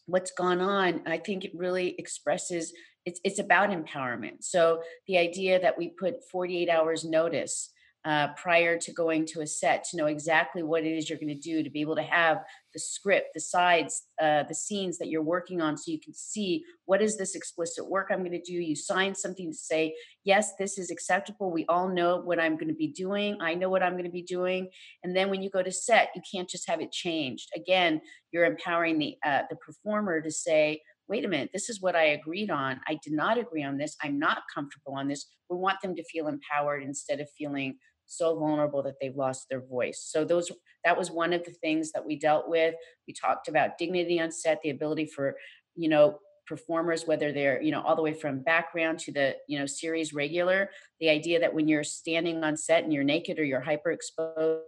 what's 0.05 0.31
gone 0.31 0.59
on 0.59 1.03
i 1.05 1.17
think 1.17 1.45
it 1.45 1.51
really 1.53 1.95
expresses 1.99 2.73
it's 3.05 3.19
it's 3.23 3.39
about 3.39 3.69
empowerment. 3.69 4.43
So 4.43 4.81
the 5.07 5.17
idea 5.17 5.59
that 5.59 5.77
we 5.77 5.89
put 5.89 6.23
48 6.31 6.69
hours 6.69 7.05
notice 7.05 7.71
uh, 8.05 8.29
prior 8.35 8.77
to 8.77 8.93
going 8.93 9.25
to 9.25 9.41
a 9.41 9.47
set 9.47 9.83
to 9.83 9.97
know 9.97 10.05
exactly 10.05 10.63
what 10.63 10.85
it 10.85 10.95
is 10.97 11.09
you're 11.09 11.19
going 11.19 11.27
to 11.27 11.35
do 11.35 11.63
to 11.63 11.69
be 11.69 11.81
able 11.81 11.95
to 11.95 12.03
have 12.03 12.43
the 12.73 12.79
script 12.79 13.27
the 13.34 13.39
sides 13.39 14.03
uh, 14.21 14.43
the 14.43 14.55
scenes 14.55 14.97
that 14.97 15.10
you're 15.10 15.21
working 15.21 15.62
on 15.62 15.77
so 15.77 15.91
you 15.91 15.99
can 15.99 16.13
see 16.13 16.63
what 16.86 17.01
is 17.01 17.17
this 17.17 17.36
explicit 17.36 17.89
work 17.89 18.08
i'm 18.12 18.19
going 18.19 18.32
to 18.32 18.41
do 18.41 18.53
you 18.53 18.75
sign 18.75 19.15
something 19.15 19.51
to 19.51 19.58
say 19.58 19.93
yes 20.23 20.53
this 20.60 20.77
is 20.77 20.91
acceptable 20.91 21.51
we 21.51 21.65
all 21.67 21.88
know 21.88 22.17
what 22.17 22.39
i'm 22.39 22.55
going 22.55 22.67
to 22.67 22.73
be 22.73 22.91
doing 22.91 23.38
i 23.41 23.53
know 23.53 23.69
what 23.69 23.84
i'm 23.84 23.93
going 23.93 24.03
to 24.03 24.10
be 24.10 24.23
doing 24.23 24.67
and 25.03 25.15
then 25.15 25.29
when 25.29 25.41
you 25.41 25.49
go 25.49 25.63
to 25.63 25.71
set 25.71 26.10
you 26.15 26.21
can't 26.32 26.49
just 26.49 26.69
have 26.69 26.82
it 26.82 26.91
changed 26.91 27.49
again 27.55 28.01
you're 28.32 28.45
empowering 28.45 28.97
the 28.99 29.15
uh, 29.25 29.41
the 29.49 29.55
performer 29.58 30.21
to 30.21 30.32
say 30.32 30.79
wait 31.10 31.25
a 31.25 31.27
minute, 31.27 31.49
this 31.51 31.69
is 31.69 31.82
what 31.82 31.95
I 31.95 32.03
agreed 32.10 32.51
on. 32.51 32.79
I 32.88 32.99
did 33.03 33.13
not 33.13 33.39
agree 33.39 33.63
on 33.63 33.77
this. 33.77 33.97
I'm 34.03 34.19
not 34.19 34.43
comfortable 34.53 34.93
on 34.93 35.08
this. 35.08 35.25
We 35.49 35.58
want 35.58 35.82
them 35.82 35.95
to 35.95 36.03
feel 36.03 36.27
empowered 36.27 36.84
instead 36.84 37.19
of 37.19 37.27
feeling 37.36 37.77
so 38.10 38.38
vulnerable 38.38 38.84
that 38.84 38.95
they've 39.00 39.15
lost 39.15 39.48
their 39.50 39.62
voice. 39.62 40.02
So 40.04 40.26
those 40.26 40.52
that 40.84 40.98
was 40.98 41.12
one 41.12 41.34
of 41.34 41.43
the 41.43 41.52
things 41.52 41.91
that 41.91 42.06
we 42.06 42.17
dealt 42.17 42.50
with. 42.50 42.76
We 43.08 43.13
talked 43.13 43.48
about 43.48 43.78
dignity 43.78 44.19
on 44.19 44.32
set, 44.32 44.62
the 44.62 44.69
ability 44.69 45.06
for, 45.06 45.36
you 45.76 45.89
know, 45.89 46.19
performers 46.49 47.05
whether 47.05 47.31
they're 47.31 47.62
you 47.62 47.71
know 47.71 47.81
all 47.83 47.95
the 47.95 48.01
way 48.01 48.12
from 48.12 48.39
background 48.39 48.97
to 48.97 49.12
the 49.12 49.35
you 49.47 49.57
know 49.57 49.67
series 49.67 50.13
regular 50.13 50.69
the 50.99 51.07
idea 51.07 51.39
that 51.39 51.53
when 51.53 51.67
you're 51.67 51.83
standing 51.83 52.43
on 52.43 52.57
set 52.57 52.83
and 52.83 52.91
you're 52.91 53.03
naked 53.03 53.38
or 53.38 53.45
you're 53.45 53.62
hyper 53.62 53.91
exposed 53.91 54.67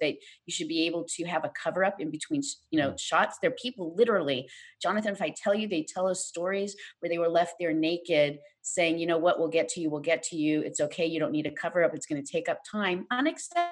that 0.00 0.14
you 0.46 0.52
should 0.52 0.68
be 0.68 0.86
able 0.86 1.04
to 1.04 1.24
have 1.24 1.44
a 1.44 1.50
cover 1.60 1.84
up 1.84 2.00
in 2.00 2.10
between 2.10 2.40
you 2.70 2.78
know 2.78 2.94
shots. 2.96 3.38
There 3.42 3.50
are 3.50 3.54
people 3.60 3.94
literally 3.96 4.48
jonathan 4.80 5.12
if 5.12 5.20
i 5.20 5.34
tell 5.36 5.54
you 5.54 5.66
they 5.66 5.82
tell 5.82 6.06
us 6.06 6.24
stories 6.24 6.76
where 7.00 7.10
they 7.10 7.18
were 7.18 7.28
left 7.28 7.54
there 7.58 7.72
naked 7.72 8.38
saying 8.62 8.98
you 8.98 9.06
know 9.06 9.18
what? 9.18 9.38
We'll 9.38 9.48
get 9.48 9.68
to 9.70 9.80
you. 9.80 9.90
We'll 9.90 10.00
get 10.00 10.22
to 10.24 10.36
you. 10.36 10.60
It's 10.60 10.80
okay. 10.80 11.06
You 11.06 11.18
don't 11.18 11.32
need 11.32 11.46
a 11.46 11.50
cover 11.50 11.82
up 11.82 11.94
it's 11.94 12.06
going 12.06 12.22
to 12.22 12.32
take 12.32 12.48
up 12.48 12.60
time. 12.70 13.06
Unacceptable 13.10 13.68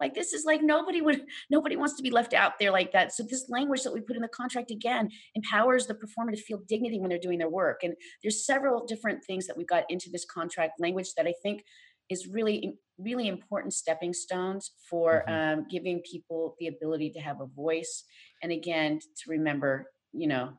like 0.00 0.14
this 0.14 0.32
is 0.32 0.44
like 0.44 0.62
nobody 0.62 1.00
would 1.00 1.22
nobody 1.50 1.76
wants 1.76 1.96
to 1.96 2.02
be 2.02 2.10
left 2.10 2.34
out 2.34 2.52
there 2.58 2.70
like 2.70 2.92
that. 2.92 3.12
So 3.12 3.22
this 3.22 3.46
language 3.48 3.82
that 3.82 3.92
we 3.92 4.00
put 4.00 4.16
in 4.16 4.22
the 4.22 4.28
contract 4.28 4.70
again 4.70 5.10
empowers 5.34 5.86
the 5.86 5.94
performer 5.94 6.32
to 6.32 6.36
feel 6.36 6.60
dignity 6.68 6.98
when 6.98 7.10
they're 7.10 7.18
doing 7.18 7.38
their 7.38 7.50
work. 7.50 7.80
And 7.82 7.94
there's 8.22 8.44
several 8.44 8.86
different 8.86 9.24
things 9.24 9.46
that 9.46 9.56
we 9.56 9.64
got 9.64 9.84
into 9.88 10.10
this 10.10 10.24
contract 10.24 10.80
language 10.80 11.14
that 11.16 11.26
I 11.26 11.34
think 11.42 11.64
is 12.10 12.26
really 12.26 12.74
really 12.98 13.28
important 13.28 13.74
stepping 13.74 14.12
stones 14.12 14.72
for 14.88 15.24
mm-hmm. 15.28 15.60
um, 15.60 15.66
giving 15.70 16.00
people 16.00 16.54
the 16.60 16.68
ability 16.68 17.10
to 17.10 17.20
have 17.20 17.40
a 17.40 17.46
voice 17.46 18.04
and 18.42 18.52
again 18.52 19.00
to 19.16 19.30
remember 19.30 19.90
you 20.12 20.28
know 20.28 20.50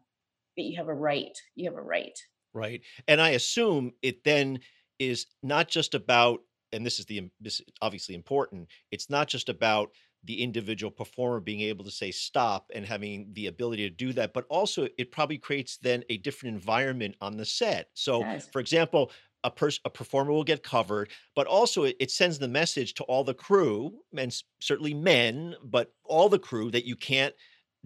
that 0.57 0.63
you 0.63 0.75
have 0.77 0.89
a 0.89 0.93
right 0.93 1.37
you 1.55 1.69
have 1.69 1.77
a 1.77 1.81
right 1.81 2.17
right 2.53 2.81
and 3.07 3.21
i 3.21 3.29
assume 3.29 3.91
it 4.01 4.23
then 4.23 4.59
is 4.99 5.27
not 5.43 5.67
just 5.67 5.93
about 5.93 6.39
and 6.75 6.85
this 6.85 6.99
is 6.99 7.05
the 7.05 7.29
this 7.39 7.59
is 7.59 7.65
obviously 7.81 8.13
important 8.13 8.67
it's 8.91 9.09
not 9.09 9.27
just 9.27 9.49
about 9.49 9.91
the 10.25 10.41
individual 10.41 10.91
performer 10.91 11.39
being 11.39 11.61
able 11.61 11.85
to 11.85 11.91
say 11.91 12.11
stop 12.11 12.71
and 12.73 12.85
having 12.85 13.29
the 13.33 13.47
ability 13.47 13.87
to 13.87 13.95
do 13.95 14.13
that 14.13 14.33
but 14.33 14.45
also 14.49 14.87
it 14.97 15.11
probably 15.11 15.37
creates 15.37 15.77
then 15.77 16.03
a 16.09 16.17
different 16.17 16.53
environment 16.53 17.15
on 17.21 17.37
the 17.37 17.45
set 17.45 17.89
so 17.93 18.23
for 18.51 18.59
example 18.59 19.11
a 19.43 19.51
person 19.51 19.81
a 19.85 19.89
performer 19.89 20.31
will 20.31 20.43
get 20.43 20.63
covered 20.63 21.09
but 21.35 21.47
also 21.47 21.83
it, 21.83 21.95
it, 21.99 22.11
sends 22.11 22.39
the 22.39 22.47
message 22.47 22.95
to 22.95 23.03
all 23.03 23.23
the 23.23 23.33
crew 23.33 23.93
and 24.17 24.35
certainly 24.59 24.93
men 24.93 25.55
but 25.63 25.93
all 26.03 26.29
the 26.29 26.39
crew 26.39 26.71
that 26.71 26.85
you 26.85 26.95
can't 26.95 27.33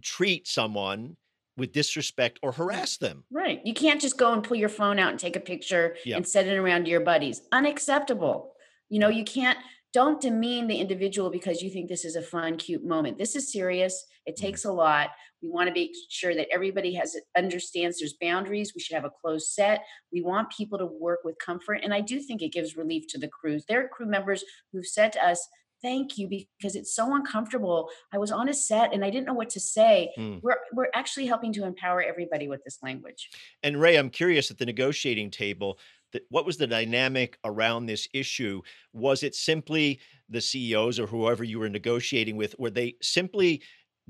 treat 0.02 0.48
someone 0.48 1.18
with 1.60 1.74
disrespect 1.74 2.40
or 2.42 2.54
harass 2.54 2.98
them. 2.98 3.26
Right. 3.30 3.62
You 3.66 3.74
can't 3.74 4.02
just 4.02 4.18
go 4.18 4.34
and 4.34 4.42
pull 4.42 4.56
your 4.58 4.70
phone 4.70 4.98
out 4.98 5.12
and 5.12 5.20
take 5.20 5.36
a 5.36 5.42
picture 5.42 5.98
yep. 6.06 6.18
and 6.18 6.28
send 6.28 6.50
it 6.50 6.56
around 6.56 6.86
to 6.86 6.90
your 6.90 7.02
buddies. 7.02 7.42
Unacceptable. 7.52 8.54
You 8.90 9.00
know, 9.00 9.10
you 9.10 9.24
can't 9.24 9.58
don't 9.92 10.22
demean 10.22 10.68
the 10.68 10.78
individual 10.78 11.30
because 11.30 11.62
you 11.62 11.70
think 11.70 11.90
this 11.90 12.06
is 12.06 12.16
a 12.16 12.22
fun, 12.22 12.58
cute 12.58 12.86
moment. 12.86 13.18
This 13.18 13.36
is 13.36 13.52
serious. 13.52 14.06
It 14.26 14.36
mm-hmm. 14.36 14.46
takes 14.46 14.66
a 14.66 14.72
lot. 14.72 15.10
We 15.42 15.50
want 15.50 15.68
to 15.68 15.74
make 15.74 15.92
sure 16.10 16.36
that 16.36 16.48
everybody 16.52 16.94
has 16.94 17.16
understands 17.36 18.00
there's 18.00 18.14
boundaries. 18.22 18.74
We 18.76 18.82
should 18.82 18.96
have 18.96 19.06
a 19.06 19.10
closed 19.10 19.48
set. 19.48 19.84
We 20.12 20.22
want 20.22 20.52
people 20.52 20.78
to 20.78 20.86
work 20.86 21.20
with 21.24 21.38
comfort, 21.44 21.80
and 21.84 21.94
I 21.94 22.02
do 22.02 22.20
think 22.20 22.42
it 22.42 22.54
gives 22.54 22.78
relief 22.78 23.06
to 23.10 23.18
the 23.18 23.30
crews. 23.30 23.66
There 23.68 23.84
are 23.84 23.88
crew 23.88 24.06
members 24.06 24.44
who've 24.72 24.86
said 24.86 25.14
to 25.14 25.26
us, 25.26 25.48
"Thank 25.82 26.18
you," 26.18 26.28
because 26.28 26.76
it's 26.76 26.94
so 26.94 27.16
uncomfortable. 27.16 27.90
I 28.14 28.18
was 28.18 28.32
on 28.32 28.50
a 28.50 28.54
set 28.54 28.94
and 28.94 29.04
I 29.04 29.10
didn't 29.10 29.28
know 29.28 29.34
what 29.34 29.50
to 29.52 29.62
say. 29.62 30.12
Mm. 30.18 30.42
We're 30.44 30.58
we're 30.74 30.92
actually 30.94 31.28
helping 31.28 31.54
to 31.54 31.64
empower 31.64 32.04
everybody 32.04 32.50
with 32.50 32.64
this 32.66 32.80
language. 32.84 33.30
And 33.64 33.80
Ray, 33.80 33.96
I'm 33.96 34.10
curious 34.10 34.52
at 34.52 34.58
the 34.58 34.66
negotiating 34.66 35.32
table 35.32 35.80
the, 36.12 36.22
what 36.30 36.46
was 36.46 36.58
the 36.58 36.68
dynamic 36.68 37.38
around 37.44 37.86
this 37.86 38.08
issue? 38.14 38.62
Was 38.94 39.24
it 39.24 39.36
simply 39.36 40.00
the 40.30 40.42
CEOs 40.42 41.00
or 41.00 41.08
whoever 41.08 41.44
you 41.44 41.60
were 41.60 41.70
negotiating 41.70 42.38
with? 42.38 42.56
Were 42.58 42.70
they 42.70 42.96
simply 43.02 43.62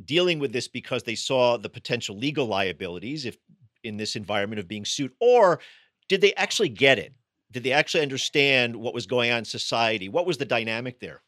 dealing 0.05 0.39
with 0.39 0.53
this 0.53 0.67
because 0.67 1.03
they 1.03 1.15
saw 1.15 1.57
the 1.57 1.69
potential 1.69 2.17
legal 2.17 2.45
liabilities 2.45 3.25
if 3.25 3.37
in 3.83 3.97
this 3.97 4.15
environment 4.15 4.59
of 4.59 4.67
being 4.67 4.85
sued, 4.85 5.11
or 5.19 5.59
did 6.07 6.21
they 6.21 6.33
actually 6.35 6.69
get 6.69 6.99
it? 6.99 7.13
Did 7.51 7.63
they 7.63 7.71
actually 7.71 8.01
understand 8.01 8.75
what 8.75 8.93
was 8.93 9.07
going 9.07 9.31
on 9.31 9.39
in 9.39 9.45
society? 9.45 10.09
What 10.09 10.25
was 10.25 10.37
the 10.37 10.45
dynamic 10.45 10.99
there? 10.99 11.21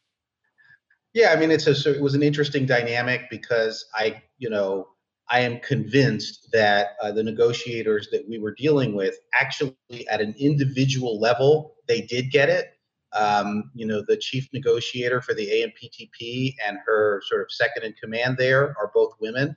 Yeah, 1.14 1.32
I 1.32 1.36
mean, 1.36 1.50
it's 1.50 1.66
a, 1.66 1.94
it 1.94 2.00
was 2.00 2.14
an 2.14 2.22
interesting 2.22 2.64
dynamic 2.64 3.28
because 3.30 3.86
I, 3.94 4.22
you 4.38 4.48
know, 4.48 4.88
I 5.32 5.40
am 5.40 5.60
convinced 5.60 6.50
that 6.52 6.90
uh, 7.02 7.10
the 7.10 7.22
negotiators 7.22 8.08
that 8.12 8.28
we 8.28 8.38
were 8.38 8.54
dealing 8.54 8.94
with 8.94 9.16
actually, 9.40 9.74
at 10.10 10.20
an 10.20 10.34
individual 10.38 11.18
level, 11.18 11.74
they 11.88 12.02
did 12.02 12.30
get 12.30 12.50
it. 12.50 12.74
Um, 13.14 13.70
you 13.74 13.86
know, 13.86 14.04
the 14.06 14.18
chief 14.18 14.46
negotiator 14.52 15.22
for 15.22 15.32
the 15.32 15.46
AMPTP 15.46 16.54
and 16.66 16.76
her 16.86 17.22
sort 17.26 17.40
of 17.40 17.50
second 17.50 17.82
in 17.82 17.94
command 17.94 18.36
there 18.36 18.74
are 18.78 18.90
both 18.94 19.14
women. 19.20 19.56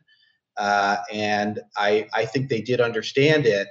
Uh, 0.58 0.98
and 1.12 1.60
I, 1.76 2.08
I 2.14 2.26
think 2.26 2.48
they 2.48 2.62
did 2.62 2.80
understand 2.80 3.46
it, 3.46 3.68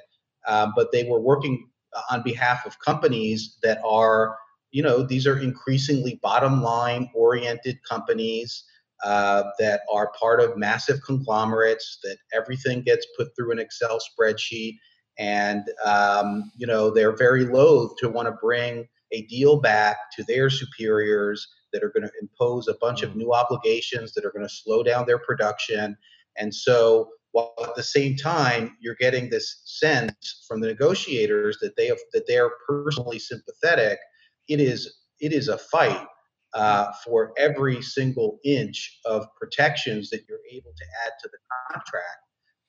uh, 0.47 0.71
but 0.77 0.93
they 0.93 1.05
were 1.05 1.21
working 1.21 1.71
on 2.11 2.23
behalf 2.23 2.67
of 2.67 2.79
companies 2.81 3.57
that 3.63 3.79
are, 3.83 4.37
you 4.73 4.83
know, 4.83 5.03
these 5.03 5.27
are 5.27 5.39
increasingly 5.39 6.21
bottom 6.23 6.63
line 6.63 7.09
oriented 7.15 7.79
companies 7.89 8.65
uh, 9.03 9.45
that 9.59 9.81
are 9.93 10.13
part 10.19 10.41
of 10.41 10.57
massive 10.57 11.01
conglomerates, 11.05 11.99
that 12.03 12.19
everything 12.33 12.83
gets 12.83 13.07
put 13.17 13.29
through 13.37 13.53
an 13.53 13.59
Excel 13.59 13.99
spreadsheet. 13.99 14.77
And, 15.19 15.65
um, 15.85 16.51
you 16.57 16.67
know, 16.67 16.91
they're 16.91 17.17
very 17.17 17.45
loath 17.45 17.97
to 17.99 18.09
want 18.09 18.27
to 18.27 18.37
bring 18.41 18.89
a 19.13 19.23
deal 19.23 19.61
back 19.61 19.97
to 20.17 20.25
their 20.25 20.51
superiors 20.51 21.47
that 21.73 21.83
are 21.83 21.91
going 21.91 22.05
to 22.05 22.13
impose 22.21 22.69
a 22.69 22.77
bunch 22.81 23.03
of 23.03 23.11
mm. 23.11 23.17
new 23.17 23.33
obligations 23.33 24.13
that 24.15 24.25
are 24.25 24.31
going 24.31 24.47
to 24.47 24.55
slow 24.55 24.83
down 24.83 25.07
their 25.07 25.19
production. 25.19 25.97
And 26.37 26.55
so, 26.55 27.09
while 27.33 27.53
at 27.65 27.75
the 27.75 27.83
same 27.83 28.17
time 28.17 28.77
you're 28.81 28.95
getting 28.95 29.29
this 29.29 29.61
sense 29.65 30.45
from 30.47 30.61
the 30.61 30.69
negotiators 30.69 31.59
that 31.61 31.75
they 31.77 31.89
have 31.89 31.99
that 32.13 32.29
they 32.29 32.39
are 32.39 32.53
personally 32.67 33.19
sympathetic, 33.19 33.99
it 34.49 34.61
is 34.61 35.01
it 35.21 35.33
is 35.33 35.49
a 35.49 35.59
fight 35.59 36.07
uh, 36.55 36.93
for 37.05 37.33
every 37.37 37.83
single 37.83 38.39
inch 38.45 39.01
of 39.05 39.27
protections 39.37 40.11
that 40.11 40.23
you're 40.29 40.39
able 40.53 40.73
to 40.77 40.85
add 41.05 41.13
to 41.21 41.29
the 41.31 41.39
contract. 41.73 42.19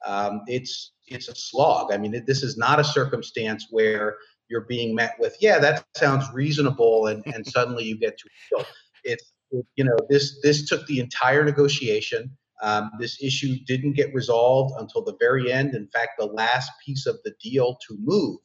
Um, 0.05 0.41
it's 0.47 0.93
it's 1.07 1.29
a 1.29 1.35
slog. 1.35 1.93
I 1.93 1.97
mean, 1.97 2.23
this 2.25 2.43
is 2.43 2.57
not 2.57 2.79
a 2.79 2.83
circumstance 2.83 3.67
where 3.69 4.17
you're 4.49 4.65
being 4.67 4.93
met 4.93 5.15
with, 5.19 5.35
yeah, 5.39 5.59
that 5.59 5.85
sounds 5.95 6.25
reasonable, 6.33 7.07
and, 7.07 7.23
and 7.27 7.45
suddenly 7.47 7.83
you 7.83 7.97
get 7.97 8.17
to. 8.17 8.65
It's 9.03 9.31
you 9.75 9.83
know, 9.83 9.97
this 10.09 10.39
this 10.41 10.67
took 10.67 10.85
the 10.87 10.99
entire 10.99 11.43
negotiation. 11.43 12.35
Um, 12.61 12.91
this 12.99 13.21
issue 13.21 13.57
didn't 13.67 13.93
get 13.93 14.13
resolved 14.13 14.73
until 14.79 15.03
the 15.03 15.15
very 15.19 15.51
end. 15.51 15.75
In 15.75 15.87
fact, 15.89 16.11
the 16.17 16.25
last 16.25 16.71
piece 16.85 17.05
of 17.05 17.17
the 17.23 17.33
deal 17.43 17.77
to 17.87 17.97
move 17.99 18.39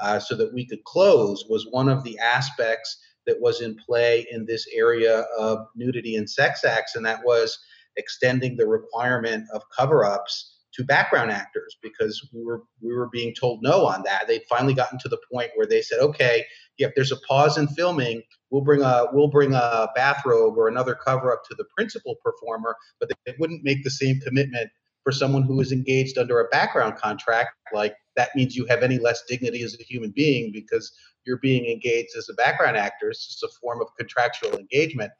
uh, 0.00 0.18
so 0.18 0.34
that 0.36 0.52
we 0.52 0.66
could 0.66 0.82
close 0.84 1.44
was 1.48 1.66
one 1.70 1.88
of 1.88 2.02
the 2.04 2.18
aspects 2.18 2.98
that 3.26 3.40
was 3.40 3.60
in 3.60 3.76
play 3.76 4.26
in 4.30 4.46
this 4.46 4.66
area 4.74 5.20
of 5.38 5.58
nudity 5.76 6.16
and 6.16 6.28
sex 6.28 6.64
acts, 6.64 6.96
and 6.96 7.04
that 7.06 7.20
was 7.24 7.58
extending 7.96 8.56
the 8.56 8.66
requirement 8.66 9.44
of 9.52 9.62
cover-ups 9.76 10.58
to 10.74 10.84
background 10.84 11.30
actors 11.30 11.76
because 11.82 12.26
we 12.32 12.42
were 12.42 12.62
we 12.80 12.94
were 12.94 13.08
being 13.12 13.34
told 13.38 13.62
no 13.62 13.86
on 13.86 14.02
that. 14.04 14.26
They'd 14.26 14.42
finally 14.48 14.74
gotten 14.74 14.98
to 15.00 15.08
the 15.08 15.18
point 15.30 15.50
where 15.54 15.66
they 15.66 15.82
said, 15.82 15.98
okay, 16.00 16.44
if 16.78 16.92
there's 16.94 17.12
a 17.12 17.20
pause 17.28 17.58
in 17.58 17.68
filming, 17.68 18.22
we'll 18.50 18.62
bring 18.62 18.82
a 18.82 19.06
we'll 19.12 19.28
bring 19.28 19.52
a 19.52 19.88
bathrobe 19.94 20.56
or 20.56 20.68
another 20.68 20.94
cover 20.94 21.32
up 21.32 21.42
to 21.50 21.54
the 21.56 21.66
principal 21.76 22.16
performer, 22.24 22.76
but 22.98 23.10
they 23.26 23.34
wouldn't 23.38 23.64
make 23.64 23.84
the 23.84 23.90
same 23.90 24.20
commitment 24.20 24.70
for 25.04 25.12
someone 25.12 25.42
who 25.42 25.60
is 25.60 25.72
engaged 25.72 26.16
under 26.16 26.40
a 26.40 26.48
background 26.48 26.96
contract. 26.96 27.50
Like 27.74 27.94
that 28.16 28.30
means 28.34 28.56
you 28.56 28.66
have 28.66 28.82
any 28.82 28.98
less 28.98 29.22
dignity 29.28 29.62
as 29.62 29.76
a 29.78 29.82
human 29.82 30.10
being 30.10 30.52
because 30.52 30.92
you're 31.24 31.38
being 31.38 31.66
engaged 31.66 32.16
as 32.16 32.28
a 32.28 32.34
background 32.34 32.76
actor. 32.76 33.10
It's 33.10 33.26
just 33.26 33.42
a 33.42 33.48
form 33.60 33.80
of 33.80 33.88
contractual 33.98 34.56
engagement. 34.56 35.12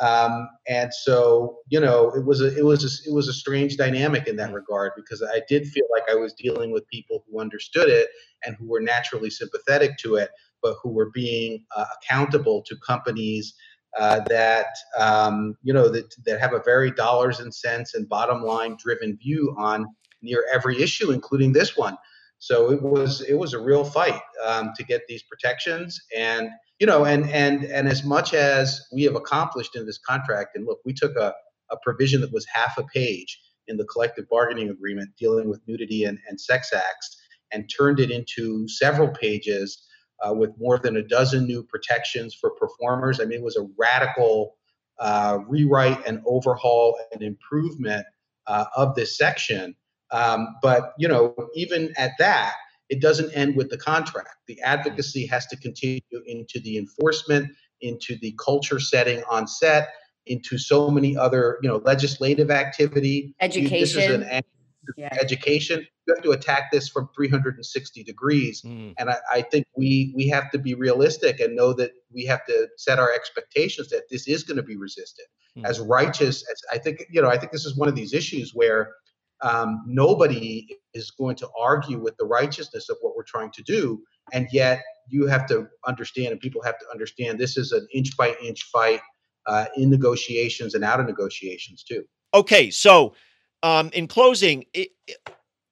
Um, 0.00 0.48
and 0.66 0.92
so, 0.92 1.58
you 1.68 1.78
know, 1.78 2.10
it 2.16 2.24
was 2.24 2.40
a 2.40 2.56
it 2.56 2.64
was 2.64 2.84
a, 2.84 3.08
it 3.08 3.14
was 3.14 3.28
a 3.28 3.32
strange 3.32 3.76
dynamic 3.76 4.26
in 4.26 4.36
that 4.36 4.50
mm. 4.50 4.54
regard 4.54 4.92
because 4.96 5.22
I 5.22 5.40
did 5.48 5.68
feel 5.68 5.86
like 5.92 6.02
I 6.10 6.16
was 6.16 6.32
dealing 6.32 6.72
with 6.72 6.88
people 6.88 7.24
who 7.28 7.40
understood 7.40 7.88
it 7.88 8.08
and 8.44 8.56
who 8.56 8.68
were 8.68 8.80
naturally 8.80 9.30
sympathetic 9.30 9.96
to 9.98 10.16
it, 10.16 10.30
but 10.62 10.76
who 10.82 10.90
were 10.90 11.10
being 11.10 11.64
uh, 11.76 11.84
accountable 12.02 12.62
to 12.66 12.76
companies 12.84 13.54
uh, 13.96 14.20
that 14.28 14.66
um, 14.98 15.56
you 15.62 15.72
know 15.72 15.88
that 15.88 16.12
that 16.26 16.40
have 16.40 16.54
a 16.54 16.62
very 16.64 16.90
dollars 16.90 17.38
and 17.38 17.54
cents 17.54 17.94
and 17.94 18.08
bottom 18.08 18.42
line 18.42 18.76
driven 18.80 19.16
view 19.16 19.54
on 19.56 19.86
near 20.22 20.44
every 20.52 20.82
issue, 20.82 21.12
including 21.12 21.52
this 21.52 21.76
one. 21.76 21.96
So 22.44 22.70
it 22.70 22.82
was 22.82 23.22
it 23.22 23.38
was 23.38 23.54
a 23.54 23.58
real 23.58 23.84
fight 23.84 24.20
um, 24.44 24.72
to 24.76 24.84
get 24.84 25.06
these 25.08 25.22
protections, 25.22 25.98
and 26.14 26.50
you 26.78 26.86
know, 26.86 27.06
and 27.06 27.30
and 27.30 27.64
and 27.64 27.88
as 27.88 28.04
much 28.04 28.34
as 28.34 28.86
we 28.92 29.04
have 29.04 29.16
accomplished 29.16 29.74
in 29.76 29.86
this 29.86 29.96
contract, 29.96 30.54
and 30.54 30.66
look, 30.66 30.78
we 30.84 30.92
took 30.92 31.16
a, 31.16 31.32
a 31.70 31.78
provision 31.82 32.20
that 32.20 32.34
was 32.34 32.44
half 32.52 32.76
a 32.76 32.82
page 32.82 33.40
in 33.66 33.78
the 33.78 33.86
collective 33.86 34.28
bargaining 34.28 34.68
agreement 34.68 35.08
dealing 35.18 35.48
with 35.48 35.62
nudity 35.66 36.04
and, 36.04 36.18
and 36.28 36.38
sex 36.38 36.70
acts 36.74 37.16
and 37.50 37.70
turned 37.74 37.98
it 37.98 38.10
into 38.10 38.68
several 38.68 39.08
pages 39.08 39.82
uh, 40.22 40.34
with 40.34 40.50
more 40.58 40.78
than 40.78 40.98
a 40.98 41.02
dozen 41.02 41.46
new 41.46 41.62
protections 41.62 42.34
for 42.34 42.50
performers. 42.50 43.20
I 43.20 43.24
mean, 43.24 43.38
it 43.38 43.44
was 43.44 43.56
a 43.56 43.66
radical 43.78 44.58
uh, 44.98 45.38
rewrite 45.48 46.06
and 46.06 46.20
overhaul 46.26 46.98
and 47.10 47.22
improvement 47.22 48.04
uh, 48.46 48.66
of 48.76 48.94
this 48.96 49.16
section. 49.16 49.74
Um, 50.14 50.56
but 50.62 50.94
you 50.96 51.08
know, 51.08 51.34
even 51.54 51.92
at 51.96 52.12
that, 52.18 52.54
it 52.88 53.00
doesn't 53.00 53.32
end 53.32 53.56
with 53.56 53.68
the 53.70 53.78
contract. 53.78 54.36
The 54.46 54.60
advocacy 54.60 55.26
has 55.26 55.46
to 55.48 55.56
continue 55.56 56.00
into 56.26 56.60
the 56.60 56.78
enforcement, 56.78 57.50
into 57.80 58.16
the 58.20 58.34
culture 58.42 58.78
setting 58.78 59.22
on 59.28 59.48
set, 59.48 59.88
into 60.26 60.56
so 60.56 60.90
many 60.90 61.16
other, 61.16 61.58
you 61.62 61.68
know, 61.68 61.82
legislative 61.84 62.50
activity. 62.50 63.34
Education. 63.40 64.22
An, 64.22 64.42
yeah. 64.96 65.08
Education. 65.20 65.86
You 66.06 66.14
have 66.14 66.22
to 66.24 66.32
attack 66.32 66.70
this 66.70 66.88
from 66.88 67.08
360 67.14 68.04
degrees. 68.04 68.62
Mm. 68.62 68.94
And 68.98 69.10
I, 69.10 69.16
I, 69.32 69.42
think 69.42 69.66
we 69.74 70.12
we 70.14 70.28
have 70.28 70.50
to 70.50 70.58
be 70.58 70.74
realistic 70.74 71.40
and 71.40 71.56
know 71.56 71.72
that 71.72 71.92
we 72.12 72.26
have 72.26 72.44
to 72.46 72.68
set 72.76 72.98
our 72.98 73.10
expectations 73.10 73.88
that 73.88 74.02
this 74.10 74.28
is 74.28 74.42
going 74.44 74.58
to 74.58 74.62
be 74.62 74.76
resisted. 74.76 75.24
Mm. 75.56 75.64
As 75.64 75.80
righteous 75.80 76.44
as 76.50 76.60
I 76.70 76.76
think, 76.78 77.06
you 77.10 77.22
know, 77.22 77.30
I 77.30 77.38
think 77.38 77.50
this 77.50 77.64
is 77.64 77.76
one 77.76 77.88
of 77.88 77.94
these 77.94 78.12
issues 78.12 78.54
where 78.54 78.92
um, 79.42 79.82
nobody 79.86 80.66
is 80.94 81.10
going 81.10 81.36
to 81.36 81.48
argue 81.58 81.98
with 81.98 82.16
the 82.16 82.24
righteousness 82.24 82.88
of 82.88 82.96
what 83.00 83.16
we're 83.16 83.24
trying 83.24 83.50
to 83.52 83.62
do. 83.62 84.02
And 84.32 84.48
yet, 84.52 84.82
you 85.08 85.26
have 85.26 85.46
to 85.46 85.68
understand, 85.86 86.32
and 86.32 86.40
people 86.40 86.62
have 86.62 86.78
to 86.78 86.86
understand, 86.90 87.38
this 87.38 87.56
is 87.56 87.72
an 87.72 87.86
inch 87.92 88.16
by 88.16 88.34
inch 88.42 88.62
fight 88.64 89.00
uh, 89.46 89.66
in 89.76 89.90
negotiations 89.90 90.74
and 90.74 90.82
out 90.82 91.00
of 91.00 91.06
negotiations, 91.06 91.82
too. 91.82 92.04
Okay. 92.32 92.70
So, 92.70 93.14
um, 93.62 93.90
in 93.92 94.08
closing, 94.08 94.64
it, 94.72 94.90
it, 95.06 95.16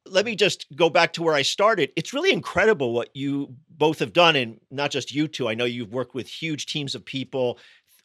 let 0.06 0.24
me 0.24 0.36
just 0.36 0.66
go 0.76 0.90
back 0.90 1.14
to 1.14 1.22
where 1.22 1.34
I 1.34 1.42
started. 1.42 1.92
It's 1.96 2.12
really 2.12 2.32
incredible 2.32 2.92
what 2.92 3.14
you 3.14 3.54
both 3.70 3.98
have 4.00 4.12
done, 4.12 4.36
and 4.36 4.60
not 4.70 4.90
just 4.90 5.14
you 5.14 5.28
two. 5.28 5.48
I 5.48 5.54
know 5.54 5.64
you've 5.64 5.92
worked 5.92 6.14
with 6.14 6.28
huge 6.28 6.66
teams 6.66 6.94
of 6.94 7.04
people, 7.04 7.58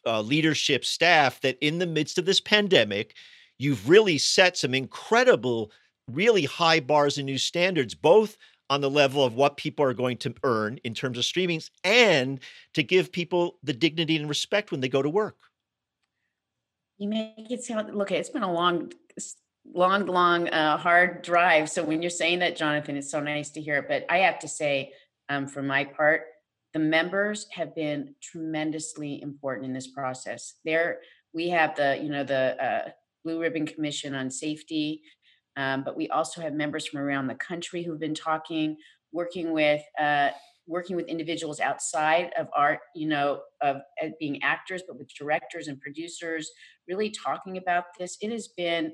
uh, 0.06 0.22
leadership, 0.22 0.84
staff, 0.84 1.40
that 1.42 1.58
in 1.60 1.78
the 1.78 1.86
midst 1.86 2.18
of 2.18 2.24
this 2.24 2.40
pandemic, 2.40 3.14
you've 3.58 3.88
really 3.88 4.18
set 4.18 4.56
some 4.56 4.74
incredible, 4.74 5.70
really 6.10 6.44
high 6.44 6.80
bars 6.80 7.18
and 7.18 7.26
new 7.26 7.38
standards, 7.38 7.94
both 7.94 8.36
on 8.70 8.80
the 8.80 8.90
level 8.90 9.24
of 9.24 9.34
what 9.34 9.56
people 9.56 9.84
are 9.84 9.94
going 9.94 10.16
to 10.18 10.34
earn 10.42 10.78
in 10.84 10.94
terms 10.94 11.16
of 11.16 11.24
streamings 11.24 11.70
and 11.84 12.40
to 12.74 12.82
give 12.82 13.10
people 13.10 13.58
the 13.62 13.72
dignity 13.72 14.16
and 14.16 14.28
respect 14.28 14.70
when 14.70 14.80
they 14.80 14.88
go 14.88 15.02
to 15.02 15.08
work. 15.08 15.36
You 16.98 17.08
make 17.08 17.50
it 17.50 17.62
sound, 17.62 17.94
look, 17.94 18.10
it's 18.10 18.28
been 18.28 18.42
a 18.42 18.52
long, 18.52 18.92
long, 19.72 20.06
long, 20.06 20.48
uh, 20.48 20.76
hard 20.76 21.22
drive. 21.22 21.70
So 21.70 21.82
when 21.82 22.02
you're 22.02 22.10
saying 22.10 22.40
that, 22.40 22.56
Jonathan, 22.56 22.96
it's 22.96 23.10
so 23.10 23.20
nice 23.20 23.50
to 23.50 23.60
hear 23.60 23.76
it. 23.76 23.88
But 23.88 24.04
I 24.08 24.18
have 24.18 24.38
to 24.40 24.48
say, 24.48 24.92
um, 25.28 25.46
for 25.46 25.62
my 25.62 25.84
part, 25.84 26.22
the 26.74 26.80
members 26.80 27.46
have 27.52 27.74
been 27.74 28.14
tremendously 28.20 29.22
important 29.22 29.66
in 29.66 29.72
this 29.72 29.86
process. 29.86 30.54
There, 30.64 30.98
we 31.32 31.48
have 31.50 31.76
the, 31.76 31.98
you 32.02 32.10
know, 32.10 32.24
the 32.24 32.62
uh, 32.62 32.90
Blue 33.28 33.40
Ribbon 33.40 33.66
Commission 33.66 34.14
on 34.14 34.30
Safety. 34.30 35.02
Um, 35.58 35.84
but 35.84 35.98
we 35.98 36.08
also 36.08 36.40
have 36.40 36.54
members 36.54 36.86
from 36.86 37.00
around 37.00 37.26
the 37.26 37.34
country 37.34 37.82
who've 37.82 38.00
been 38.00 38.14
talking, 38.14 38.76
working 39.12 39.52
with 39.52 39.82
uh, 40.00 40.30
working 40.66 40.96
with 40.96 41.08
individuals 41.08 41.60
outside 41.60 42.30
of 42.38 42.46
art, 42.56 42.80
you 42.94 43.06
know, 43.06 43.40
of 43.60 43.76
uh, 44.02 44.08
being 44.18 44.42
actors, 44.42 44.82
but 44.86 44.98
with 44.98 45.10
directors 45.18 45.68
and 45.68 45.80
producers, 45.80 46.50
really 46.86 47.10
talking 47.10 47.58
about 47.58 47.84
this. 47.98 48.16
It 48.22 48.30
has 48.32 48.48
been, 48.48 48.92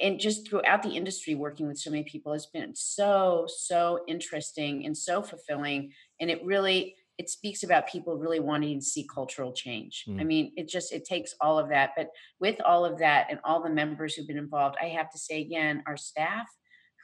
and 0.00 0.18
just 0.20 0.48
throughout 0.48 0.82
the 0.82 0.90
industry, 0.90 1.34
working 1.34 1.66
with 1.66 1.78
so 1.78 1.90
many 1.90 2.02
people 2.02 2.32
has 2.34 2.46
been 2.46 2.74
so 2.74 3.46
so 3.48 4.00
interesting 4.06 4.84
and 4.84 4.94
so 4.96 5.22
fulfilling, 5.22 5.92
and 6.20 6.30
it 6.30 6.44
really 6.44 6.96
it 7.18 7.28
speaks 7.28 7.62
about 7.62 7.88
people 7.88 8.16
really 8.16 8.40
wanting 8.40 8.78
to 8.78 8.84
see 8.84 9.06
cultural 9.12 9.52
change. 9.52 10.04
Mm. 10.08 10.20
I 10.20 10.24
mean, 10.24 10.52
it 10.56 10.68
just 10.68 10.92
it 10.92 11.04
takes 11.04 11.34
all 11.40 11.58
of 11.58 11.68
that. 11.68 11.90
But 11.96 12.08
with 12.40 12.60
all 12.62 12.84
of 12.84 12.98
that 12.98 13.26
and 13.30 13.38
all 13.44 13.62
the 13.62 13.70
members 13.70 14.14
who've 14.14 14.26
been 14.26 14.38
involved, 14.38 14.76
I 14.80 14.86
have 14.86 15.10
to 15.10 15.18
say 15.18 15.40
again, 15.40 15.82
our 15.86 15.96
staff 15.96 16.46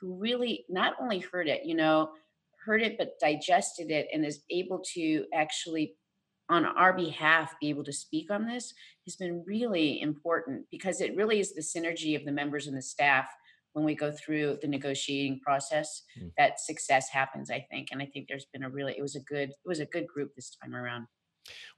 who 0.00 0.14
really 0.14 0.64
not 0.68 0.94
only 1.00 1.18
heard 1.18 1.48
it, 1.48 1.64
you 1.64 1.74
know, 1.74 2.10
heard 2.64 2.82
it 2.82 2.96
but 2.98 3.18
digested 3.20 3.90
it 3.90 4.08
and 4.12 4.24
is 4.24 4.42
able 4.50 4.82
to 4.94 5.24
actually 5.34 5.94
on 6.50 6.64
our 6.64 6.92
behalf 6.92 7.54
be 7.60 7.68
able 7.68 7.84
to 7.84 7.92
speak 7.92 8.30
on 8.30 8.46
this 8.46 8.72
has 9.06 9.16
been 9.16 9.44
really 9.46 10.00
important 10.00 10.64
because 10.70 11.00
it 11.00 11.14
really 11.14 11.40
is 11.40 11.54
the 11.54 11.60
synergy 11.60 12.16
of 12.16 12.24
the 12.24 12.32
members 12.32 12.66
and 12.66 12.76
the 12.76 12.82
staff 12.82 13.26
when 13.78 13.86
we 13.86 13.94
go 13.94 14.12
through 14.12 14.58
the 14.60 14.68
negotiating 14.68 15.40
process 15.40 16.02
mm. 16.20 16.30
that 16.36 16.60
success 16.60 17.08
happens 17.08 17.50
i 17.50 17.64
think 17.70 17.88
and 17.92 18.02
i 18.02 18.06
think 18.06 18.26
there's 18.28 18.46
been 18.52 18.64
a 18.64 18.68
really 18.68 18.94
it 18.96 19.02
was 19.02 19.16
a 19.16 19.20
good 19.20 19.50
it 19.50 19.68
was 19.68 19.80
a 19.80 19.86
good 19.86 20.06
group 20.06 20.34
this 20.34 20.56
time 20.62 20.74
around 20.74 21.06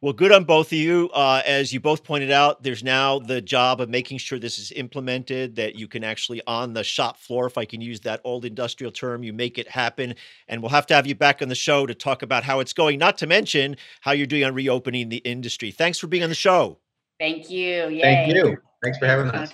well, 0.00 0.12
good 0.12 0.32
on 0.32 0.44
both 0.44 0.68
of 0.68 0.78
you. 0.78 1.10
Uh, 1.12 1.42
as 1.44 1.72
you 1.72 1.80
both 1.80 2.02
pointed 2.02 2.30
out, 2.30 2.62
there's 2.62 2.82
now 2.82 3.18
the 3.18 3.40
job 3.40 3.80
of 3.80 3.88
making 3.88 4.18
sure 4.18 4.38
this 4.38 4.58
is 4.58 4.72
implemented, 4.72 5.54
that 5.56 5.76
you 5.76 5.88
can 5.88 6.02
actually, 6.02 6.40
on 6.46 6.72
the 6.72 6.82
shop 6.82 7.18
floor, 7.18 7.46
if 7.46 7.58
I 7.58 7.64
can 7.64 7.80
use 7.80 8.00
that 8.00 8.20
old 8.24 8.44
industrial 8.44 8.92
term, 8.92 9.22
you 9.22 9.32
make 9.32 9.58
it 9.58 9.68
happen. 9.68 10.14
And 10.48 10.62
we'll 10.62 10.70
have 10.70 10.86
to 10.86 10.94
have 10.94 11.06
you 11.06 11.14
back 11.14 11.42
on 11.42 11.48
the 11.48 11.54
show 11.54 11.86
to 11.86 11.94
talk 11.94 12.22
about 12.22 12.44
how 12.44 12.60
it's 12.60 12.72
going, 12.72 12.98
not 12.98 13.18
to 13.18 13.26
mention 13.26 13.76
how 14.00 14.12
you're 14.12 14.26
doing 14.26 14.44
on 14.44 14.54
reopening 14.54 15.08
the 15.08 15.18
industry. 15.18 15.70
Thanks 15.70 15.98
for 15.98 16.06
being 16.06 16.22
on 16.22 16.28
the 16.28 16.34
show. 16.34 16.78
Thank 17.18 17.50
you. 17.50 17.88
Yay. 17.88 18.00
Thank 18.00 18.34
you. 18.34 18.56
Thanks 18.82 18.98
for 18.98 19.06
having 19.06 19.28
us. 19.28 19.52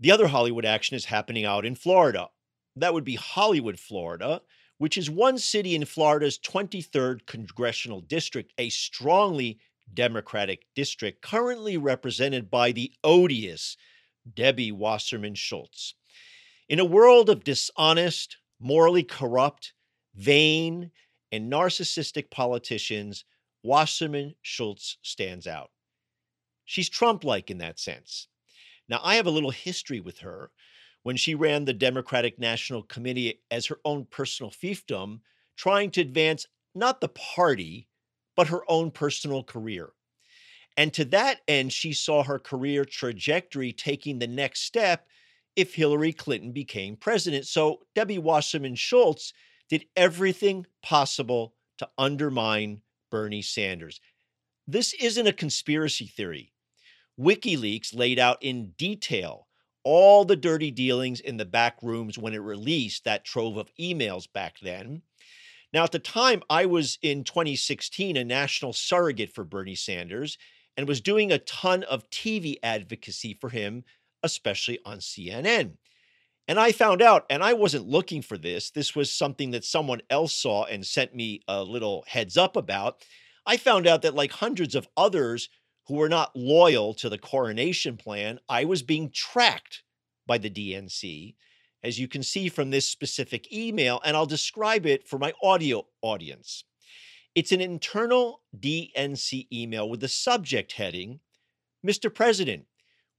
The 0.00 0.12
other 0.12 0.28
Hollywood 0.28 0.64
action 0.64 0.96
is 0.96 1.06
happening 1.06 1.44
out 1.44 1.66
in 1.66 1.74
Florida. 1.74 2.28
That 2.76 2.94
would 2.94 3.04
be 3.04 3.16
Hollywood, 3.16 3.80
Florida, 3.80 4.42
which 4.78 4.96
is 4.96 5.10
one 5.10 5.38
city 5.38 5.74
in 5.74 5.84
Florida's 5.84 6.38
23rd 6.38 7.26
congressional 7.26 8.00
district, 8.00 8.52
a 8.58 8.68
strongly 8.68 9.58
Democratic 9.92 10.66
district 10.74 11.22
currently 11.22 11.76
represented 11.76 12.50
by 12.50 12.70
the 12.72 12.92
odious 13.02 13.76
Debbie 14.34 14.70
Wasserman 14.70 15.34
Schultz. 15.34 15.94
In 16.68 16.78
a 16.78 16.84
world 16.84 17.28
of 17.28 17.42
dishonest, 17.42 18.36
morally 18.60 19.02
corrupt, 19.02 19.72
vain, 20.14 20.90
and 21.32 21.50
narcissistic 21.50 22.30
politicians, 22.30 23.24
Wasserman 23.64 24.34
Schultz 24.42 24.98
stands 25.02 25.46
out. 25.46 25.70
She's 26.64 26.88
Trump 26.88 27.24
like 27.24 27.50
in 27.50 27.58
that 27.58 27.80
sense. 27.80 28.28
Now, 28.88 29.00
I 29.02 29.16
have 29.16 29.26
a 29.26 29.30
little 29.30 29.50
history 29.50 30.00
with 30.00 30.18
her. 30.18 30.50
When 31.04 31.16
she 31.16 31.34
ran 31.34 31.64
the 31.64 31.72
Democratic 31.72 32.38
National 32.38 32.82
Committee 32.82 33.40
as 33.50 33.66
her 33.66 33.78
own 33.84 34.04
personal 34.04 34.50
fiefdom, 34.50 35.20
trying 35.56 35.90
to 35.92 36.00
advance 36.00 36.46
not 36.74 37.00
the 37.00 37.08
party, 37.08 37.88
but 38.36 38.48
her 38.48 38.62
own 38.68 38.90
personal 38.90 39.42
career. 39.42 39.90
And 40.76 40.92
to 40.94 41.04
that 41.06 41.40
end, 41.48 41.72
she 41.72 41.92
saw 41.92 42.22
her 42.22 42.38
career 42.38 42.84
trajectory 42.84 43.72
taking 43.72 44.18
the 44.18 44.26
next 44.26 44.62
step 44.62 45.06
if 45.56 45.74
Hillary 45.74 46.12
Clinton 46.12 46.52
became 46.52 46.96
president. 46.96 47.46
So 47.46 47.80
Debbie 47.94 48.18
Wasserman 48.18 48.76
Schultz 48.76 49.32
did 49.68 49.86
everything 49.96 50.66
possible 50.82 51.54
to 51.78 51.88
undermine 51.98 52.82
Bernie 53.10 53.42
Sanders. 53.42 54.00
This 54.66 54.94
isn't 54.94 55.26
a 55.26 55.32
conspiracy 55.32 56.06
theory. 56.06 56.52
WikiLeaks 57.18 57.96
laid 57.96 58.18
out 58.18 58.38
in 58.40 58.72
detail 58.78 59.48
all 59.84 60.24
the 60.24 60.36
dirty 60.36 60.70
dealings 60.70 61.20
in 61.20 61.36
the 61.36 61.44
back 61.44 61.78
rooms 61.82 62.18
when 62.18 62.34
it 62.34 62.38
released 62.38 63.04
that 63.04 63.24
trove 63.24 63.56
of 63.56 63.74
emails 63.80 64.30
back 64.30 64.58
then. 64.60 65.02
Now, 65.72 65.84
at 65.84 65.92
the 65.92 65.98
time, 65.98 66.42
I 66.48 66.66
was 66.66 66.98
in 67.02 67.24
2016 67.24 68.16
a 68.16 68.24
national 68.24 68.72
surrogate 68.72 69.32
for 69.34 69.44
Bernie 69.44 69.74
Sanders 69.74 70.38
and 70.76 70.86
was 70.86 71.00
doing 71.00 71.32
a 71.32 71.38
ton 71.38 71.82
of 71.84 72.08
TV 72.10 72.56
advocacy 72.62 73.34
for 73.34 73.50
him, 73.50 73.84
especially 74.22 74.78
on 74.84 74.98
CNN. 74.98 75.72
And 76.46 76.58
I 76.58 76.72
found 76.72 77.02
out, 77.02 77.26
and 77.28 77.42
I 77.42 77.52
wasn't 77.52 77.88
looking 77.88 78.22
for 78.22 78.38
this, 78.38 78.70
this 78.70 78.96
was 78.96 79.12
something 79.12 79.50
that 79.50 79.64
someone 79.64 80.00
else 80.08 80.32
saw 80.32 80.64
and 80.64 80.86
sent 80.86 81.14
me 81.14 81.40
a 81.46 81.62
little 81.62 82.04
heads 82.06 82.36
up 82.36 82.56
about. 82.56 83.04
I 83.44 83.56
found 83.58 83.86
out 83.86 84.02
that, 84.02 84.14
like 84.14 84.32
hundreds 84.32 84.74
of 84.74 84.88
others 84.96 85.50
who 85.88 85.94
were 85.94 86.08
not 86.08 86.36
loyal 86.36 86.94
to 86.94 87.08
the 87.08 87.18
coronation 87.18 87.96
plan, 87.96 88.38
I 88.48 88.64
was 88.64 88.82
being 88.82 89.10
tracked 89.10 89.82
by 90.26 90.38
the 90.38 90.50
DNC, 90.50 91.34
as 91.82 91.98
you 91.98 92.06
can 92.06 92.22
see 92.22 92.48
from 92.48 92.70
this 92.70 92.88
specific 92.88 93.52
email, 93.52 94.00
and 94.04 94.16
I'll 94.16 94.26
describe 94.26 94.86
it 94.86 95.08
for 95.08 95.18
my 95.18 95.32
audio 95.42 95.86
audience. 96.02 96.64
It's 97.34 97.52
an 97.52 97.60
internal 97.60 98.42
DNC 98.58 99.48
email 99.52 99.88
with 99.88 100.00
the 100.00 100.08
subject 100.08 100.72
heading 100.72 101.20
Mr. 101.86 102.12
President, 102.12 102.66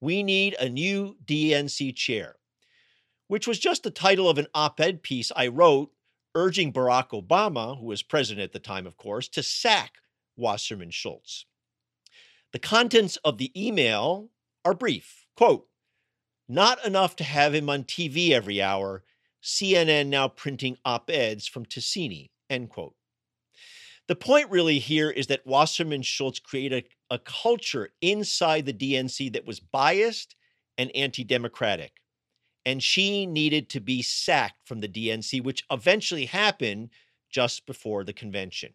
we 0.02 0.22
need 0.22 0.54
a 0.60 0.68
new 0.68 1.16
DNC 1.26 1.96
chair 1.96 2.36
which 3.30 3.48
was 3.48 3.60
just 3.60 3.84
the 3.84 3.92
title 3.92 4.28
of 4.28 4.38
an 4.40 4.48
op 4.54 4.82
ed 4.82 5.02
piece 5.02 5.32
I 5.36 5.48
wrote 5.48 5.92
urging 6.36 6.74
Barack 6.74 7.10
Obama, 7.10 7.80
who 7.80 7.86
was 7.86 8.02
president 8.02 8.44
at 8.44 8.54
the 8.54 8.60
time, 8.60 8.86
of 8.86 8.98
course, 8.98 9.30
to 9.30 9.44
sack 9.44 9.94
Wasserman 10.36 10.90
Schultz. 10.90 11.46
The 12.52 12.60
contents 12.60 13.18
of 13.18 13.38
the 13.38 13.52
email 13.56 14.30
are 14.66 14.74
brief. 14.74 15.26
Quote, 15.36 15.68
not 16.48 16.84
enough 16.86 17.16
to 17.18 17.24
have 17.24 17.54
him 17.54 17.70
on 17.70 17.84
TV 17.84 18.32
every 18.32 18.62
hour. 18.62 19.04
CNN 19.44 20.08
now 20.08 20.28
printing 20.28 20.78
op 20.84 21.10
eds 21.10 21.48
from 21.48 21.66
Tasini, 21.66 22.32
end 22.50 22.70
quote. 22.70 22.96
The 24.08 24.16
point 24.16 24.50
really 24.50 24.80
here 24.80 25.12
is 25.12 25.28
that 25.28 25.46
Wasserman 25.46 26.02
Schultz 26.02 26.40
created 26.40 26.86
a, 27.12 27.16
a 27.16 27.20
culture 27.20 27.90
inside 28.02 28.66
the 28.66 28.74
DNC 28.74 29.32
that 29.34 29.46
was 29.46 29.60
biased 29.60 30.36
and 30.78 30.92
anti 30.96 31.24
democratic 31.24 32.00
and 32.66 32.84
she 32.84 33.26
needed 33.26 33.70
to 33.70 33.80
be 33.80 34.02
sacked 34.02 34.68
from 34.68 34.80
the 34.80 34.88
DNC, 34.88 35.44
which 35.44 35.66
eventually 35.72 36.26
happened 36.26 36.90
just 37.30 37.66
before 37.66 38.04
the 38.04 38.14
convention. 38.14 38.74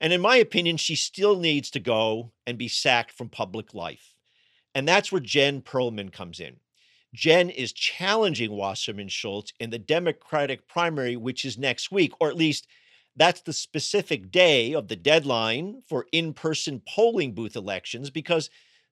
And 0.00 0.12
in 0.12 0.20
my 0.20 0.36
opinion, 0.36 0.76
she 0.76 0.96
still 0.96 1.38
needs 1.38 1.70
to 1.70 1.80
go 1.80 2.32
and 2.46 2.58
be 2.58 2.68
sacked 2.68 3.12
from 3.12 3.28
public 3.28 3.74
life. 3.74 4.14
And 4.74 4.88
that's 4.88 5.12
where 5.12 5.20
Jen 5.20 5.62
Perelman 5.62 6.12
comes 6.12 6.40
in. 6.40 6.56
Jen 7.14 7.48
is 7.48 7.72
challenging 7.72 8.50
Wasserman 8.50 9.08
Schultz 9.08 9.52
in 9.60 9.70
the 9.70 9.78
Democratic 9.78 10.66
primary, 10.66 11.16
which 11.16 11.44
is 11.44 11.56
next 11.56 11.92
week, 11.92 12.12
or 12.20 12.28
at 12.28 12.36
least 12.36 12.66
that's 13.16 13.42
the 13.42 13.52
specific 13.52 14.32
day 14.32 14.72
of 14.72 14.88
the 14.88 14.96
deadline 14.96 15.82
for 15.88 16.06
in 16.10 16.34
person 16.34 16.82
polling 16.86 17.32
booth 17.32 17.54
elections, 17.54 18.10
because 18.10 18.50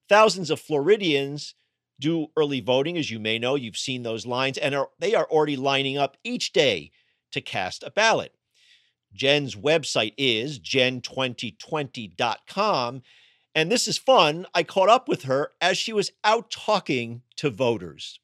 thousands 0.09 0.51
of 0.51 0.61
Floridians 0.61 1.55
do 1.99 2.29
early 2.37 2.61
voting, 2.61 2.97
as 2.97 3.11
you 3.11 3.19
may 3.19 3.39
know. 3.39 3.57
You've 3.57 3.77
seen 3.77 4.05
those 4.05 4.25
lines, 4.25 4.59
and 4.59 4.75
are, 4.75 4.91
they 5.01 5.15
are 5.15 5.27
already 5.27 5.57
lining 5.57 5.99
up 5.99 6.17
each 6.23 6.53
day 6.53 6.93
to 7.33 7.41
cast 7.41 7.83
a 7.83 7.91
ballot. 7.91 8.33
Jen's 9.15 9.55
website 9.55 10.15
is 10.17 10.59
jen2020.com. 10.59 13.03
And 13.55 13.71
this 13.71 13.87
is 13.87 13.99
fun. 13.99 14.47
I 14.55 14.63
caught 14.63 14.89
up 14.89 15.09
with 15.09 15.25
her 15.25 15.51
as 15.61 15.77
she 15.77 15.93
was 15.93 16.11
out 16.25 16.51
talking 16.51 17.21
to 17.37 17.51
voters. 17.51 18.19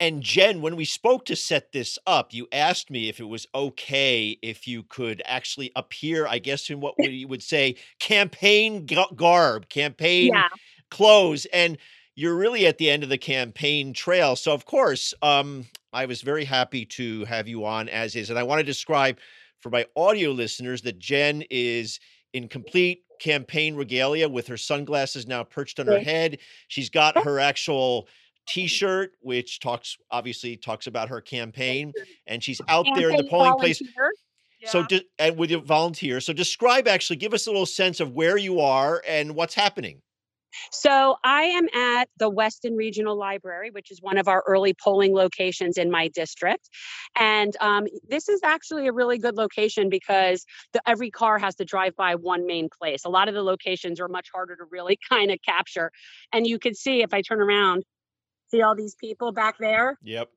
And 0.00 0.22
Jen, 0.22 0.60
when 0.60 0.76
we 0.76 0.84
spoke 0.84 1.24
to 1.26 1.36
set 1.36 1.72
this 1.72 1.98
up, 2.06 2.34
you 2.34 2.48
asked 2.52 2.90
me 2.90 3.08
if 3.08 3.20
it 3.20 3.28
was 3.28 3.46
okay 3.54 4.36
if 4.42 4.66
you 4.66 4.82
could 4.82 5.22
actually 5.24 5.70
appear, 5.76 6.26
I 6.26 6.38
guess, 6.38 6.68
in 6.68 6.80
what 6.80 6.94
we 6.98 7.24
would 7.24 7.42
say 7.42 7.76
campaign 8.00 8.86
garb, 9.14 9.68
campaign 9.68 10.32
yeah. 10.34 10.48
clothes. 10.90 11.46
And 11.52 11.78
you're 12.16 12.36
really 12.36 12.66
at 12.66 12.78
the 12.78 12.90
end 12.90 13.02
of 13.02 13.08
the 13.08 13.18
campaign 13.18 13.92
trail. 13.92 14.36
So, 14.36 14.52
of 14.52 14.66
course, 14.66 15.14
um, 15.22 15.66
I 15.92 16.06
was 16.06 16.22
very 16.22 16.44
happy 16.44 16.84
to 16.86 17.24
have 17.24 17.48
you 17.48 17.64
on 17.64 17.88
as 17.88 18.16
is. 18.16 18.30
And 18.30 18.38
I 18.38 18.42
want 18.42 18.60
to 18.60 18.64
describe 18.64 19.18
for 19.64 19.70
my 19.70 19.86
audio 19.96 20.30
listeners 20.30 20.82
that 20.82 20.98
Jen 20.98 21.42
is 21.48 21.98
in 22.34 22.48
complete 22.48 23.04
campaign 23.18 23.74
regalia 23.74 24.28
with 24.28 24.46
her 24.46 24.58
sunglasses 24.58 25.26
now 25.26 25.42
perched 25.42 25.80
on 25.80 25.86
her 25.86 25.98
head. 25.98 26.36
She's 26.68 26.90
got 26.90 27.24
her 27.24 27.40
actual 27.40 28.06
t-shirt 28.46 29.12
which 29.22 29.58
talks 29.58 29.96
obviously 30.10 30.54
talks 30.54 30.86
about 30.86 31.08
her 31.08 31.22
campaign 31.22 31.94
and 32.26 32.44
she's 32.44 32.60
out 32.68 32.84
campaign 32.84 33.00
there 33.00 33.10
in 33.10 33.16
the 33.16 33.24
polling 33.24 33.52
volunteer. 33.52 33.78
place 33.78 33.82
yeah. 34.60 34.68
so 34.68 34.82
de- 34.82 35.02
and 35.18 35.38
with 35.38 35.50
your 35.50 35.62
volunteer 35.62 36.20
so 36.20 36.30
describe 36.30 36.86
actually 36.86 37.16
give 37.16 37.32
us 37.32 37.46
a 37.46 37.50
little 37.50 37.64
sense 37.64 38.00
of 38.00 38.12
where 38.12 38.36
you 38.36 38.60
are 38.60 39.02
and 39.08 39.34
what's 39.34 39.54
happening 39.54 40.02
so 40.70 41.16
I 41.24 41.42
am 41.44 41.68
at 41.74 42.08
the 42.18 42.28
Weston 42.28 42.76
Regional 42.76 43.16
Library, 43.16 43.70
which 43.70 43.90
is 43.90 44.00
one 44.00 44.18
of 44.18 44.28
our 44.28 44.42
early 44.46 44.74
polling 44.74 45.14
locations 45.14 45.78
in 45.78 45.90
my 45.90 46.08
district. 46.08 46.68
And 47.16 47.56
um, 47.60 47.86
this 48.08 48.28
is 48.28 48.40
actually 48.42 48.86
a 48.86 48.92
really 48.92 49.18
good 49.18 49.36
location 49.36 49.88
because 49.88 50.44
the, 50.72 50.80
every 50.86 51.10
car 51.10 51.38
has 51.38 51.54
to 51.56 51.64
drive 51.64 51.96
by 51.96 52.14
one 52.14 52.46
main 52.46 52.68
place. 52.68 53.04
A 53.04 53.10
lot 53.10 53.28
of 53.28 53.34
the 53.34 53.42
locations 53.42 54.00
are 54.00 54.08
much 54.08 54.28
harder 54.32 54.56
to 54.56 54.64
really 54.70 54.98
kind 55.08 55.30
of 55.30 55.38
capture. 55.46 55.90
And 56.32 56.46
you 56.46 56.58
can 56.58 56.74
see 56.74 57.02
if 57.02 57.12
I 57.14 57.22
turn 57.22 57.40
around, 57.40 57.84
see 58.50 58.62
all 58.62 58.74
these 58.74 58.94
people 58.94 59.32
back 59.32 59.56
there? 59.58 59.98
Yep 60.02 60.28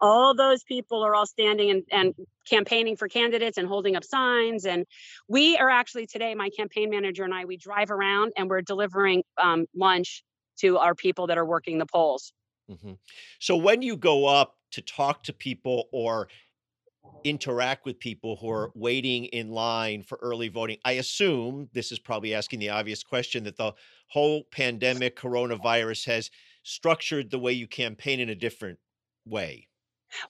all 0.00 0.34
those 0.34 0.62
people 0.64 1.02
are 1.02 1.14
all 1.14 1.26
standing 1.26 1.70
and, 1.70 1.82
and 1.90 2.14
campaigning 2.48 2.96
for 2.96 3.08
candidates 3.08 3.58
and 3.58 3.66
holding 3.66 3.96
up 3.96 4.04
signs 4.04 4.64
and 4.64 4.84
we 5.28 5.56
are 5.56 5.70
actually 5.70 6.06
today 6.06 6.34
my 6.34 6.50
campaign 6.50 6.90
manager 6.90 7.24
and 7.24 7.34
i 7.34 7.44
we 7.44 7.56
drive 7.56 7.90
around 7.90 8.32
and 8.36 8.48
we're 8.48 8.62
delivering 8.62 9.22
um, 9.42 9.66
lunch 9.74 10.22
to 10.58 10.78
our 10.78 10.94
people 10.94 11.26
that 11.26 11.38
are 11.38 11.46
working 11.46 11.78
the 11.78 11.86
polls 11.86 12.32
mm-hmm. 12.70 12.92
so 13.38 13.56
when 13.56 13.82
you 13.82 13.96
go 13.96 14.26
up 14.26 14.54
to 14.70 14.80
talk 14.82 15.22
to 15.22 15.32
people 15.32 15.88
or 15.92 16.28
interact 17.22 17.84
with 17.84 17.98
people 18.00 18.36
who 18.36 18.50
are 18.50 18.72
waiting 18.74 19.26
in 19.26 19.50
line 19.50 20.02
for 20.02 20.18
early 20.22 20.48
voting 20.48 20.76
i 20.84 20.92
assume 20.92 21.68
this 21.72 21.90
is 21.90 21.98
probably 21.98 22.34
asking 22.34 22.58
the 22.58 22.68
obvious 22.68 23.02
question 23.02 23.44
that 23.44 23.56
the 23.56 23.72
whole 24.08 24.44
pandemic 24.50 25.16
coronavirus 25.16 26.06
has 26.06 26.30
structured 26.62 27.30
the 27.30 27.38
way 27.38 27.52
you 27.52 27.66
campaign 27.66 28.20
in 28.20 28.28
a 28.28 28.34
different 28.34 28.78
way 29.24 29.68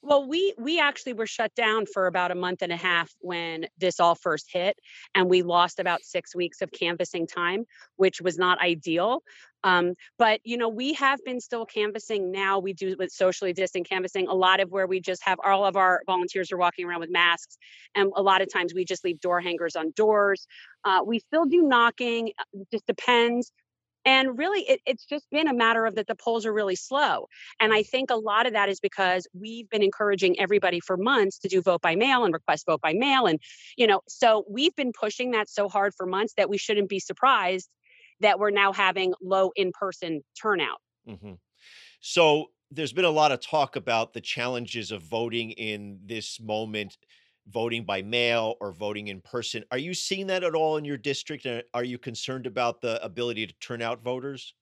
well, 0.01 0.27
we 0.27 0.53
we 0.57 0.79
actually 0.79 1.13
were 1.13 1.27
shut 1.27 1.53
down 1.55 1.85
for 1.85 2.07
about 2.07 2.31
a 2.31 2.35
month 2.35 2.61
and 2.61 2.71
a 2.71 2.77
half 2.77 3.11
when 3.19 3.67
this 3.77 3.99
all 3.99 4.15
first 4.15 4.47
hit, 4.51 4.77
and 5.15 5.29
we 5.29 5.41
lost 5.41 5.79
about 5.79 6.03
six 6.03 6.35
weeks 6.35 6.61
of 6.61 6.71
canvassing 6.71 7.27
time, 7.27 7.65
which 7.95 8.21
was 8.21 8.37
not 8.37 8.61
ideal. 8.61 9.23
Um, 9.63 9.95
but 10.19 10.39
you 10.43 10.57
know, 10.57 10.69
we 10.69 10.93
have 10.93 11.19
been 11.25 11.39
still 11.39 11.65
canvassing 11.65 12.31
now. 12.31 12.59
We 12.59 12.73
do 12.73 12.95
with 12.97 13.11
socially 13.11 13.53
distant 13.53 13.89
canvassing. 13.89 14.27
A 14.27 14.33
lot 14.33 14.59
of 14.59 14.71
where 14.71 14.87
we 14.87 14.99
just 14.99 15.23
have 15.23 15.39
all 15.43 15.65
of 15.65 15.75
our 15.75 16.01
volunteers 16.05 16.51
are 16.51 16.57
walking 16.57 16.85
around 16.85 16.99
with 16.99 17.11
masks, 17.11 17.57
and 17.95 18.11
a 18.15 18.21
lot 18.21 18.41
of 18.41 18.51
times 18.51 18.73
we 18.73 18.85
just 18.85 19.03
leave 19.03 19.19
door 19.19 19.41
hangers 19.41 19.75
on 19.75 19.91
doors. 19.91 20.47
Uh, 20.85 21.01
we 21.05 21.19
still 21.19 21.45
do 21.45 21.63
knocking. 21.63 22.31
Uh, 22.39 22.63
just 22.71 22.85
depends 22.85 23.51
and 24.05 24.37
really, 24.37 24.61
it, 24.61 24.79
it's 24.85 25.05
just 25.05 25.29
been 25.31 25.47
a 25.47 25.53
matter 25.53 25.85
of 25.85 25.95
that 25.95 26.07
the 26.07 26.15
polls 26.15 26.45
are 26.45 26.53
really 26.53 26.75
slow. 26.75 27.27
And 27.59 27.73
I 27.73 27.83
think 27.83 28.09
a 28.09 28.15
lot 28.15 28.45
of 28.45 28.53
that 28.53 28.69
is 28.69 28.79
because 28.79 29.27
we've 29.33 29.69
been 29.69 29.83
encouraging 29.83 30.39
everybody 30.39 30.79
for 30.79 30.97
months 30.97 31.37
to 31.39 31.47
do 31.47 31.61
vote 31.61 31.81
by 31.81 31.95
mail 31.95 32.23
and 32.23 32.33
request 32.33 32.65
vote 32.65 32.81
by 32.81 32.93
mail. 32.93 33.25
And, 33.25 33.39
you 33.75 33.85
know, 33.85 34.01
so 34.07 34.45
we've 34.49 34.75
been 34.75 34.93
pushing 34.97 35.31
that 35.31 35.49
so 35.49 35.67
hard 35.67 35.93
for 35.95 36.05
months 36.05 36.33
that 36.37 36.49
we 36.49 36.57
shouldn't 36.57 36.89
be 36.89 36.99
surprised 36.99 37.69
that 38.19 38.39
we're 38.39 38.49
now 38.49 38.73
having 38.73 39.13
low 39.21 39.51
in 39.55 39.71
person 39.77 40.21
turnout. 40.41 40.79
Mm-hmm. 41.07 41.33
So 41.99 42.47
there's 42.71 42.93
been 42.93 43.05
a 43.05 43.09
lot 43.09 43.31
of 43.31 43.39
talk 43.39 43.75
about 43.75 44.13
the 44.13 44.21
challenges 44.21 44.91
of 44.91 45.01
voting 45.01 45.51
in 45.51 45.99
this 46.05 46.39
moment 46.39 46.97
voting 47.47 47.85
by 47.85 48.01
mail 48.01 48.55
or 48.61 48.71
voting 48.71 49.07
in 49.07 49.21
person. 49.21 49.63
Are 49.71 49.77
you 49.77 49.93
seeing 49.93 50.27
that 50.27 50.43
at 50.43 50.55
all 50.55 50.77
in 50.77 50.85
your 50.85 50.97
district? 50.97 51.45
And 51.45 51.63
are 51.73 51.83
you 51.83 51.97
concerned 51.97 52.45
about 52.45 52.81
the 52.81 53.03
ability 53.03 53.47
to 53.47 53.53
turn 53.59 53.81
out 53.81 54.03
voters? 54.03 54.53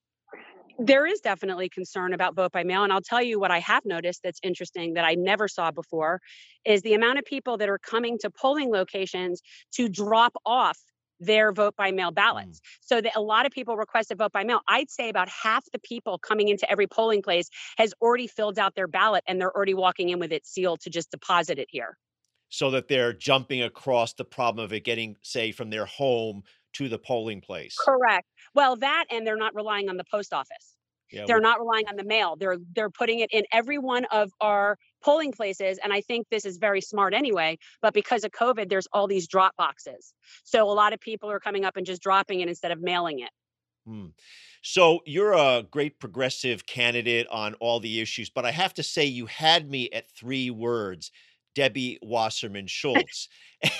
There 0.77 1.05
is 1.05 1.21
definitely 1.21 1.69
concern 1.69 2.13
about 2.13 2.35
vote 2.35 2.51
by 2.51 2.63
mail. 2.63 2.83
And 2.83 2.91
I'll 2.91 3.01
tell 3.01 3.21
you 3.21 3.39
what 3.39 3.49
I 3.51 3.59
have 3.59 3.85
noticed 3.85 4.21
that's 4.23 4.39
interesting 4.43 4.93
that 4.95 5.05
I 5.05 5.15
never 5.15 5.47
saw 5.47 5.71
before 5.71 6.21
is 6.65 6.81
the 6.81 6.93
amount 6.93 7.17
of 7.17 7.25
people 7.25 7.57
that 7.57 7.69
are 7.69 7.79
coming 7.79 8.17
to 8.19 8.29
polling 8.29 8.71
locations 8.71 9.41
to 9.73 9.87
drop 9.87 10.33
off 10.45 10.77
their 11.21 11.53
vote 11.53 11.75
by 11.77 11.91
mail 11.91 12.11
Mm. 12.11 12.15
ballots. 12.15 12.59
So 12.81 12.99
that 12.99 13.15
a 13.15 13.21
lot 13.21 13.45
of 13.45 13.53
people 13.53 13.77
requested 13.77 14.17
vote 14.17 14.33
by 14.33 14.43
mail. 14.43 14.59
I'd 14.67 14.89
say 14.89 15.07
about 15.07 15.29
half 15.29 15.63
the 15.71 15.79
people 15.79 16.19
coming 16.19 16.49
into 16.49 16.69
every 16.69 16.87
polling 16.87 17.21
place 17.21 17.49
has 17.77 17.93
already 18.01 18.27
filled 18.27 18.59
out 18.59 18.75
their 18.75 18.87
ballot 18.87 19.23
and 19.27 19.39
they're 19.39 19.55
already 19.55 19.73
walking 19.73 20.09
in 20.09 20.19
with 20.19 20.33
it 20.33 20.45
sealed 20.45 20.81
to 20.81 20.89
just 20.89 21.11
deposit 21.11 21.57
it 21.57 21.69
here. 21.71 21.97
So 22.49 22.71
that 22.71 22.87
they're 22.87 23.13
jumping 23.13 23.61
across 23.63 24.13
the 24.13 24.25
problem 24.25 24.63
of 24.63 24.71
it 24.71 24.83
getting, 24.83 25.17
say, 25.21 25.51
from 25.51 25.69
their 25.71 25.85
home 25.85 26.43
to 26.73 26.87
the 26.87 26.99
polling 26.99 27.41
place. 27.41 27.75
Correct. 27.77 28.27
Well, 28.53 28.75
that 28.77 29.05
and 29.09 29.25
they're 29.25 29.37
not 29.37 29.55
relying 29.55 29.89
on 29.89 29.97
the 29.97 30.03
post 30.09 30.33
office. 30.33 30.75
Yeah, 31.11 31.25
they're 31.25 31.37
we- 31.37 31.41
not 31.41 31.59
relying 31.59 31.87
on 31.87 31.95
the 31.95 32.03
mail. 32.03 32.35
They're 32.35 32.57
they're 32.73 32.89
putting 32.89 33.19
it 33.19 33.29
in 33.31 33.45
every 33.51 33.77
one 33.77 34.05
of 34.05 34.31
our 34.41 34.77
polling 35.03 35.31
places 35.31 35.79
and 35.83 35.93
I 35.93 36.01
think 36.01 36.27
this 36.29 36.45
is 36.45 36.57
very 36.57 36.81
smart 36.81 37.13
anyway, 37.13 37.57
but 37.81 37.93
because 37.93 38.23
of 38.23 38.31
COVID 38.31 38.69
there's 38.69 38.87
all 38.91 39.07
these 39.07 39.27
drop 39.27 39.55
boxes. 39.55 40.13
So 40.43 40.63
a 40.69 40.73
lot 40.73 40.93
of 40.93 40.99
people 40.99 41.29
are 41.29 41.39
coming 41.39 41.63
up 41.63 41.77
and 41.77 41.85
just 41.85 42.01
dropping 42.01 42.41
it 42.41 42.47
instead 42.49 42.71
of 42.71 42.81
mailing 42.81 43.19
it. 43.19 43.29
Hmm. 43.85 44.07
So 44.63 45.01
you're 45.05 45.33
a 45.33 45.63
great 45.69 45.99
progressive 45.99 46.65
candidate 46.65 47.27
on 47.27 47.53
all 47.55 47.79
the 47.79 48.01
issues, 48.01 48.29
but 48.31 48.45
I 48.45 48.51
have 48.51 48.73
to 48.75 48.83
say 48.83 49.05
you 49.05 49.27
had 49.27 49.69
me 49.69 49.89
at 49.91 50.09
three 50.09 50.49
words, 50.49 51.11
Debbie 51.55 51.97
Wasserman 52.03 52.67
Schultz. 52.69 53.27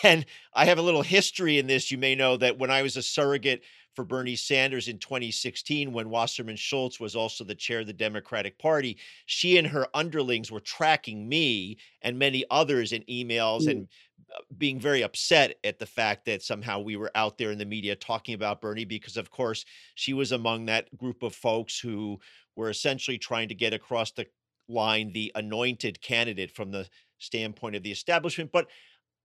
and 0.03 0.25
I 0.53 0.65
have 0.65 0.79
a 0.79 0.81
little 0.83 1.03
history 1.03 1.59
in 1.59 1.67
this. 1.67 1.91
You 1.91 1.97
may 1.99 2.15
know 2.15 2.37
that 2.37 2.57
when 2.57 2.71
I 2.71 2.81
was 2.81 2.97
a 2.97 3.03
surrogate 3.03 3.61
for 3.93 4.03
Bernie 4.03 4.35
Sanders 4.35 4.87
in 4.89 4.97
2016, 4.97 5.93
when 5.93 6.09
Wasserman 6.09 6.55
Schultz 6.57 6.99
was 6.99 7.15
also 7.15 7.43
the 7.43 7.55
chair 7.55 7.79
of 7.81 7.87
the 7.87 7.93
Democratic 7.93 8.57
Party, 8.57 8.97
she 9.25 9.57
and 9.57 9.67
her 9.67 9.87
underlings 9.93 10.51
were 10.51 10.59
tracking 10.59 11.29
me 11.29 11.77
and 12.01 12.17
many 12.19 12.43
others 12.49 12.91
in 12.91 13.03
emails 13.03 13.63
Mm. 13.67 13.71
and 13.71 13.87
uh, 14.35 14.39
being 14.57 14.79
very 14.79 15.01
upset 15.03 15.55
at 15.63 15.77
the 15.79 15.85
fact 15.85 16.25
that 16.25 16.41
somehow 16.41 16.79
we 16.79 16.95
were 16.97 17.11
out 17.15 17.37
there 17.37 17.51
in 17.51 17.57
the 17.57 17.65
media 17.65 17.95
talking 17.95 18.33
about 18.33 18.59
Bernie 18.59 18.83
because, 18.83 19.15
of 19.17 19.29
course, 19.29 19.63
she 19.93 20.13
was 20.13 20.31
among 20.33 20.65
that 20.65 20.93
group 20.97 21.21
of 21.23 21.33
folks 21.35 21.79
who 21.79 22.19
were 22.55 22.69
essentially 22.69 23.17
trying 23.17 23.47
to 23.49 23.55
get 23.55 23.73
across 23.73 24.11
the 24.11 24.25
line 24.67 25.11
the 25.13 25.31
anointed 25.35 26.01
candidate 26.01 26.51
from 26.51 26.71
the 26.71 26.87
standpoint 27.17 27.75
of 27.75 27.83
the 27.83 27.91
establishment. 27.91 28.51
But 28.51 28.67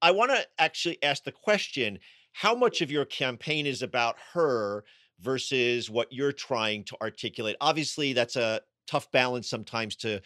I 0.02 0.10
want 0.10 0.30
to 0.30 0.46
actually 0.58 1.02
ask 1.02 1.24
the 1.24 1.32
question 1.32 1.98
how 2.32 2.54
much 2.54 2.80
of 2.80 2.90
your 2.90 3.04
campaign 3.04 3.66
is 3.66 3.82
about 3.82 4.16
her 4.34 4.84
versus 5.20 5.90
what 5.90 6.12
you're 6.12 6.32
trying 6.32 6.84
to 6.84 6.96
articulate? 7.02 7.56
Obviously, 7.60 8.12
that's 8.12 8.36
a 8.36 8.60
tough 8.86 9.10
balance 9.10 9.48
sometimes 9.48 9.96
to 9.96 10.20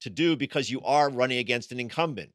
to 0.00 0.10
do 0.10 0.36
because 0.36 0.70
you 0.70 0.80
are 0.82 1.10
running 1.10 1.38
against 1.38 1.72
an 1.72 1.80
incumbent. 1.80 2.30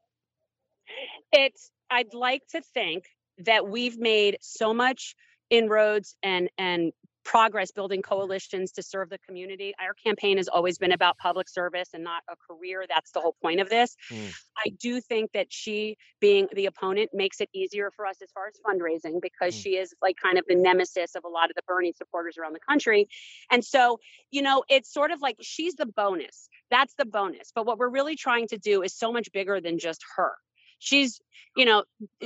It's 1.32 1.72
I'd 1.90 2.14
like 2.14 2.44
to 2.52 2.62
think 2.62 3.06
that 3.40 3.68
we've 3.68 3.98
made 3.98 4.38
so 4.42 4.74
much 4.74 5.16
inroads 5.50 6.16
and 6.24 6.50
and 6.58 6.92
progress 7.26 7.72
building 7.72 8.02
coalitions 8.02 8.72
to 8.72 8.84
serve 8.84 9.10
the 9.10 9.18
community. 9.18 9.74
Our 9.80 9.94
campaign 9.96 10.38
has 10.38 10.48
always 10.48 10.78
been 10.78 10.92
about 10.92 11.18
public 11.18 11.50
service 11.50 11.90
and 11.94 12.04
not 12.04 12.24
a 12.30 12.36
career. 12.36 12.86
That's 12.88 13.12
the 13.12 13.20
whole 13.20 13.36
point 13.42 13.60
of 13.60 13.68
this. 13.68 13.98
Mm. 14.12 14.34
I 14.58 14.70
do 14.70 15.02
think 15.02 15.32
that 15.34 15.48
she 15.50 15.98
being 16.22 16.48
the 16.54 16.68
opponent 16.68 17.10
makes 17.14 17.42
it 17.42 17.50
easier 17.54 17.92
for 17.96 18.06
us 18.06 18.18
as 18.22 18.30
far 18.32 18.48
as 18.48 18.54
fundraising 18.66 19.20
because 19.22 19.56
Mm. 19.56 19.64
she 19.64 19.70
is 19.78 19.94
like 20.02 20.16
kind 20.22 20.38
of 20.38 20.46
the 20.48 20.56
nemesis 20.56 21.16
of 21.16 21.24
a 21.26 21.28
lot 21.28 21.50
of 21.50 21.56
the 21.56 21.64
Bernie 21.68 21.94
supporters 21.94 22.38
around 22.38 22.54
the 22.54 22.60
country. 22.60 23.08
And 23.52 23.66
so, 23.66 24.00
you 24.32 24.42
know, 24.42 24.64
it's 24.70 24.94
sort 24.94 25.12
of 25.12 25.22
like 25.22 25.38
she's 25.42 25.76
the 25.76 25.88
bonus. 25.88 26.48
That's 26.70 26.94
the 26.96 27.06
bonus. 27.06 27.52
But 27.54 27.66
what 27.66 27.78
we're 27.80 27.90
really 27.90 28.16
trying 28.16 28.48
to 28.50 28.58
do 28.58 28.84
is 28.84 28.96
so 28.96 29.12
much 29.12 29.32
bigger 29.34 29.60
than 29.60 29.80
just 29.80 30.04
her. 30.16 30.34
She's, 30.80 31.20
you 31.56 31.66
know, 31.66 31.84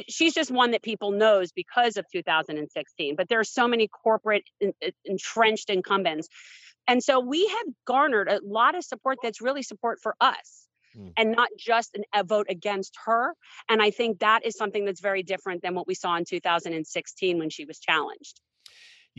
she's 0.08 0.34
just 0.34 0.52
one 0.52 0.72
that 0.72 0.82
people 0.82 1.12
knows 1.12 1.52
because 1.52 1.98
of 1.98 2.06
2016. 2.12 3.16
But 3.16 3.30
there 3.30 3.40
are 3.40 3.44
so 3.44 3.68
many 3.68 3.88
corporate 3.88 4.44
en- 4.62 4.74
entrenched 5.06 5.70
incumbents. 5.70 6.28
And 6.88 7.04
so 7.04 7.20
we 7.20 7.48
have 7.48 7.68
garnered 7.86 8.28
a 8.28 8.42
lot 8.44 8.76
of 8.76 8.84
support 8.84 9.20
that's 9.22 9.42
really 9.42 9.64
support 9.64 10.00
for 10.02 10.16
us 10.20 10.66
Mm. 10.98 11.14
and 11.18 11.32
not 11.34 11.50
just 11.58 11.94
an, 11.96 12.04
a 12.14 12.24
vote 12.24 12.48
against 12.50 12.98
her. 13.06 13.36
And 13.70 13.82
I 13.82 13.92
think 13.92 14.20
that 14.20 14.46
is 14.46 14.56
something 14.56 14.86
that's 14.86 15.02
very 15.02 15.24
different 15.24 15.62
than 15.62 15.76
what 15.76 15.88
we 15.88 15.94
saw 15.94 16.16
in 16.16 16.26
2016 16.26 17.38
when 17.38 17.50
she 17.50 17.66
was 17.66 17.80
challenged. 17.80 18.42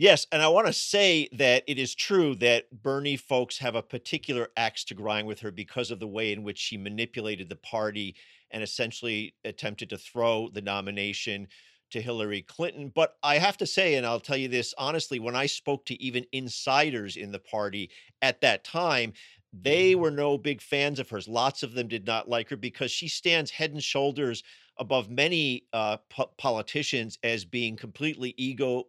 Yes, 0.01 0.25
and 0.31 0.41
I 0.41 0.47
want 0.47 0.65
to 0.65 0.73
say 0.73 1.29
that 1.33 1.63
it 1.67 1.77
is 1.77 1.93
true 1.93 2.33
that 2.37 2.71
Bernie 2.71 3.17
folks 3.17 3.59
have 3.59 3.75
a 3.75 3.83
particular 3.83 4.47
axe 4.57 4.83
to 4.85 4.95
grind 4.95 5.27
with 5.27 5.41
her 5.41 5.51
because 5.51 5.91
of 5.91 5.99
the 5.99 6.07
way 6.07 6.31
in 6.31 6.41
which 6.41 6.57
she 6.57 6.75
manipulated 6.75 7.49
the 7.49 7.55
party 7.55 8.15
and 8.49 8.63
essentially 8.63 9.35
attempted 9.45 9.91
to 9.91 9.99
throw 9.99 10.49
the 10.49 10.61
nomination 10.63 11.47
to 11.91 12.01
Hillary 12.01 12.41
Clinton. 12.41 12.91
But 12.95 13.15
I 13.21 13.37
have 13.37 13.57
to 13.57 13.67
say, 13.67 13.93
and 13.93 14.03
I'll 14.03 14.19
tell 14.19 14.37
you 14.37 14.47
this 14.47 14.73
honestly, 14.75 15.19
when 15.19 15.35
I 15.35 15.45
spoke 15.45 15.85
to 15.85 16.01
even 16.01 16.25
insiders 16.31 17.15
in 17.15 17.31
the 17.31 17.37
party 17.37 17.91
at 18.23 18.41
that 18.41 18.63
time, 18.63 19.13
they 19.53 19.93
were 19.93 20.09
no 20.09 20.35
big 20.35 20.63
fans 20.63 20.97
of 20.97 21.11
hers. 21.11 21.27
Lots 21.27 21.61
of 21.61 21.73
them 21.73 21.87
did 21.87 22.07
not 22.07 22.27
like 22.27 22.49
her 22.49 22.57
because 22.57 22.89
she 22.89 23.07
stands 23.07 23.51
head 23.51 23.69
and 23.71 23.83
shoulders 23.83 24.41
above 24.77 25.11
many 25.11 25.65
uh, 25.73 25.97
po- 26.09 26.31
politicians 26.39 27.19
as 27.21 27.45
being 27.45 27.75
completely 27.75 28.33
ego 28.37 28.85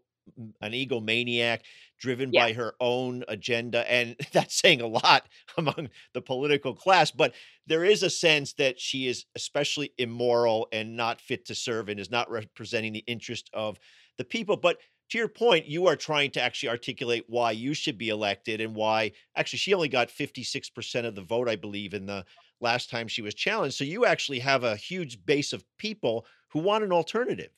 an 0.61 0.73
egomaniac 0.73 1.61
driven 1.99 2.31
Yeah. 2.33 2.47
by 2.47 2.53
her 2.53 2.75
own 2.81 3.25
agenda 3.29 3.91
and 3.91 4.17
that's 4.33 4.59
saying 4.59 4.81
a 4.81 4.87
lot 4.87 5.27
among 5.59 5.89
the 6.15 6.21
political 6.23 6.75
class 6.75 7.11
but 7.11 7.35
there 7.67 7.85
is 7.85 8.03
a 8.03 8.11
sense 8.11 8.53
that 8.55 8.81
she 8.81 9.07
is 9.07 9.25
especially 9.35 9.93
immoral 9.99 10.69
and 10.73 10.97
not 10.97 11.21
fit 11.21 11.45
to 11.47 11.55
serve 11.55 11.89
and 11.89 12.01
is 12.01 12.11
not 12.11 12.31
representing 12.31 12.93
the 12.93 13.05
interest 13.07 13.51
of 13.53 13.79
the 14.19 14.25
people 14.25 14.57
but 14.57 14.79
to 15.11 15.19
your 15.19 15.29
point 15.29 15.67
you 15.67 15.87
are 15.87 15.97
trying 15.97 16.31
to 16.31 16.41
actually 16.41 16.71
articulate 16.71 17.25
why 17.29 17.51
you 17.51 17.75
should 17.75 17.99
be 17.99 18.09
elected 18.09 18.61
and 18.61 18.75
why 18.75 19.13
actually 19.37 19.59
she 19.59 19.75
only 19.75 19.89
got 19.89 20.09
56% 20.09 21.05
of 21.05 21.15
the 21.15 21.23
vote 21.23 21.49
i 21.49 21.57
believe 21.57 21.95
in 21.95 22.07
the 22.07 22.25
last 22.61 22.89
time 22.91 23.09
she 23.09 23.23
was 23.23 23.35
challenged 23.35 23.77
so 23.77 23.85
you 23.85 24.07
actually 24.07 24.39
have 24.39 24.63
a 24.65 24.77
huge 24.77 25.25
base 25.27 25.53
of 25.53 25.65
people 25.79 26.25
who 26.49 26.61
want 26.61 26.85
an 26.85 26.93
alternative 26.93 27.51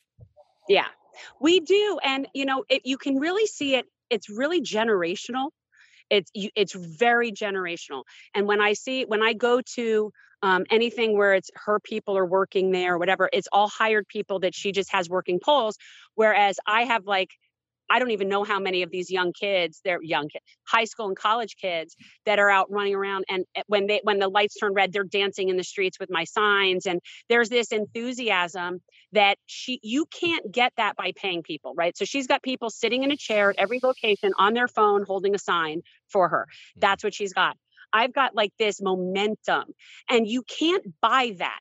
Yeah, 0.68 0.86
we 1.40 1.60
do, 1.60 1.98
and 2.02 2.26
you 2.34 2.44
know, 2.44 2.64
it, 2.68 2.82
you 2.84 2.98
can 2.98 3.18
really 3.18 3.46
see 3.46 3.74
it. 3.74 3.86
It's 4.10 4.28
really 4.28 4.60
generational. 4.60 5.50
It's 6.10 6.30
you, 6.34 6.50
it's 6.54 6.74
very 6.74 7.32
generational. 7.32 8.04
And 8.34 8.46
when 8.46 8.60
I 8.60 8.74
see 8.74 9.04
when 9.04 9.22
I 9.22 9.32
go 9.32 9.60
to 9.76 10.12
um, 10.42 10.64
anything 10.70 11.16
where 11.16 11.34
it's 11.34 11.50
her 11.54 11.80
people 11.80 12.16
are 12.18 12.26
working 12.26 12.70
there 12.70 12.94
or 12.94 12.98
whatever, 12.98 13.28
it's 13.32 13.48
all 13.50 13.68
hired 13.68 14.06
people 14.08 14.40
that 14.40 14.54
she 14.54 14.72
just 14.72 14.92
has 14.92 15.08
working 15.08 15.40
polls. 15.40 15.76
Whereas 16.14 16.58
I 16.66 16.84
have 16.84 17.06
like. 17.06 17.30
I 17.90 17.98
don't 17.98 18.10
even 18.10 18.28
know 18.28 18.44
how 18.44 18.58
many 18.58 18.82
of 18.82 18.90
these 18.90 19.10
young 19.10 19.32
kids, 19.32 19.80
they're 19.84 20.02
young 20.02 20.28
kids, 20.28 20.44
high 20.66 20.84
school 20.84 21.06
and 21.06 21.16
college 21.16 21.56
kids 21.60 21.96
that 22.26 22.38
are 22.38 22.50
out 22.50 22.70
running 22.70 22.94
around 22.94 23.24
and 23.28 23.44
uh, 23.56 23.62
when 23.66 23.86
they 23.86 24.00
when 24.02 24.18
the 24.18 24.28
lights 24.28 24.56
turn 24.56 24.72
red, 24.74 24.92
they're 24.92 25.04
dancing 25.04 25.48
in 25.48 25.56
the 25.56 25.64
streets 25.64 25.98
with 25.98 26.10
my 26.10 26.24
signs. 26.24 26.86
And 26.86 27.00
there's 27.28 27.48
this 27.48 27.68
enthusiasm 27.68 28.80
that 29.12 29.38
she 29.46 29.80
you 29.82 30.06
can't 30.06 30.50
get 30.50 30.72
that 30.76 30.96
by 30.96 31.12
paying 31.16 31.42
people 31.42 31.74
right? 31.76 31.96
So 31.96 32.04
she's 32.04 32.26
got 32.26 32.42
people 32.42 32.70
sitting 32.70 33.02
in 33.02 33.10
a 33.10 33.16
chair 33.16 33.50
at 33.50 33.56
every 33.58 33.80
location 33.82 34.32
on 34.38 34.54
their 34.54 34.68
phone 34.68 35.04
holding 35.06 35.34
a 35.34 35.38
sign 35.38 35.82
for 36.08 36.28
her. 36.28 36.46
That's 36.76 37.04
what 37.04 37.14
she's 37.14 37.32
got. 37.32 37.56
I've 37.92 38.12
got 38.12 38.34
like 38.34 38.52
this 38.58 38.82
momentum 38.82 39.64
and 40.10 40.26
you 40.26 40.42
can't 40.42 40.84
buy 41.00 41.36
that 41.38 41.60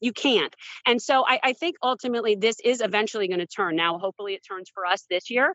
you 0.00 0.12
can't. 0.12 0.54
And 0.86 1.00
so 1.00 1.24
i, 1.26 1.38
I 1.42 1.52
think 1.52 1.76
ultimately 1.82 2.34
this 2.34 2.56
is 2.64 2.80
eventually 2.80 3.28
going 3.28 3.40
to 3.40 3.46
turn. 3.46 3.76
Now 3.76 3.98
hopefully 3.98 4.34
it 4.34 4.42
turns 4.46 4.70
for 4.72 4.86
us 4.86 5.04
this 5.08 5.30
year 5.30 5.54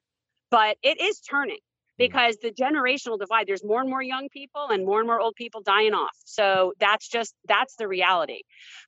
but 0.52 0.78
it 0.84 1.00
is 1.00 1.20
turning 1.20 1.60
because 1.98 2.38
the 2.42 2.52
generational 2.52 3.20
divide 3.20 3.46
there's 3.48 3.64
more 3.64 3.82
and 3.82 3.90
more 3.90 4.02
young 4.02 4.30
people 4.30 4.68
and 4.70 4.86
more 4.86 5.00
and 5.00 5.08
more 5.08 5.20
old 5.20 5.36
people 5.36 5.62
dying 5.62 5.94
off. 5.94 6.16
So 6.26 6.74
that's 6.80 7.08
just 7.08 7.34
that's 7.48 7.76
the 7.76 7.88
reality. 7.88 8.42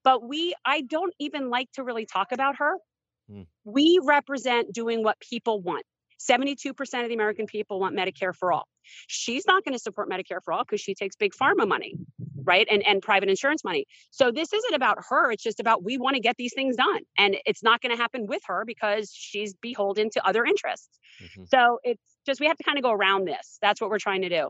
But 0.03 0.27
we 0.27 0.53
i 0.65 0.81
don't 0.81 1.13
even 1.19 1.49
like 1.49 1.71
to 1.73 1.83
really 1.83 2.05
talk 2.05 2.31
about 2.31 2.57
her. 2.57 2.73
Hmm. 3.29 3.43
we 3.63 3.99
represent 4.03 4.73
doing 4.73 5.03
what 5.03 5.17
people 5.19 5.61
want. 5.61 5.85
72% 6.19 6.69
of 6.79 7.07
the 7.07 7.13
american 7.13 7.45
people 7.45 7.79
want 7.79 7.95
medicare 7.95 8.33
for 8.35 8.51
all. 8.51 8.67
She's 9.07 9.45
not 9.45 9.63
going 9.63 9.73
to 9.73 9.79
support 9.79 10.09
medicare 10.09 10.41
for 10.43 10.53
all 10.53 10.63
because 10.63 10.81
she 10.81 10.95
takes 10.95 11.15
big 11.15 11.33
pharma 11.33 11.67
money 11.67 11.95
right 12.45 12.67
and 12.69 12.83
and 12.85 13.01
private 13.01 13.29
insurance 13.29 13.63
money. 13.63 13.85
So 14.11 14.31
this 14.31 14.53
isn't 14.53 14.73
about 14.73 14.97
her 15.09 15.31
it's 15.31 15.43
just 15.43 15.59
about 15.59 15.83
we 15.83 15.97
want 15.97 16.15
to 16.15 16.21
get 16.21 16.35
these 16.37 16.53
things 16.53 16.75
done 16.75 17.01
and 17.17 17.37
it's 17.45 17.63
not 17.63 17.81
going 17.81 17.95
to 17.95 18.01
happen 18.01 18.27
with 18.27 18.41
her 18.45 18.63
because 18.65 19.11
she's 19.13 19.53
beholden 19.55 20.09
to 20.11 20.25
other 20.25 20.45
interests. 20.45 20.99
Mhm. 21.21 21.47
so 21.47 21.79
it's 21.83 22.17
just 22.25 22.39
we 22.39 22.47
have 22.47 22.57
to 22.57 22.63
kind 22.63 22.77
of 22.77 22.83
go 22.83 22.91
around 22.91 23.25
this 23.25 23.57
that's 23.61 23.81
what 23.81 23.89
we're 23.89 23.99
trying 23.99 24.21
to 24.21 24.29
do. 24.29 24.49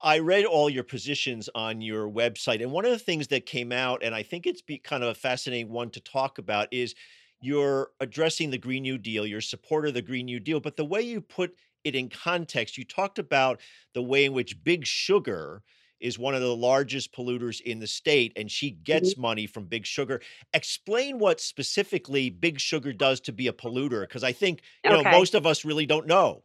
I 0.00 0.18
read 0.18 0.44
all 0.44 0.68
your 0.68 0.84
positions 0.84 1.48
on 1.54 1.80
your 1.80 2.10
website, 2.10 2.60
and 2.62 2.72
one 2.72 2.84
of 2.84 2.90
the 2.90 2.98
things 2.98 3.28
that 3.28 3.46
came 3.46 3.72
out, 3.72 4.02
and 4.02 4.14
I 4.14 4.22
think 4.22 4.46
it's 4.46 4.60
be 4.60 4.78
kind 4.78 5.02
of 5.02 5.10
a 5.10 5.14
fascinating 5.14 5.70
one 5.70 5.90
to 5.90 6.00
talk 6.00 6.38
about, 6.38 6.68
is 6.72 6.94
you're 7.40 7.90
addressing 8.00 8.50
the 8.50 8.58
Green 8.58 8.82
New 8.82 8.98
Deal, 8.98 9.26
you're 9.26 9.38
a 9.38 9.42
supporter 9.42 9.88
of 9.88 9.94
the 9.94 10.02
Green 10.02 10.26
New 10.26 10.40
Deal, 10.40 10.60
but 10.60 10.76
the 10.76 10.84
way 10.84 11.00
you 11.02 11.20
put 11.20 11.56
it 11.84 11.94
in 11.94 12.08
context, 12.08 12.76
you 12.76 12.84
talked 12.84 13.18
about 13.18 13.60
the 13.92 14.02
way 14.02 14.24
in 14.24 14.32
which 14.32 14.62
big 14.64 14.86
sugar 14.86 15.62
is 16.00 16.18
one 16.18 16.34
of 16.34 16.40
the 16.40 16.54
largest 16.56 17.12
polluters 17.12 17.60
in 17.60 17.78
the 17.78 17.86
state, 17.86 18.32
and 18.36 18.50
she 18.50 18.70
Mhm. 18.92 19.10
gets 19.10 19.16
money 19.16 19.46
from 19.46 19.66
Big 19.66 19.86
Sugar. 19.86 20.20
Explain 20.52 21.18
what 21.18 21.40
specifically 21.40 22.30
Big 22.30 22.60
Sugar 22.60 22.92
does 22.92 23.20
to 23.22 23.32
be 23.32 23.46
a 23.46 23.52
polluter, 23.52 24.02
because 24.02 24.24
I 24.24 24.32
think 24.32 24.62
you 24.84 24.90
know 24.92 25.04
most 25.04 25.34
of 25.34 25.46
us 25.46 25.64
really 25.64 25.86
don't 25.86 26.06
know. 26.06 26.44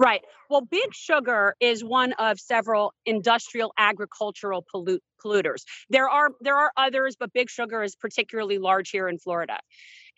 Right. 0.00 0.22
Well, 0.48 0.62
Big 0.62 0.94
Sugar 0.94 1.56
is 1.60 1.84
one 1.84 2.14
of 2.14 2.40
several 2.40 2.94
industrial 3.06 3.74
agricultural 3.78 4.64
pollute, 4.72 5.02
polluters. 5.24 5.64
There 5.90 6.08
are 6.08 6.30
there 6.40 6.56
are 6.56 6.72
others, 6.78 7.16
but 7.20 7.34
Big 7.34 7.50
Sugar 7.50 7.82
is 7.84 7.96
particularly 7.96 8.58
large 8.58 8.90
here 8.90 9.08
in 9.08 9.18
Florida. 9.18 9.58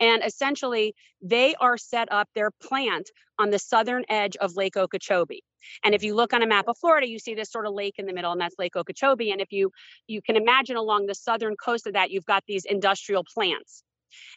And 0.00 0.22
essentially, 0.24 0.94
they 1.22 1.54
are 1.56 1.78
set 1.78 2.12
up 2.12 2.28
their 2.34 2.52
plant 2.52 3.10
on 3.40 3.50
the 3.50 3.58
southern 3.60 4.04
edge 4.08 4.36
of 4.36 4.56
Lake 4.56 4.76
Okeechobee. 4.76 5.42
And 5.84 5.96
if 5.96 6.04
you 6.04 6.14
look 6.14 6.34
on 6.34 6.42
a 6.42 6.48
map 6.48 6.68
of 6.68 6.78
Florida, 6.78 7.08
you 7.08 7.18
see 7.18 7.34
this 7.34 7.50
sort 7.52 7.66
of 7.66 7.74
lake 7.74 7.96
in 7.98 8.06
the 8.06 8.14
middle, 8.14 8.32
and 8.32 8.40
that's 8.40 8.56
Lake 8.60 8.76
Okeechobee. 8.76 9.32
And 9.32 9.40
if 9.40 9.52
you 9.52 9.72
you 10.08 10.22
can 10.22 10.36
imagine 10.36 10.76
along 10.76 11.06
the 11.06 11.16
southern 11.16 11.56
coast 11.56 11.88
of 11.88 11.94
that, 11.94 12.12
you've 12.12 12.26
got 12.26 12.44
these 12.48 12.66
industrial 12.66 13.24
plants. 13.34 13.82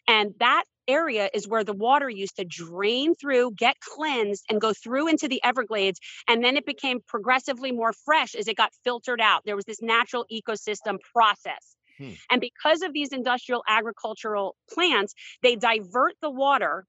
And 0.07 0.33
that 0.39 0.63
area 0.87 1.29
is 1.33 1.47
where 1.47 1.63
the 1.63 1.73
water 1.73 2.09
used 2.09 2.37
to 2.37 2.45
drain 2.45 3.15
through, 3.15 3.51
get 3.57 3.75
cleansed, 3.79 4.45
and 4.49 4.61
go 4.61 4.73
through 4.73 5.07
into 5.07 5.27
the 5.27 5.43
Everglades. 5.43 5.99
And 6.27 6.43
then 6.43 6.57
it 6.57 6.65
became 6.65 6.99
progressively 7.07 7.71
more 7.71 7.93
fresh 8.05 8.35
as 8.35 8.47
it 8.47 8.57
got 8.57 8.71
filtered 8.83 9.21
out. 9.21 9.41
There 9.45 9.55
was 9.55 9.65
this 9.65 9.81
natural 9.81 10.25
ecosystem 10.31 10.97
process. 11.13 11.75
Hmm. 11.97 12.11
And 12.29 12.41
because 12.41 12.81
of 12.81 12.93
these 12.93 13.13
industrial 13.13 13.63
agricultural 13.67 14.55
plants, 14.71 15.13
they 15.41 15.55
divert 15.55 16.13
the 16.21 16.29
water 16.29 16.85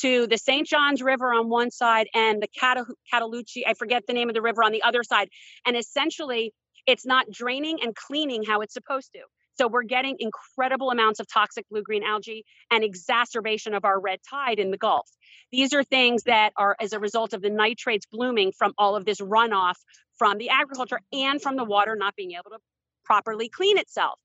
to 0.00 0.26
the 0.26 0.38
St. 0.38 0.66
Johns 0.66 1.02
River 1.02 1.32
on 1.32 1.48
one 1.48 1.70
side 1.70 2.08
and 2.14 2.42
the 2.42 2.48
Cata- 2.58 2.86
Cataloochee, 3.12 3.62
I 3.66 3.74
forget 3.74 4.04
the 4.06 4.12
name 4.12 4.28
of 4.28 4.34
the 4.34 4.42
river 4.42 4.64
on 4.64 4.72
the 4.72 4.82
other 4.82 5.02
side. 5.04 5.28
And 5.66 5.76
essentially, 5.76 6.52
it's 6.86 7.06
not 7.06 7.26
draining 7.30 7.78
and 7.82 7.94
cleaning 7.94 8.42
how 8.42 8.60
it's 8.60 8.74
supposed 8.74 9.12
to. 9.14 9.20
So 9.56 9.68
we're 9.68 9.84
getting 9.84 10.16
incredible 10.18 10.90
amounts 10.90 11.20
of 11.20 11.26
toxic 11.28 11.68
blue 11.68 11.82
green 11.82 12.02
algae 12.02 12.44
and 12.70 12.82
exacerbation 12.82 13.74
of 13.74 13.84
our 13.84 14.00
red 14.00 14.18
tide 14.28 14.58
in 14.58 14.70
the 14.70 14.76
Gulf. 14.76 15.08
These 15.52 15.72
are 15.74 15.84
things 15.84 16.24
that 16.24 16.52
are 16.56 16.76
as 16.80 16.92
a 16.92 16.98
result 16.98 17.32
of 17.32 17.42
the 17.42 17.50
nitrates 17.50 18.06
blooming 18.06 18.52
from 18.52 18.72
all 18.76 18.96
of 18.96 19.04
this 19.04 19.20
runoff 19.20 19.76
from 20.18 20.38
the 20.38 20.50
agriculture 20.50 21.00
and 21.12 21.40
from 21.40 21.56
the 21.56 21.64
water 21.64 21.96
not 21.96 22.16
being 22.16 22.32
able 22.32 22.50
to 22.50 22.58
properly 23.04 23.48
clean 23.48 23.78
itself. 23.78 24.18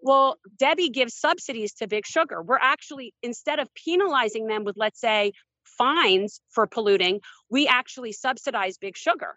Well, 0.00 0.36
Debbie 0.58 0.90
gives 0.90 1.14
subsidies 1.14 1.74
to 1.74 1.86
Big 1.86 2.06
Sugar. 2.06 2.42
We're 2.42 2.58
actually, 2.60 3.14
instead 3.22 3.60
of 3.60 3.68
penalizing 3.74 4.46
them 4.48 4.64
with, 4.64 4.76
let's 4.76 5.00
say, 5.00 5.32
fines 5.64 6.40
for 6.50 6.66
polluting, 6.66 7.20
we 7.48 7.68
actually 7.68 8.12
subsidize 8.12 8.78
Big 8.78 8.96
Sugar 8.96 9.36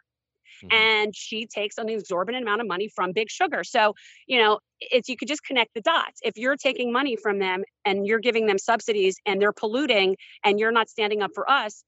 Mhm. 0.63 0.71
and 0.71 1.15
she 1.15 1.45
takes 1.47 1.77
an 1.77 1.89
exorbitant 1.89 2.43
amount 2.43 2.61
of 2.61 2.67
money 2.67 2.87
from 2.95 3.11
big 3.11 3.29
sugar 3.29 3.63
so 3.63 3.93
you 4.27 4.39
know 4.39 4.59
it's 4.79 5.09
you 5.09 5.17
could 5.17 5.27
just 5.27 5.43
connect 5.43 5.73
the 5.73 5.81
dots 5.81 6.19
if 6.23 6.37
you're 6.37 6.57
taking 6.57 6.91
money 6.91 7.15
from 7.15 7.39
them 7.39 7.63
and 7.85 8.05
you're 8.07 8.19
giving 8.19 8.45
them 8.47 8.57
subsidies 8.57 9.17
and 9.25 9.41
they're 9.41 9.53
polluting 9.53 10.15
and 10.43 10.59
you're 10.59 10.71
not 10.71 10.89
standing 10.89 11.21
up 11.21 11.31
for 11.33 11.49
us 11.49 11.83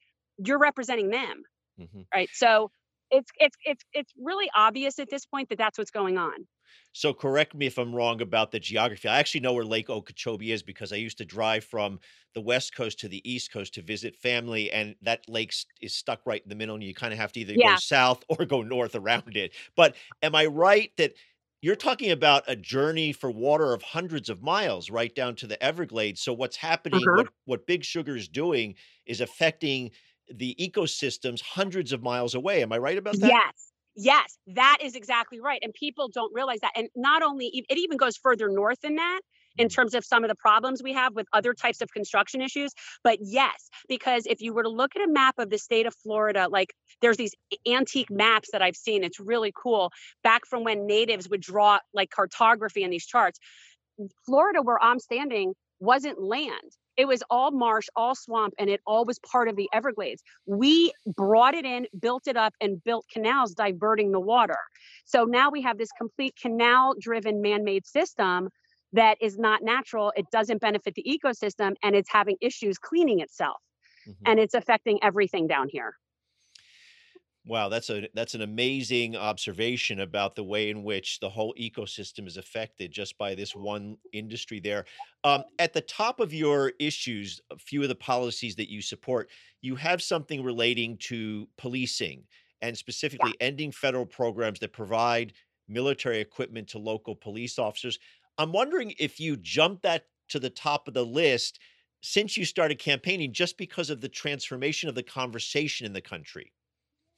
you're 0.45 0.59
representing 0.59 1.09
them 1.09 1.43
Mhm. 1.77 2.07
right 2.13 2.29
so 2.33 2.69
it's 3.11 3.29
it's 3.39 3.55
it's 3.65 3.83
it's 3.93 4.13
really 4.17 4.49
obvious 4.55 4.99
at 4.99 5.09
this 5.09 5.25
point 5.25 5.49
that 5.49 5.57
that's 5.57 5.77
what's 5.77 5.91
going 5.91 6.17
on 6.17 6.47
So 6.93 7.13
correct 7.13 7.53
me 7.53 7.67
if 7.67 7.77
I'm 7.77 7.93
wrong 7.93 8.21
about 8.21 8.51
the 8.51 8.59
geography. 8.59 9.07
I 9.07 9.19
actually 9.19 9.41
know 9.41 9.53
where 9.53 9.65
Lake 9.65 9.89
Okeechobee 9.89 10.51
is 10.51 10.63
because 10.63 10.91
I 10.91 10.95
used 10.95 11.17
to 11.19 11.25
drive 11.25 11.63
from 11.63 11.99
the 12.33 12.41
west 12.41 12.75
coast 12.75 12.99
to 12.99 13.07
the 13.07 13.27
east 13.29 13.51
coast 13.51 13.73
to 13.75 13.81
visit 13.81 14.15
family, 14.15 14.71
and 14.71 14.95
that 15.01 15.27
lake 15.27 15.53
is 15.81 15.93
stuck 15.93 16.21
right 16.25 16.41
in 16.41 16.49
the 16.49 16.55
middle, 16.55 16.75
and 16.75 16.83
you 16.83 16.93
kind 16.93 17.13
of 17.13 17.19
have 17.19 17.31
to 17.33 17.39
either 17.39 17.55
go 17.55 17.75
south 17.77 18.23
or 18.29 18.45
go 18.45 18.61
north 18.61 18.95
around 18.95 19.35
it. 19.35 19.53
But 19.75 19.95
am 20.21 20.35
I 20.35 20.45
right 20.45 20.91
that 20.97 21.13
you're 21.61 21.75
talking 21.75 22.11
about 22.11 22.43
a 22.47 22.55
journey 22.55 23.11
for 23.11 23.31
water 23.31 23.73
of 23.73 23.81
hundreds 23.81 24.29
of 24.29 24.43
miles 24.43 24.89
right 24.89 25.13
down 25.13 25.35
to 25.37 25.47
the 25.47 25.61
Everglades? 25.63 26.21
So 26.21 26.33
what's 26.33 26.57
happening, 26.57 27.01
uh-huh. 27.01 27.15
what 27.17 27.27
what 27.45 27.67
Big 27.67 27.83
Sugar 27.83 28.15
is 28.15 28.27
doing 28.27 28.75
is 29.05 29.21
affecting 29.21 29.91
the 30.33 30.55
ecosystems 30.59 31.41
hundreds 31.41 31.93
of 31.93 32.03
miles 32.03 32.35
away. 32.35 32.61
Am 32.61 32.73
I 32.73 32.77
right 32.77 32.97
about 32.97 33.19
that? 33.19 33.29
Yes. 33.29 33.66
Yes, 33.97 34.37
that 34.47 34.77
is 34.81 34.95
exactly 34.95 35.39
right. 35.41 35.59
And 35.63 35.73
people 35.73 36.07
don't 36.09 36.33
realize 36.33 36.59
that. 36.61 36.73
And 36.75 36.89
not 36.95 37.23
only, 37.23 37.47
it 37.67 37.77
even 37.79 37.97
goes 37.97 38.15
further 38.17 38.47
north 38.49 38.81
than 38.81 38.95
that 38.95 39.21
in 39.57 39.69
Mhm. 39.69 39.73
terms 39.73 39.95
of 39.95 40.05
some 40.05 40.23
of 40.23 40.29
the 40.29 40.35
problems 40.35 40.83
we 40.83 40.93
have 40.93 41.15
with 41.15 41.27
other 41.33 41.53
types 41.55 41.81
of 41.81 41.91
construction 41.91 42.41
issues. 42.41 42.73
But 43.03 43.17
yes, 43.21 43.69
because 43.89 44.27
if 44.27 44.39
you 44.39 44.53
were 44.53 44.63
to 44.63 44.69
look 44.69 44.95
at 44.95 45.01
a 45.01 45.07
map 45.11 45.39
of 45.39 45.49
the 45.49 45.57
state 45.57 45.87
of 45.87 45.95
Florida, 45.95 46.47
like 46.47 46.73
there's 47.01 47.17
these 47.17 47.33
antique 47.67 48.11
maps 48.11 48.49
that 48.51 48.61
I've 48.61 48.75
seen, 48.77 49.03
it's 49.03 49.19
really 49.19 49.51
cool. 49.55 49.91
Back 50.23 50.45
from 50.45 50.63
when 50.63 50.85
natives 50.85 51.27
would 51.29 51.41
draw 51.41 51.79
like 51.91 52.11
cartography 52.11 52.83
in 52.83 52.91
these 52.91 53.05
charts. 53.07 53.39
Florida, 54.25 54.61
where 54.61 54.81
I'm 54.83 54.99
standing, 54.99 55.55
wasn't 55.79 56.21
land. 56.21 56.71
It 56.97 57.07
was 57.07 57.23
all 57.29 57.51
marsh, 57.51 57.87
all 57.95 58.15
swamp, 58.15 58.53
and 58.57 58.69
it 58.69 58.81
all 58.87 59.05
was 59.05 59.19
part 59.19 59.47
of 59.47 59.55
the 59.55 59.69
Everglades. 59.73 60.23
We 60.47 60.91
brought 61.15 61.53
it 61.53 61.65
in, 61.65 61.87
built 61.99 62.27
it 62.27 62.35
up, 62.37 62.53
and 62.59 62.83
built 62.83 63.05
canals 63.11 63.53
diverting 63.53 64.11
the 64.11 64.19
water. 64.19 64.57
So 65.05 65.23
now 65.25 65.49
we 65.51 65.61
have 65.61 65.77
this 65.77 65.91
complete 65.91 66.35
canal 66.41 66.95
driven 66.99 67.41
man 67.41 67.63
made 67.63 67.85
system 67.85 68.49
that 68.93 69.17
is 69.21 69.37
not 69.37 69.61
natural. 69.63 70.11
It 70.15 70.25
doesn't 70.31 70.59
benefit 70.61 70.95
the 70.95 71.03
ecosystem, 71.03 71.75
and 71.83 71.95
it's 71.95 72.11
having 72.11 72.37
issues 72.41 72.77
cleaning 72.77 73.19
itself. 73.19 73.57
Mhm. 74.05 74.27
And 74.27 74.39
it's 74.39 74.53
affecting 74.53 74.99
everything 75.03 75.47
down 75.47 75.69
here. 75.69 75.95
Wow, 77.47 77.69
that's 77.69 77.89
a 77.89 78.09
that's 78.13 78.33
an 78.33 78.41
amazing 78.41 79.15
observation 79.15 80.01
about 80.01 80.35
the 80.35 80.43
way 80.43 80.69
in 80.69 80.83
which 80.83 81.21
the 81.21 81.29
whole 81.29 81.53
ecosystem 81.57 82.27
is 82.27 82.35
affected 82.35 82.91
just 82.91 83.17
by 83.17 83.35
this 83.35 83.55
one 83.55 83.95
industry 84.11 84.59
there. 84.59 84.83
Um, 85.23 85.45
at 85.57 85.71
the 85.71 85.79
top 85.79 86.19
of 86.19 86.33
your 86.33 86.73
issues, 86.77 87.39
a 87.49 87.57
few 87.57 87.81
of 87.83 87.87
the 87.87 87.95
policies 87.95 88.57
that 88.57 88.69
you 88.69 88.81
support, 88.81 89.29
you 89.61 89.77
have 89.77 90.01
something 90.01 90.43
relating 90.43 90.97
to 91.03 91.47
policing 91.57 92.25
and 92.61 92.77
specifically 92.77 93.37
ending 93.39 93.71
federal 93.71 94.05
programs 94.05 94.59
that 94.59 94.73
provide 94.73 95.31
military 95.69 96.19
equipment 96.19 96.67
to 96.69 96.79
local 96.79 97.15
police 97.15 97.57
officers. 97.57 97.97
I'm 98.37 98.51
wondering 98.51 98.93
if 98.99 99.21
you 99.21 99.37
jumped 99.37 99.83
that 99.83 100.07
to 100.29 100.39
the 100.39 100.49
top 100.49 100.89
of 100.89 100.93
the 100.93 101.05
list 101.05 101.61
since 102.01 102.35
you 102.35 102.43
started 102.43 102.77
campaigning 102.77 103.31
just 103.31 103.57
because 103.57 103.89
of 103.89 104.01
the 104.01 104.09
transformation 104.09 104.89
of 104.89 104.95
the 104.95 105.03
conversation 105.03 105.85
in 105.85 105.93
the 105.93 106.01
country. 106.01 106.51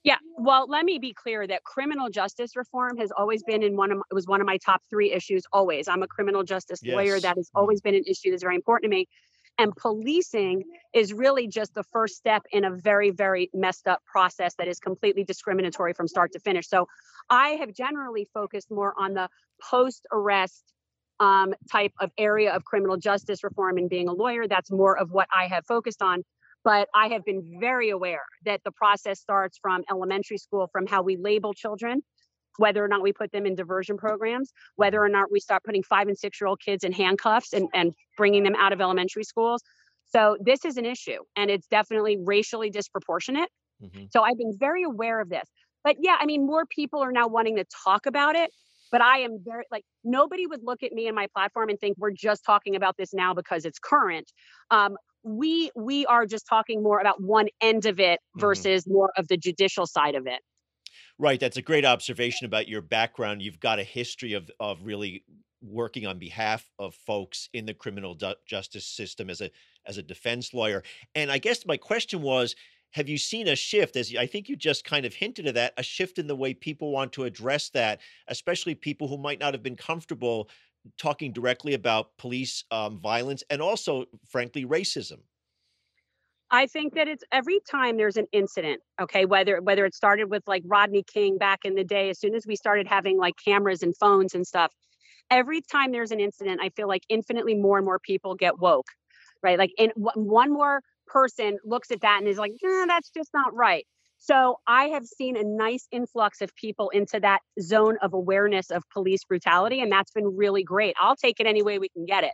Yeah, 0.04 0.18
well, 0.38 0.66
let 0.70 0.86
me 0.86 0.97
be 0.97 1.14
clear 1.14 1.45
that 1.47 1.64
criminal 1.64 2.10
justice 2.10 2.56
reform 2.56 2.97
has 2.97 3.12
always 3.12 3.43
been 3.43 3.62
in 3.64 3.76
one 3.76 3.91
of 3.91 3.97
my, 3.97 4.04
it 4.10 4.14
was 4.14 4.28
one 4.28 4.39
of 4.39 4.47
my 4.47 4.58
top 4.58 4.82
three 4.89 5.12
issues. 5.12 5.43
Always, 5.52 5.88
I'm 5.89 6.04
a 6.04 6.08
criminal 6.08 6.43
justice 6.43 6.86
lawyer. 6.86 7.20
That 7.20 7.36
has 7.36 7.50
Mhm. 7.50 7.60
always 7.60 7.82
been 7.82 7.95
an 7.95 8.04
issue 8.08 8.32
that's 8.32 8.43
very 8.43 8.56
important 8.56 8.89
to 8.91 8.95
me. 8.95 9.08
And 9.58 9.76
policing 9.76 10.64
is 10.93 11.12
really 11.14 11.47
just 11.47 11.74
the 11.74 11.84
first 11.84 12.16
step 12.16 12.43
in 12.54 12.64
a 12.64 12.72
very, 12.72 13.10
very 13.10 13.50
messed 13.54 13.88
up 13.89 14.02
process 14.06 14.56
that 14.56 14.70
is 14.70 14.80
completely 14.80 15.26
discriminatory 15.26 15.93
from 15.93 16.08
start 16.08 16.32
to 16.32 16.39
finish. 16.39 16.70
So, 16.70 16.88
I 17.30 17.50
have 17.50 17.74
generally 17.74 18.26
focused 18.34 18.72
more 18.72 18.93
on 18.97 19.14
the 19.16 19.28
post-arrest 19.62 20.74
um, 21.20 21.54
type 21.70 21.91
of 22.00 22.12
area 22.18 22.54
of 22.56 22.64
criminal 22.64 22.95
justice 22.95 23.43
reform. 23.43 23.78
And 23.78 23.89
being 23.89 24.08
a 24.08 24.14
lawyer, 24.14 24.47
that's 24.47 24.72
more 24.72 24.97
of 24.97 25.12
what 25.12 25.28
I 25.36 25.47
have 25.47 25.66
focused 25.66 26.02
on 26.02 26.24
but 26.64 26.88
I 26.93 27.07
have 27.10 27.24
been 27.26 27.57
very 27.60 27.89
aware 27.89 28.24
that 28.45 28.62
the 28.64 28.72
process 28.72 29.20
starts 29.20 29.57
from 29.62 29.84
elementary 29.89 30.38
school, 30.38 30.68
from 30.72 30.88
how 30.88 31.01
we 31.01 31.18
label 31.18 31.53
children, 31.53 32.01
whether 32.57 32.84
or 32.84 32.88
not 32.88 33.01
we 33.01 33.14
put 33.14 33.32
them 33.32 33.45
in 33.45 33.55
diversion 33.55 33.97
programs, 33.97 34.51
whether 34.76 35.01
or 35.01 35.10
not 35.10 35.32
we 35.32 35.39
start 35.39 35.64
putting 35.64 35.84
five 35.84 36.07
and 36.07 36.18
six 36.18 36.39
year 36.41 36.47
old 36.47 36.60
kids 36.60 36.84
in 36.84 36.91
handcuffs 36.91 37.53
and, 37.53 37.70
and 37.74 37.93
bringing 38.18 38.43
them 38.43 38.55
out 38.55 38.74
of 38.74 38.82
elementary 38.82 39.24
schools. 39.24 39.62
So 40.07 40.38
this 40.41 40.66
is 40.66 40.78
an 40.78 40.86
issue 40.86 41.20
and 41.36 41.49
it's 41.49 41.68
definitely 41.68 42.18
racially 42.24 42.70
disproportionate. 42.70 43.49
Mhm. 43.82 44.12
So 44.12 44.24
I've 44.24 44.38
been 44.38 44.57
very 44.57 44.84
aware 44.84 45.22
of 45.22 45.30
this. 45.30 45.47
But 45.84 45.97
yeah, 46.01 46.18
I 46.20 46.26
mean, 46.26 46.45
more 46.45 46.66
people 46.66 47.01
are 47.01 47.12
now 47.12 47.28
wanting 47.28 47.55
to 47.55 47.66
talk 47.86 48.05
about 48.05 48.36
it. 48.36 48.51
But 48.91 49.01
I 49.01 49.20
am 49.20 49.38
very 49.45 49.66
like 49.72 49.84
nobody 50.03 50.47
would 50.47 50.62
look 50.64 50.82
at 50.82 50.91
me 50.91 51.05
and 51.05 51.16
my 51.16 51.28
platform 51.28 51.70
and 51.70 51.80
think 51.80 51.95
we're 51.99 52.12
just 52.12 52.43
talking 52.43 52.76
about 52.76 52.97
this 52.97 53.14
now 53.14 53.36
because 53.36 53.64
it's 53.64 53.78
current. 53.78 54.32
Um, 54.72 54.97
we 55.24 55.72
we 55.76 56.05
are 56.05 56.26
just 56.26 56.45
talking 56.47 56.82
more 56.84 56.99
about 56.99 57.22
one 57.22 57.47
end 57.61 57.86
of 57.86 57.99
it 57.99 58.20
Mhm. 58.36 58.70
versus 58.76 58.88
more 58.88 59.11
of 59.17 59.28
the 59.28 59.38
judicial 59.38 59.86
side 59.88 60.15
of 60.15 60.28
it. 60.28 60.41
Right, 61.17 61.39
that's 61.39 61.57
a 61.57 61.61
great 61.61 61.86
observation 61.86 62.45
about 62.45 62.67
your 62.67 62.82
background. 62.82 63.41
You've 63.41 63.59
got 63.59 63.80
a 63.80 63.84
history 63.84 64.34
of 64.34 64.49
of 64.59 64.84
really 64.84 65.26
working 65.61 66.07
on 66.07 66.17
behalf 66.20 66.70
of 66.80 66.95
folks 66.95 67.49
in 67.53 67.65
the 67.65 67.74
criminal 67.74 68.17
justice 68.45 68.86
system 68.88 69.30
as 69.30 69.41
a 69.41 69.51
as 69.86 69.97
a 69.97 70.03
defense 70.03 70.53
lawyer. 70.53 70.84
And 71.15 71.32
I 71.32 71.38
guess 71.38 71.65
my 71.65 71.76
question 71.78 72.22
was, 72.22 72.55
have 72.91 73.09
you 73.09 73.17
seen 73.17 73.47
a 73.47 73.55
shift 73.55 73.95
as 73.97 74.15
I 74.15 74.26
think 74.26 74.47
you 74.49 74.55
just 74.55 74.86
kind 74.86 75.05
of 75.05 75.13
hinted 75.13 75.47
at 75.47 75.55
that, 75.55 75.74
a 75.78 75.84
shift 75.84 76.17
in 76.17 76.28
the 76.28 76.36
way 76.36 76.53
people 76.53 76.91
want 76.91 77.11
to 77.13 77.26
address 77.26 77.70
that, 77.72 77.99
especially 78.28 78.74
people 78.76 79.07
who 79.09 79.17
might 79.17 79.39
not 79.39 79.53
have 79.53 79.63
been 79.63 79.76
comfortable 79.76 80.49
talking 80.97 81.32
directly 81.34 81.73
about 81.73 82.17
police 82.17 82.63
um, 82.71 82.99
violence 82.99 83.43
and 83.49 83.61
also 83.61 84.05
frankly 84.27 84.65
racism. 84.65 85.19
I 86.51 86.65
think 86.65 86.95
that 86.95 87.07
it's 87.07 87.23
every 87.32 87.59
time 87.69 87.97
there's 87.97 88.17
an 88.17 88.25
incident, 88.32 88.82
okay, 88.99 89.25
whether 89.25 89.61
whether 89.61 89.86
it 89.86 89.93
started 89.93 90.32
with 90.32 90.43
like 90.47 90.63
Rodney 90.65 91.03
King 91.03 91.38
back 91.38 91.59
in 91.63 91.75
the 91.75 91.84
day, 91.84 92.09
as 92.09 92.19
soon 92.19 92.34
as 92.34 92.47
we 92.47 92.55
started 92.55 92.88
having 92.88 93.17
like 93.17 93.36
cameras 93.43 93.84
and 93.84 93.95
phones 93.97 94.34
and 94.34 94.47
stuff, 94.47 94.73
every 95.30 95.61
time 95.61 95.91
there's 95.91 96.11
an 96.11 96.19
incident, 96.19 96.59
I 96.61 96.69
feel 96.69 96.88
like 96.88 97.03
infinitely 97.07 97.55
more 97.55 97.77
and 97.77 97.86
more 97.86 97.99
people 97.99 98.34
get 98.34 98.59
woke, 98.59 98.88
right? 99.43 99.59
Like 99.59 99.71
in 99.77 99.91
one 99.95 100.51
more 100.51 100.82
person 101.05 101.57
looks 101.63 101.91
at 101.91 102.01
that 102.01 102.19
and 102.19 102.27
is 102.27 102.38
like, 102.38 102.53
nah, 102.63 102.86
that's 102.88 103.11
just 103.11 103.30
not 103.34 103.53
right. 103.53 103.86
So 104.20 104.59
I 104.67 104.86
have 104.86 105.05
seen 105.05 105.38
a 105.38 105.43
nice 105.43 105.88
influx 105.91 106.41
of 106.41 106.53
people 106.55 106.89
into 106.89 107.20
that 107.22 107.39
zone 107.61 107.97
of 108.01 108.13
awareness 108.13 108.70
of 108.70 108.84
police 108.91 109.24
brutality, 109.24 109.82
and 109.82 109.91
that's 109.91 110.11
been 110.11 110.36
really 110.36 110.63
great. 110.63 110.95
I'll 110.99 111.15
take 111.15 111.39
it 111.39 111.47
any 111.47 111.63
way 111.63 111.80
we 111.80 111.89
can 111.89 112.05
get 112.05 112.26
it. 112.26 112.34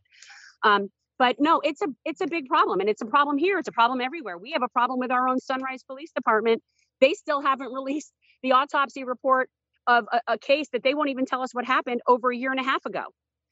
Um, 0.63 0.89
but 1.17 1.37
no 1.39 1.59
it's 1.61 1.81
a 1.81 1.87
it's 2.03 2.21
a 2.21 2.27
big 2.27 2.47
problem 2.47 2.79
and 2.79 2.89
it's 2.89 3.01
a 3.01 3.05
problem 3.05 3.37
here 3.37 3.57
it's 3.57 3.67
a 3.67 3.71
problem 3.71 4.01
everywhere 4.01 4.37
we 4.37 4.51
have 4.51 4.63
a 4.63 4.67
problem 4.67 4.99
with 4.99 5.11
our 5.11 5.27
own 5.27 5.39
sunrise 5.39 5.83
police 5.83 6.11
department 6.13 6.61
they 7.01 7.13
still 7.13 7.41
haven't 7.41 7.71
released 7.73 8.11
the 8.43 8.51
autopsy 8.51 9.03
report 9.03 9.49
of 9.87 10.05
a, 10.11 10.33
a 10.33 10.37
case 10.37 10.67
that 10.73 10.83
they 10.83 10.93
won't 10.93 11.09
even 11.09 11.25
tell 11.25 11.41
us 11.41 11.53
what 11.53 11.65
happened 11.65 12.01
over 12.07 12.31
a 12.31 12.35
year 12.35 12.51
and 12.51 12.59
a 12.59 12.63
half 12.63 12.85
ago 12.85 13.03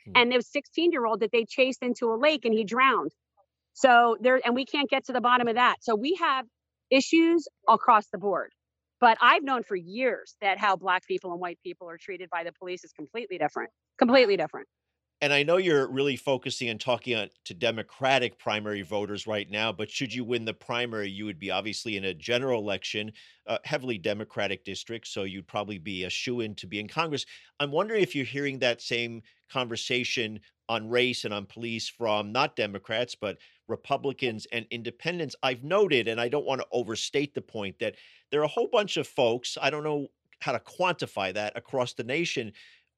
hmm. 0.05 0.11
and 0.15 0.31
there 0.31 0.38
was 0.38 0.47
16 0.47 0.91
year 0.91 1.05
old 1.05 1.21
that 1.21 1.31
they 1.31 1.45
chased 1.45 1.84
into 1.84 2.11
a 2.11 2.17
lake 2.17 2.45
and 2.45 2.53
he 2.53 2.63
drowned 2.63 3.11
so 3.73 4.17
there 4.19 4.39
and 4.43 4.55
we 4.55 4.65
can't 4.65 4.89
get 4.89 5.05
to 5.05 5.13
the 5.13 5.21
bottom 5.21 5.47
of 5.47 5.55
that 5.55 5.77
so 5.81 5.95
we 5.95 6.15
have 6.15 6.45
issues 6.93 7.47
across 7.67 8.07
the 8.11 8.17
board. 8.17 8.51
But 9.01 9.17
i've 9.21 9.43
known 9.43 9.63
for 9.63 9.75
years 9.75 10.35
that 10.41 10.57
how 10.57 10.75
black 10.77 11.05
people 11.07 11.31
and 11.33 11.41
white 11.41 11.59
people 11.63 11.89
are 11.89 11.97
treated 11.97 12.29
by 12.29 12.43
the 12.45 12.53
police 12.53 12.83
is 12.85 12.93
completely 12.93 13.37
different 13.37 13.71
completely 13.99 14.37
different 14.37 14.67
and 15.24 15.32
I 15.32 15.41
know 15.41 15.55
you're 15.55 15.88
really 15.88 16.17
focusing 16.17 16.69
on 16.69 16.78
talking 16.78 17.15
on, 17.15 17.30
to 17.45 17.53
Democratic 17.53 18.38
primary 18.38 18.82
voters 18.82 19.26
right 19.26 19.49
now, 19.49 19.71
but 19.71 19.89
should 19.89 20.13
you 20.13 20.26
win 20.26 20.43
the 20.43 20.53
primary, 20.53 21.09
you 21.09 21.24
would 21.24 21.39
be 21.39 21.49
obviously 21.49 21.95
in 21.95 22.03
a 22.03 22.13
general 22.13 22.59
election, 22.59 23.09
uh, 23.47 23.57
heavily 23.63 23.97
Democratic 23.97 24.65
district, 24.65 25.07
so 25.07 25.24
you'd 25.24 25.47
probably 25.47 25.78
be 25.78 26.03
a 26.03 26.09
shoe 26.09 26.41
in 26.41 26.53
to 26.55 26.67
be 26.67 26.78
in 26.78 26.89
Congress. 26.89 27.26
I'm 27.61 27.71
wondering 27.71 28.03
if 28.03 28.13
you're 28.13 28.26
hearing 28.26 28.59
that 28.59 28.82
same 28.82 29.21
conversation 29.49 30.41
on 30.67 30.89
race 30.89 31.24
and 31.24 31.34
on 31.34 31.45
police 31.45 31.88
from 31.88 32.34
not 32.34 32.57
Democrats, 32.57 33.15
but 33.15 33.38
Republicans 33.69 34.45
and 34.51 34.65
independents. 34.71 35.38
I've 35.41 35.63
noted, 35.63 36.09
and 36.09 36.19
I 36.19 36.28
don't 36.28 36.45
want 36.45 36.59
to 36.59 36.67
overstate 36.74 37.34
the 37.34 37.41
point, 37.41 37.80
that 37.80 37.95
there 38.30 38.41
are 38.41 38.45
a 38.45 38.49
whole 38.49 38.67
bunch 38.69 38.97
of 38.97 39.07
folks, 39.07 39.57
I 39.61 39.69
don't 39.69 39.86
know 39.86 40.07
how 40.41 40.51
to 40.51 40.59
quantify 40.59 41.34
that 41.34 41.55
across 41.55 41.93
the 41.93 42.03
nation, 42.03 42.51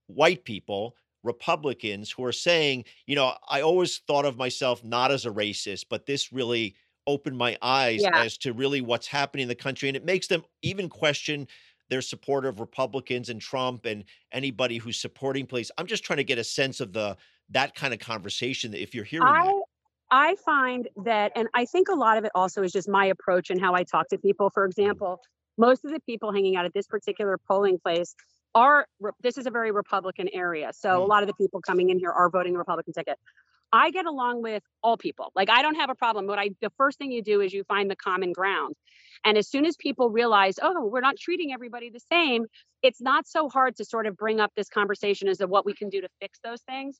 white 0.08 0.44
people 0.44 0.96
Republicans 1.26 2.12
who 2.12 2.24
are 2.24 2.32
saying, 2.32 2.86
you 3.06 3.16
know, 3.16 3.34
I 3.50 3.62
always 3.62 3.98
thought 4.00 4.26
of 4.26 4.38
myself 4.38 4.84
not 4.84 5.12
as 5.12 5.26
a 5.26 5.32
racist, 5.32 5.86
but 5.90 6.06
this 6.06 6.32
really 6.32 6.76
opened 7.08 7.38
my 7.38 7.58
eyes 7.62 8.02
yeah. 8.02 8.24
as 8.24 8.38
to 8.40 8.54
really 8.54 8.82
what's 8.82 9.08
happening 9.08 9.44
in 9.44 9.50
the 9.50 9.56
country. 9.56 9.90
And 9.90 9.96
it 9.96 10.06
makes 10.06 10.28
them 10.28 10.44
even 10.62 10.90
question 10.90 11.48
their 11.90 12.02
support 12.02 12.46
of 12.46 12.60
Republicans 12.60 13.30
and 13.30 13.40
Trump 13.40 13.86
and 13.86 14.04
anybody 14.32 14.78
who's 14.78 15.00
supporting 15.00 15.46
police. 15.46 15.72
I'm 15.78 15.88
just 15.88 16.04
trying 16.04 16.18
to 16.18 16.24
get 16.24 16.38
a 16.38 16.44
sense 16.44 16.80
of 16.80 16.94
the 16.94 17.18
that 17.52 17.76
kind 17.76 17.94
of 17.94 18.00
conversation 18.00 18.72
that 18.72 18.82
if 18.82 18.96
you're 18.96 19.04
hearing 19.04 19.28
I, 19.28 19.46
that. 19.46 19.64
I 20.12 20.36
find 20.44 20.88
that, 21.04 21.32
and 21.36 21.48
I 21.54 21.66
think 21.66 21.90
a 21.90 21.94
lot 21.94 22.18
of 22.18 22.26
it 22.26 22.32
also 22.34 22.64
is 22.64 22.72
just 22.72 22.90
my 22.90 23.06
approach 23.06 23.50
and 23.50 23.60
how 23.60 23.76
I 23.76 23.84
talk 23.84 24.08
to 24.10 24.18
people. 24.18 24.50
For 24.50 24.66
example, 24.66 25.20
most 25.58 25.86
of 25.86 25.92
the 25.92 26.00
people 26.02 26.34
hanging 26.34 26.56
out 26.56 26.66
at 26.66 26.74
this 26.74 26.88
particular 26.88 27.38
polling 27.48 27.78
place 27.80 28.16
are 28.56 28.88
this 29.22 29.38
is 29.38 29.46
a 29.46 29.52
very 29.52 29.72
Republican 29.72 30.30
area. 30.34 30.72
So 30.74 30.90
mm. 30.90 31.04
a 31.04 31.06
lot 31.06 31.22
of 31.22 31.28
the 31.28 31.36
people 31.36 31.62
coming 31.62 31.90
in 31.90 32.00
here 32.00 32.12
are 32.12 32.30
voting 32.30 32.54
the 32.54 32.60
Republican 32.60 32.94
ticket. 32.94 33.20
I 33.74 33.92
get 33.92 34.06
along 34.06 34.42
with 34.42 34.64
all 34.82 34.96
people. 34.98 35.32
Like 35.36 35.50
I 35.50 35.62
don't 35.62 35.76
have 35.76 35.90
a 35.90 35.96
problem. 35.96 36.26
What 36.26 36.40
I 36.40 36.52
the 36.62 36.72
first 36.78 36.98
thing 36.98 37.12
you 37.12 37.22
do 37.22 37.42
is 37.42 37.54
you 37.54 37.64
find 37.66 37.92
the 37.92 37.96
common 37.96 38.32
ground. 38.32 38.76
And 39.26 39.38
as 39.38 39.50
soon 39.50 39.66
as 39.66 39.76
people 39.76 40.10
realize, 40.10 40.56
oh, 40.62 40.86
we're 40.86 41.02
not 41.02 41.18
treating 41.18 41.52
everybody 41.52 41.90
the 41.90 42.00
same, 42.12 42.46
it's 42.84 43.02
not 43.02 43.28
so 43.28 43.50
hard 43.50 43.76
to 43.78 43.86
sort 43.86 44.08
of 44.08 44.16
bring 44.16 44.40
up 44.40 44.52
this 44.56 44.70
conversation 44.70 45.28
as 45.28 45.40
to 45.40 45.48
what 45.48 45.66
we 45.66 45.74
can 45.74 45.90
do 45.90 46.00
to 46.02 46.08
fix 46.22 46.40
those 46.44 46.62
things. 46.62 47.00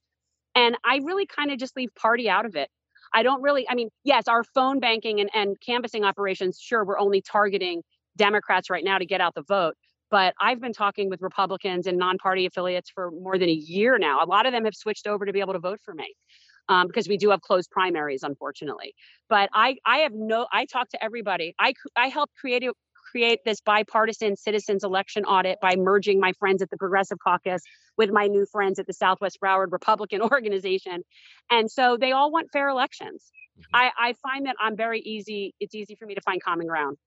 And 0.56 0.78
I 0.84 1.00
really 1.04 1.26
kind 1.26 1.52
of 1.52 1.60
just 1.60 1.76
leave 1.76 1.90
party 1.96 2.30
out 2.30 2.46
of 2.46 2.56
it. 2.56 2.70
I 3.14 3.24
don't 3.24 3.42
really, 3.42 3.70
I 3.70 3.76
mean, 3.76 3.90
yes, 4.04 4.28
our 4.28 4.44
phone 4.44 4.80
banking 4.80 5.20
and, 5.20 5.30
and 5.34 5.56
canvassing 5.62 6.04
operations, 6.04 6.60
sure, 6.60 6.84
we're 6.84 6.98
only 6.98 7.22
targeting 7.22 7.84
Democrats 8.18 8.70
right 8.70 8.84
now 8.84 8.98
to 8.98 9.06
get 9.06 9.22
out 9.22 9.36
the 9.36 9.44
vote. 9.44 9.76
But 10.12 10.34
I've 10.40 10.62
been 10.62 10.74
talking 10.74 11.10
with 11.10 11.22
Republicans 11.22 11.88
and 11.88 11.98
non 11.98 12.18
party 12.18 12.46
affiliates 12.46 12.90
for 12.90 13.12
more 13.12 13.38
than 13.38 13.50
a 13.50 13.54
year 13.54 13.98
now. 13.98 14.24
A 14.24 14.28
lot 14.28 14.46
of 14.46 14.52
them 14.52 14.66
have 14.66 14.76
switched 14.76 15.08
over 15.08 15.26
to 15.26 15.34
be 15.34 15.40
able 15.40 15.54
to 15.54 15.60
vote 15.60 15.80
for 15.84 15.94
me. 15.94 16.16
Um, 16.68 16.88
because 16.88 17.08
we 17.08 17.18
do 17.18 17.30
have 17.30 17.42
closed 17.42 17.70
primaries, 17.70 18.24
unfortunately. 18.24 18.96
But 19.30 19.52
I, 19.54 19.76
I 19.86 19.98
have 19.98 20.14
no, 20.16 20.48
I 20.52 20.66
talk 20.66 20.90
to 20.90 21.04
everybody. 21.04 21.54
I, 21.60 21.76
I 21.96 22.08
helped 22.08 22.34
create 22.38 22.64
create 23.16 23.40
this 23.46 23.62
bipartisan 23.62 24.36
citizens 24.36 24.84
election 24.84 25.24
audit 25.24 25.58
by 25.62 25.76
merging 25.78 26.20
my 26.20 26.34
friends 26.34 26.62
at 26.62 26.70
the 26.70 26.76
Progressive 26.76 27.18
Caucus 27.24 27.62
with 27.98 28.10
my 28.12 28.28
new 28.28 28.46
friends 28.52 28.78
at 28.78 28.88
the 28.88 28.94
Southwest 28.94 29.40
Broward 29.42 29.72
Republican 29.72 30.22
Organization, 30.34 31.04
and 31.50 31.72
so 31.72 31.98
they 31.98 32.12
all 32.12 32.32
want 32.32 32.50
fair 32.52 32.68
elections. 32.68 33.32
Mm-hmm. 33.58 33.76
I, 33.76 33.92
I 33.98 34.14
find 34.22 34.48
that 34.48 34.56
I'm 34.60 34.76
very 34.76 35.00
easy. 35.00 35.54
It's 35.60 35.74
easy 35.74 35.96
for 35.96 36.06
me 36.06 36.16
to 36.16 36.22
find 36.22 36.44
common 36.44 36.68
ground. 36.68 36.98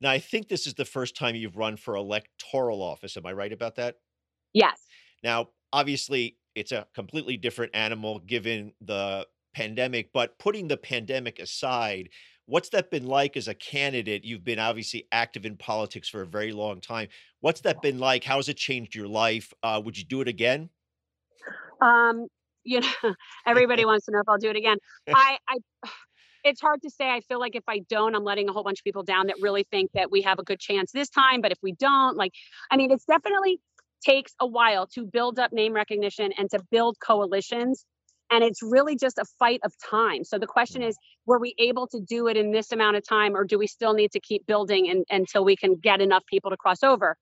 Now, 0.00 0.10
I 0.10 0.18
think 0.18 0.48
this 0.48 0.66
is 0.66 0.74
the 0.74 0.84
first 0.84 1.16
time 1.16 1.34
you've 1.34 1.56
run 1.56 1.76
for 1.76 1.96
electoral 1.96 2.82
office. 2.82 3.16
Am 3.16 3.26
I 3.26 3.32
right 3.32 3.52
about 3.52 3.76
that? 3.76 3.96
Yes. 4.52 4.80
Now, 5.22 5.48
obviously, 5.72 6.36
it's 6.54 6.72
a 6.72 6.86
completely 6.94 7.36
different 7.36 7.74
animal 7.74 8.20
given 8.20 8.72
the 8.80 9.26
pandemic, 9.54 10.12
but 10.12 10.38
putting 10.38 10.68
the 10.68 10.76
pandemic 10.76 11.38
aside, 11.38 12.10
what's 12.46 12.68
that 12.70 12.90
been 12.90 13.06
like 13.06 13.36
as 13.36 13.48
a 13.48 13.54
candidate? 13.54 14.24
You've 14.24 14.44
been 14.44 14.58
obviously 14.58 15.06
active 15.12 15.46
in 15.46 15.56
politics 15.56 16.08
for 16.08 16.22
a 16.22 16.26
very 16.26 16.52
long 16.52 16.80
time. 16.80 17.08
What's 17.40 17.62
that 17.62 17.82
been 17.82 17.98
like? 17.98 18.24
How 18.24 18.36
has 18.36 18.48
it 18.48 18.56
changed 18.56 18.94
your 18.94 19.08
life? 19.08 19.52
Uh, 19.62 19.80
would 19.84 19.98
you 19.98 20.04
do 20.04 20.20
it 20.20 20.28
again? 20.28 20.70
Um, 21.80 22.26
you 22.64 22.80
know, 22.80 22.88
everybody 23.46 23.84
wants 23.84 24.06
to 24.06 24.12
know 24.12 24.20
if 24.20 24.28
I'll 24.28 24.38
do 24.38 24.50
it 24.50 24.56
again. 24.56 24.78
I, 25.08 25.38
I 25.48 25.56
it's 26.44 26.60
hard 26.60 26.82
to 26.82 26.90
say. 26.90 27.10
I 27.10 27.20
feel 27.20 27.40
like 27.40 27.56
if 27.56 27.64
I 27.68 27.80
don't, 27.88 28.14
I'm 28.14 28.24
letting 28.24 28.48
a 28.48 28.52
whole 28.52 28.62
bunch 28.62 28.80
of 28.80 28.84
people 28.84 29.02
down 29.02 29.26
that 29.28 29.36
really 29.40 29.66
think 29.70 29.90
that 29.94 30.10
we 30.10 30.22
have 30.22 30.38
a 30.38 30.44
good 30.44 30.60
chance 30.60 30.92
this 30.92 31.08
time. 31.08 31.40
But 31.40 31.52
if 31.52 31.58
we 31.62 31.72
don't, 31.72 32.16
like, 32.16 32.32
I 32.70 32.76
mean, 32.76 32.90
it's 32.90 33.04
definitely 33.04 33.60
takes 34.04 34.34
a 34.40 34.46
while 34.46 34.86
to 34.88 35.06
build 35.06 35.38
up 35.38 35.52
name 35.52 35.72
recognition 35.72 36.32
and 36.36 36.50
to 36.50 36.60
build 36.70 36.98
coalitions. 37.00 37.86
And 38.30 38.44
it's 38.44 38.62
really 38.62 38.96
just 38.96 39.18
a 39.18 39.24
fight 39.38 39.60
of 39.64 39.72
time. 39.90 40.24
So 40.24 40.38
the 40.38 40.46
question 40.46 40.82
is, 40.82 40.96
were 41.26 41.38
we 41.38 41.54
able 41.58 41.86
to 41.88 42.00
do 42.00 42.26
it 42.26 42.36
in 42.36 42.52
this 42.52 42.72
amount 42.72 42.96
of 42.96 43.06
time, 43.06 43.36
or 43.36 43.44
do 43.44 43.58
we 43.58 43.66
still 43.66 43.94
need 43.94 44.12
to 44.12 44.20
keep 44.20 44.46
building 44.46 44.86
in, 44.86 45.04
until 45.10 45.44
we 45.44 45.56
can 45.56 45.76
get 45.76 46.00
enough 46.00 46.24
people 46.26 46.50
to 46.50 46.56
cross 46.56 46.82
over? 46.82 47.16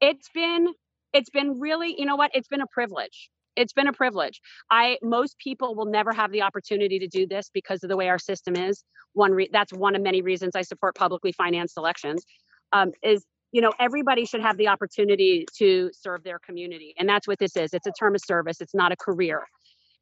It's 0.00 0.28
been, 0.34 0.68
it's 1.12 1.30
been 1.30 1.60
really, 1.60 1.94
you 1.98 2.04
know 2.04 2.16
what? 2.16 2.32
It's 2.34 2.48
been 2.48 2.60
a 2.60 2.66
privilege 2.72 3.30
it's 3.56 3.72
been 3.72 3.88
a 3.88 3.92
privilege. 3.92 4.40
I 4.70 4.98
most 5.02 5.38
people 5.38 5.74
will 5.74 5.86
never 5.86 6.12
have 6.12 6.32
the 6.32 6.42
opportunity 6.42 6.98
to 6.98 7.08
do 7.08 7.26
this 7.26 7.50
because 7.52 7.82
of 7.82 7.88
the 7.88 7.96
way 7.96 8.08
our 8.08 8.18
system 8.18 8.56
is. 8.56 8.84
One 9.12 9.32
re- 9.32 9.50
that's 9.52 9.72
one 9.72 9.94
of 9.94 10.02
many 10.02 10.22
reasons 10.22 10.56
I 10.56 10.62
support 10.62 10.94
publicly 10.94 11.32
financed 11.32 11.76
elections. 11.76 12.24
Um, 12.72 12.92
is 13.02 13.24
you 13.52 13.60
know 13.60 13.72
everybody 13.78 14.24
should 14.24 14.40
have 14.40 14.56
the 14.56 14.68
opportunity 14.68 15.46
to 15.58 15.90
serve 15.92 16.24
their 16.24 16.38
community, 16.38 16.94
and 16.98 17.08
that's 17.08 17.28
what 17.28 17.38
this 17.38 17.56
is. 17.56 17.74
It's 17.74 17.86
a 17.86 17.92
term 17.92 18.14
of 18.14 18.20
service. 18.24 18.60
It's 18.60 18.74
not 18.74 18.92
a 18.92 18.96
career. 18.96 19.42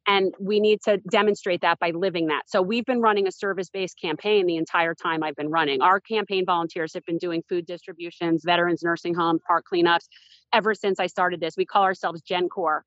And 0.07 0.33
we 0.39 0.59
need 0.59 0.79
to 0.85 0.97
demonstrate 1.11 1.61
that 1.61 1.77
by 1.77 1.91
living 1.91 2.27
that. 2.27 2.43
So 2.47 2.59
we've 2.59 2.85
been 2.85 3.01
running 3.01 3.27
a 3.27 3.31
service 3.31 3.69
based 3.69 3.99
campaign 4.01 4.47
the 4.47 4.57
entire 4.57 4.95
time 4.95 5.21
I've 5.21 5.35
been 5.35 5.51
running. 5.51 5.81
Our 5.81 5.99
campaign 5.99 6.43
volunteers 6.43 6.93
have 6.95 7.05
been 7.05 7.19
doing 7.19 7.43
food 7.47 7.67
distributions, 7.67 8.41
veterans 8.43 8.81
nursing 8.81 9.13
homes, 9.13 9.41
park 9.45 9.65
cleanups 9.71 10.07
ever 10.53 10.73
since 10.73 10.99
I 10.99 11.05
started 11.05 11.39
this. 11.39 11.53
We 11.55 11.65
call 11.65 11.83
ourselves 11.83 12.23
GenCorps 12.23 12.81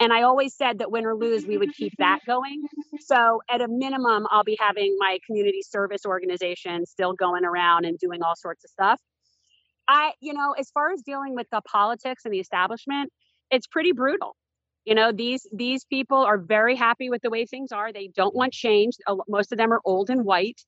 and 0.00 0.12
I 0.12 0.22
always 0.22 0.56
said 0.56 0.78
that 0.78 0.90
win 0.90 1.06
or 1.06 1.14
lose, 1.14 1.46
we 1.46 1.56
would 1.56 1.72
keep 1.72 1.92
that 1.98 2.20
going. 2.26 2.66
So 3.00 3.42
at 3.48 3.60
a 3.60 3.68
minimum, 3.68 4.26
I'll 4.30 4.44
be 4.44 4.56
having 4.60 4.96
my 4.98 5.18
community 5.26 5.62
service 5.62 6.04
organization 6.04 6.86
still 6.86 7.12
going 7.12 7.44
around 7.44 7.84
and 7.84 7.98
doing 7.98 8.22
all 8.22 8.34
sorts 8.36 8.64
of 8.64 8.70
stuff. 8.70 9.00
I, 9.86 10.12
you 10.20 10.32
know, 10.32 10.52
as 10.58 10.70
far 10.70 10.90
as 10.92 11.02
dealing 11.02 11.34
with 11.34 11.46
the 11.52 11.60
politics 11.60 12.24
and 12.24 12.32
the 12.32 12.40
establishment, 12.40 13.12
it's 13.50 13.66
pretty 13.66 13.92
brutal. 13.92 14.34
You 14.84 14.94
know, 14.94 15.12
these 15.12 15.46
these 15.52 15.84
people 15.84 16.18
are 16.18 16.38
very 16.38 16.76
happy 16.76 17.08
with 17.08 17.22
the 17.22 17.30
way 17.30 17.46
things 17.46 17.72
are. 17.72 17.92
They 17.92 18.08
don't 18.14 18.34
want 18.34 18.52
change. 18.52 18.94
Most 19.28 19.52
of 19.52 19.58
them 19.58 19.72
are 19.72 19.80
old 19.84 20.10
and 20.10 20.24
white, 20.24 20.60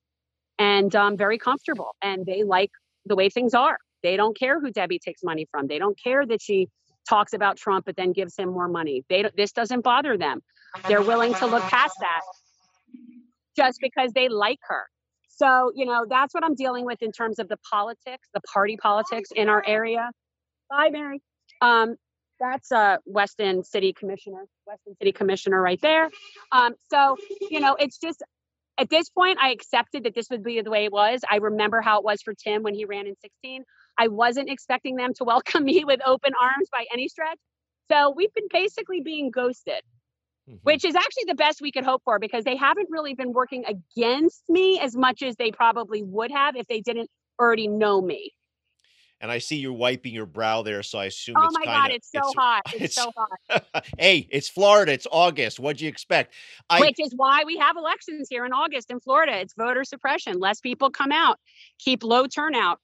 and 0.57 0.95
um, 0.95 1.17
very 1.17 1.37
comfortable, 1.37 1.95
and 2.01 2.25
they 2.25 2.43
like 2.43 2.71
the 3.05 3.15
way 3.15 3.29
things 3.29 3.53
are. 3.53 3.77
They 4.03 4.17
don't 4.17 4.37
care 4.37 4.59
who 4.59 4.71
Debbie 4.71 4.99
takes 4.99 5.23
money 5.23 5.47
from. 5.51 5.67
They 5.67 5.79
don't 5.79 5.99
care 6.01 6.25
that 6.25 6.41
she 6.41 6.67
talks 7.07 7.33
about 7.33 7.57
Trump 7.57 7.85
but 7.85 7.95
then 7.95 8.11
gives 8.13 8.35
him 8.35 8.49
more 8.49 8.67
money. 8.67 9.03
They 9.09 9.29
this 9.35 9.51
doesn't 9.51 9.81
bother 9.81 10.17
them. 10.17 10.41
They're 10.87 11.01
willing 11.01 11.33
to 11.35 11.45
look 11.45 11.63
past 11.63 11.95
that 11.99 12.21
just 13.55 13.79
because 13.81 14.11
they 14.13 14.29
like 14.29 14.59
her. 14.67 14.85
So, 15.27 15.71
you 15.75 15.85
know, 15.85 16.05
that's 16.09 16.33
what 16.33 16.43
I'm 16.43 16.55
dealing 16.55 16.85
with 16.85 17.01
in 17.01 17.11
terms 17.11 17.39
of 17.39 17.47
the 17.47 17.57
politics, 17.69 18.27
the 18.33 18.41
party 18.41 18.77
politics 18.77 19.29
in 19.35 19.49
our 19.49 19.63
area. 19.65 20.09
Bye, 20.69 20.89
Mary. 20.91 21.21
Um, 21.61 21.95
that's 22.39 22.71
uh 22.71 22.97
Weston 23.05 23.63
City 23.63 23.93
Commissioner, 23.93 24.45
Weston 24.67 24.95
City 24.99 25.11
Commissioner 25.11 25.61
right 25.61 25.81
there. 25.81 26.09
Um, 26.51 26.73
so, 26.91 27.17
you 27.49 27.59
know, 27.59 27.75
it's 27.79 27.97
just 27.97 28.23
at 28.77 28.89
this 28.89 29.09
point, 29.09 29.39
I 29.41 29.49
accepted 29.49 30.03
that 30.03 30.13
this 30.13 30.29
would 30.29 30.43
be 30.43 30.61
the 30.61 30.69
way 30.69 30.85
it 30.85 30.91
was. 30.91 31.21
I 31.29 31.37
remember 31.37 31.81
how 31.81 31.99
it 31.99 32.05
was 32.05 32.21
for 32.21 32.33
Tim 32.33 32.63
when 32.63 32.75
he 32.75 32.85
ran 32.85 33.07
in 33.07 33.15
16. 33.21 33.63
I 33.97 34.07
wasn't 34.07 34.49
expecting 34.49 34.95
them 34.95 35.13
to 35.15 35.23
welcome 35.25 35.63
me 35.63 35.83
with 35.83 35.99
open 36.05 36.33
arms 36.39 36.69
by 36.71 36.85
any 36.93 37.07
stretch. 37.07 37.39
So 37.91 38.13
we've 38.15 38.33
been 38.33 38.47
basically 38.51 39.01
being 39.01 39.31
ghosted, 39.31 39.81
mm-hmm. 40.49 40.57
which 40.63 40.85
is 40.85 40.95
actually 40.95 41.25
the 41.27 41.35
best 41.35 41.61
we 41.61 41.71
could 41.71 41.85
hope 41.85 42.01
for 42.03 42.19
because 42.19 42.43
they 42.43 42.55
haven't 42.55 42.89
really 42.91 43.15
been 43.15 43.33
working 43.33 43.63
against 43.65 44.43
me 44.49 44.79
as 44.79 44.95
much 44.95 45.23
as 45.23 45.35
they 45.37 45.51
probably 45.51 46.03
would 46.03 46.31
have 46.31 46.55
if 46.55 46.67
they 46.67 46.81
didn't 46.81 47.09
already 47.39 47.67
know 47.67 48.01
me 48.01 48.33
and 49.19 49.31
I 49.31 49.39
see 49.39 49.57
you 49.57 49.73
wiping 49.73 50.13
your 50.13 50.25
brow 50.25 50.61
there, 50.61 50.83
so 50.83 50.99
I 50.99 51.05
assume. 51.05 51.35
Oh 51.37 51.45
it's 51.45 51.53
my 51.53 51.61
kinda, 51.61 51.77
god, 51.79 51.91
it's 51.91 52.11
so 52.11 52.19
it's, 52.19 52.35
hot! 52.35 52.61
It's, 52.73 52.83
it's, 52.83 52.95
so 52.95 53.11
hot. 53.15 53.85
hey, 53.97 54.27
it's 54.29 54.49
Florida. 54.49 54.91
It's 54.93 55.07
August. 55.11 55.59
What'd 55.59 55.81
you 55.81 55.89
expect? 55.89 56.33
I, 56.69 56.81
Which 56.81 56.99
is 56.99 57.13
why 57.15 57.43
we 57.45 57.57
have 57.57 57.77
elections 57.77 58.27
here 58.29 58.45
in 58.45 58.53
August 58.53 58.91
in 58.91 58.99
Florida. 58.99 59.39
It's 59.39 59.53
voter 59.53 59.83
suppression. 59.83 60.39
Less 60.39 60.61
people 60.61 60.89
come 60.91 61.11
out. 61.11 61.39
Keep 61.79 62.03
low 62.03 62.27
turnout. 62.27 62.79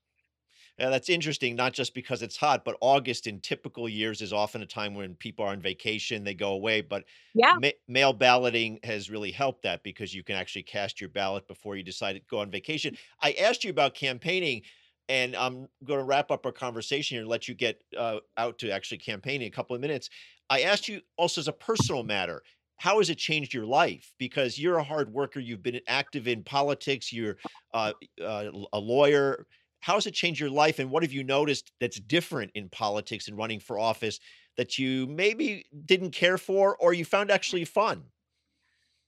Yeah, 0.80 0.90
that's 0.90 1.10
interesting, 1.10 1.56
not 1.56 1.74
just 1.74 1.94
because 1.94 2.24
it's 2.24 2.36
hot, 2.36 2.66
but 2.66 2.78
August 2.82 3.28
in 3.28 3.40
typical 3.42 3.88
years 3.88 4.22
is 4.22 4.34
often 4.34 4.64
a 4.64 4.66
time 4.66 4.96
when 4.96 5.14
people 5.14 5.46
are 5.46 5.52
on 5.52 5.62
vacation, 5.62 6.24
they 6.24 6.34
go 6.34 6.54
away. 6.54 6.82
But 6.82 7.04
yeah, 7.36 7.54
ma- 7.62 7.70
mail 7.88 8.12
balloting 8.12 8.80
has 8.84 9.12
really 9.12 9.32
helped 9.32 9.62
that 9.64 9.84
because 9.84 10.16
you 10.16 10.24
can 10.24 10.36
actually 10.36 10.64
cast 10.64 11.00
your 11.00 11.12
ballot 11.12 11.48
before 11.48 11.76
you 11.76 11.84
decide 11.84 12.14
to 12.14 12.22
go 12.28 12.40
on 12.40 12.50
vacation. 12.50 12.98
I 13.22 13.34
asked 13.34 13.64
you 13.64 13.70
about 13.70 13.94
campaigning 13.94 14.64
and 15.10 15.36
I'm 15.36 15.68
going 15.84 16.00
to 16.00 16.06
wrap 16.06 16.32
up 16.32 16.46
our 16.46 16.52
conversation 16.52 17.16
here 17.16 17.22
and 17.22 17.30
let 17.30 17.48
you 17.48 17.56
get 17.56 17.84
uh, 17.98 18.20
out 18.38 18.60
to 18.60 18.72
actually 18.72 19.00
campaign 19.00 19.42
in 19.42 19.48
a 19.48 19.52
couple 19.52 19.76
of 19.76 19.82
minutes. 19.82 20.10
I 20.50 20.62
asked 20.62 20.88
you 20.88 21.02
also 21.18 21.42
as 21.42 21.48
a 21.48 21.54
personal 21.54 22.04
matter, 22.04 22.44
how 22.78 22.98
has 22.98 23.10
it 23.10 23.18
changed 23.18 23.54
your 23.54 23.66
life? 23.66 24.14
Because 24.18 24.58
you're 24.58 24.78
a 24.78 24.84
hard 24.84 25.12
worker, 25.14 25.40
you've 25.40 25.64
been 25.64 25.80
active 25.88 26.28
in 26.28 26.44
politics, 26.44 27.14
you're 27.14 27.38
uh, 27.74 27.94
uh, 28.22 28.50
a 28.74 28.80
lawyer. 28.80 29.46
How 29.82 29.96
has 29.96 30.06
it 30.06 30.14
changed 30.14 30.40
your 30.40 30.50
life, 30.50 30.80
and 30.80 30.90
what 30.90 31.04
have 31.04 31.12
you 31.12 31.24
noticed 31.26 31.74
that's 31.82 32.00
different 32.00 32.52
in 32.56 32.70
politics 32.70 33.28
and 33.28 33.38
running 33.38 33.60
for 33.60 33.78
office 33.78 34.20
that 34.56 34.78
you 34.80 35.08
maybe 35.08 35.66
didn't 35.86 36.12
care 36.12 36.38
for, 36.38 36.78
or 36.78 36.94
you 36.94 37.04
found 37.04 37.30
actually 37.30 37.66
fun? 37.66 38.04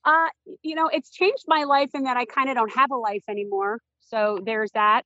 Uh, 0.04 0.28
you 0.62 0.76
know, 0.76 0.88
it's 0.88 1.10
changed 1.10 1.46
my 1.48 1.64
life 1.64 1.90
in 1.94 2.04
that 2.04 2.18
I 2.18 2.26
kind 2.26 2.50
of 2.50 2.56
don't 2.56 2.74
have 2.74 2.92
a 2.92 2.98
life 2.98 3.24
anymore. 3.30 3.82
So 4.02 4.40
there's 4.46 4.72
that 4.72 5.04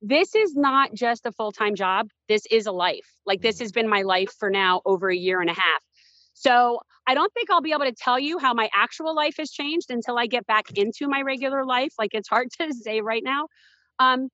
this 0.00 0.34
is 0.34 0.54
not 0.54 0.94
just 0.94 1.26
a 1.26 1.32
full 1.32 1.52
time 1.52 1.74
job. 1.74 2.08
This 2.28 2.46
is 2.50 2.66
a 2.66 2.72
life. 2.72 3.06
Like 3.26 3.40
this 3.40 3.56
mm-hmm. 3.56 3.64
has 3.64 3.72
been 3.72 3.88
my 3.88 4.02
life 4.02 4.32
for 4.38 4.50
now 4.50 4.80
over 4.84 5.10
a 5.10 5.16
year 5.16 5.40
and 5.40 5.50
a 5.50 5.54
half. 5.54 5.82
So 6.34 6.80
I 7.06 7.14
don't 7.14 7.32
think 7.32 7.50
I'll 7.50 7.62
be 7.62 7.72
able 7.72 7.86
to 7.86 7.94
tell 7.94 8.18
you 8.18 8.38
how 8.38 8.54
my 8.54 8.68
actual 8.72 9.14
life 9.14 9.36
has 9.38 9.50
changed 9.50 9.90
until 9.90 10.18
I 10.18 10.26
get 10.26 10.46
back 10.46 10.70
into 10.76 11.08
my 11.08 11.22
regular 11.22 11.64
life. 11.64 11.92
Like 11.98 12.10
it's 12.12 12.28
hard 12.28 12.48
to 12.60 12.72
say 12.72 13.00
right 13.00 13.22
now. 13.24 13.46
Um, 13.98 14.28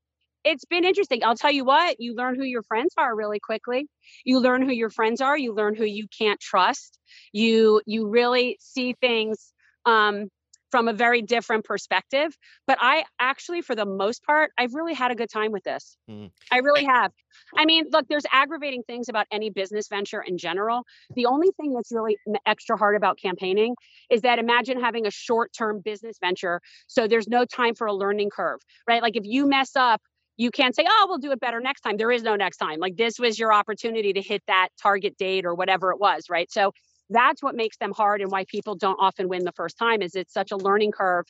it's 0.44 0.66
been 0.66 0.84
interesting. 0.84 1.24
I'll 1.24 1.36
tell 1.36 1.50
you 1.50 1.64
what, 1.64 1.96
you 1.98 2.14
learn 2.14 2.34
who 2.34 2.44
your 2.44 2.62
friends 2.62 2.92
are 2.98 3.16
really 3.16 3.40
quickly. 3.40 3.88
You 4.24 4.40
learn 4.40 4.60
who 4.60 4.74
your 4.74 4.90
friends 4.90 5.22
are. 5.22 5.38
You 5.38 5.54
learn 5.54 5.74
who 5.74 5.84
you 5.84 6.06
can't 6.18 6.38
trust. 6.38 6.98
You 7.32 7.80
you 7.86 8.08
really 8.08 8.58
see 8.60 8.94
things 9.00 9.52
um, 9.86 10.28
from 10.74 10.88
a 10.88 10.92
very 10.92 11.22
different 11.22 11.64
perspective. 11.64 12.36
But 12.66 12.78
I 12.80 13.04
actually, 13.20 13.60
for 13.60 13.76
the 13.76 13.86
most 13.86 14.24
part, 14.24 14.50
I've 14.58 14.74
really 14.74 14.92
had 14.92 15.12
a 15.12 15.14
good 15.14 15.30
time 15.30 15.52
with 15.52 15.62
this. 15.62 15.96
Mm. 16.10 16.32
I 16.50 16.58
really 16.58 16.84
have. 16.84 17.12
I 17.56 17.64
mean, 17.64 17.84
look, 17.92 18.08
there's 18.08 18.24
aggravating 18.32 18.82
things 18.82 19.08
about 19.08 19.28
any 19.30 19.50
business 19.50 19.86
venture 19.86 20.20
in 20.20 20.36
general. 20.36 20.82
The 21.14 21.26
only 21.26 21.50
thing 21.56 21.74
that's 21.74 21.92
really 21.92 22.16
extra 22.44 22.76
hard 22.76 22.96
about 22.96 23.20
campaigning 23.22 23.76
is 24.10 24.22
that 24.22 24.40
imagine 24.40 24.80
having 24.80 25.06
a 25.06 25.12
short 25.12 25.52
term 25.56 25.80
business 25.80 26.16
venture. 26.20 26.60
So 26.88 27.06
there's 27.06 27.28
no 27.28 27.44
time 27.44 27.76
for 27.76 27.86
a 27.86 27.94
learning 27.94 28.30
curve, 28.30 28.58
right? 28.88 29.00
Like 29.00 29.14
if 29.14 29.24
you 29.24 29.46
mess 29.46 29.76
up, 29.76 30.02
you 30.36 30.50
can't 30.50 30.74
say, 30.74 30.84
oh, 30.88 31.06
we'll 31.08 31.18
do 31.18 31.30
it 31.30 31.38
better 31.38 31.60
next 31.60 31.82
time. 31.82 31.98
There 31.98 32.10
is 32.10 32.24
no 32.24 32.34
next 32.34 32.56
time. 32.56 32.80
Like 32.80 32.96
this 32.96 33.20
was 33.20 33.38
your 33.38 33.52
opportunity 33.52 34.14
to 34.14 34.20
hit 34.20 34.42
that 34.48 34.70
target 34.82 35.16
date 35.16 35.44
or 35.44 35.54
whatever 35.54 35.92
it 35.92 36.00
was, 36.00 36.24
right? 36.28 36.50
So 36.50 36.72
that's 37.10 37.42
what 37.42 37.54
makes 37.54 37.76
them 37.76 37.92
hard 37.92 38.20
and 38.20 38.30
why 38.30 38.44
people 38.44 38.74
don't 38.74 38.98
often 39.00 39.28
win 39.28 39.44
the 39.44 39.52
first 39.52 39.78
time 39.78 40.02
is 40.02 40.14
it's 40.14 40.32
such 40.32 40.50
a 40.52 40.56
learning 40.56 40.92
curve. 40.92 41.26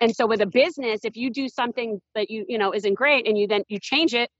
And 0.00 0.14
so 0.14 0.26
with 0.26 0.40
a 0.40 0.46
business 0.46 1.00
if 1.04 1.16
you 1.16 1.30
do 1.30 1.48
something 1.48 2.00
that 2.14 2.30
you 2.30 2.44
you 2.48 2.58
know 2.58 2.74
isn't 2.74 2.94
great 2.94 3.26
and 3.26 3.38
you 3.38 3.46
then 3.46 3.62
you 3.68 3.78
change 3.80 4.14
it 4.14 4.30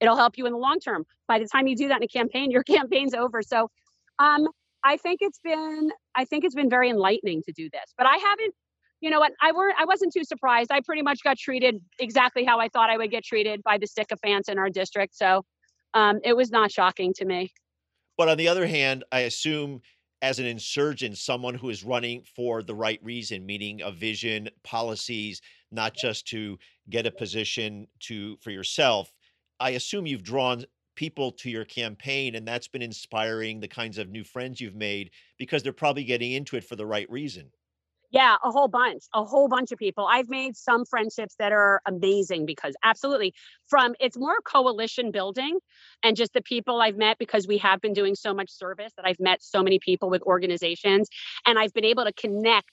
it'll 0.00 0.16
help 0.16 0.38
you 0.38 0.46
in 0.46 0.52
the 0.52 0.58
long 0.58 0.78
term. 0.78 1.04
By 1.26 1.38
the 1.38 1.46
time 1.46 1.66
you 1.66 1.74
do 1.74 1.88
that 1.88 1.96
in 1.96 2.02
a 2.02 2.08
campaign 2.08 2.50
your 2.56 2.62
campaign's 2.62 3.14
over. 3.14 3.42
So 3.42 3.68
um 4.18 4.48
i 4.84 4.96
think 4.96 5.18
it's 5.20 5.38
been 5.42 5.90
i 6.14 6.24
think 6.24 6.44
it's 6.44 6.54
been 6.54 6.70
very 6.70 6.88
enlightening 6.90 7.42
to 7.42 7.52
do 7.52 7.68
this 7.72 7.94
but 7.96 8.06
i 8.06 8.16
haven't 8.16 8.54
you 9.00 9.10
know 9.10 9.20
what 9.20 9.32
i 9.42 9.52
weren't 9.52 9.74
i 9.78 9.84
wasn't 9.84 10.12
too 10.12 10.24
surprised. 10.24 10.70
I 10.72 10.80
pretty 10.80 11.02
much 11.02 11.22
got 11.22 11.38
treated 11.38 11.80
exactly 11.98 12.44
how 12.44 12.58
i 12.60 12.68
thought 12.68 12.90
i 12.90 12.96
would 12.96 13.10
get 13.10 13.24
treated 13.24 13.62
by 13.62 13.78
the 13.78 13.86
sycophants 13.86 14.48
in 14.48 14.58
our 14.58 14.70
district. 14.70 15.16
So 15.16 15.44
um, 15.94 16.20
it 16.22 16.36
was 16.36 16.50
not 16.50 16.70
shocking 16.70 17.14
to 17.14 17.24
me. 17.24 17.50
But 18.16 18.28
on 18.28 18.36
the 18.36 18.48
other 18.48 18.66
hand 18.66 19.04
i 19.12 19.20
assume 19.20 19.80
as 20.22 20.38
an 20.38 20.46
insurgent, 20.46 21.16
someone 21.16 21.54
who 21.54 21.70
is 21.70 21.84
running 21.84 22.22
for 22.34 22.62
the 22.62 22.74
right 22.74 23.00
reason, 23.02 23.46
meaning 23.46 23.80
a 23.82 23.90
vision, 23.90 24.48
policies, 24.64 25.40
not 25.70 25.94
just 25.94 26.26
to 26.28 26.58
get 26.90 27.06
a 27.06 27.10
position 27.10 27.86
to 28.00 28.36
for 28.38 28.50
yourself. 28.50 29.12
I 29.60 29.70
assume 29.70 30.06
you've 30.06 30.22
drawn 30.22 30.64
people 30.96 31.30
to 31.30 31.48
your 31.48 31.64
campaign 31.64 32.34
and 32.34 32.46
that's 32.46 32.66
been 32.66 32.82
inspiring 32.82 33.60
the 33.60 33.68
kinds 33.68 33.98
of 33.98 34.08
new 34.08 34.24
friends 34.24 34.60
you've 34.60 34.74
made 34.74 35.10
because 35.38 35.62
they're 35.62 35.72
probably 35.72 36.02
getting 36.02 36.32
into 36.32 36.56
it 36.56 36.64
for 36.64 36.74
the 36.74 36.86
right 36.86 37.08
reason. 37.08 37.52
Yeah, 38.10 38.36
a 38.42 38.50
whole 38.50 38.68
bunch, 38.68 39.02
a 39.14 39.22
whole 39.22 39.48
bunch 39.48 39.70
of 39.70 39.78
people. 39.78 40.06
I've 40.10 40.30
made 40.30 40.56
some 40.56 40.86
friendships 40.86 41.34
that 41.38 41.52
are 41.52 41.82
amazing 41.86 42.46
because 42.46 42.74
absolutely 42.82 43.34
from 43.66 43.94
it's 44.00 44.16
more 44.16 44.40
coalition 44.40 45.10
building 45.10 45.58
and 46.02 46.16
just 46.16 46.32
the 46.32 46.40
people 46.40 46.80
I've 46.80 46.96
met 46.96 47.18
because 47.18 47.46
we 47.46 47.58
have 47.58 47.82
been 47.82 47.92
doing 47.92 48.14
so 48.14 48.32
much 48.32 48.50
service 48.50 48.92
that 48.96 49.04
I've 49.06 49.20
met 49.20 49.42
so 49.42 49.62
many 49.62 49.78
people 49.78 50.08
with 50.08 50.22
organizations 50.22 51.08
and 51.44 51.58
I've 51.58 51.74
been 51.74 51.84
able 51.84 52.04
to 52.04 52.12
connect 52.14 52.70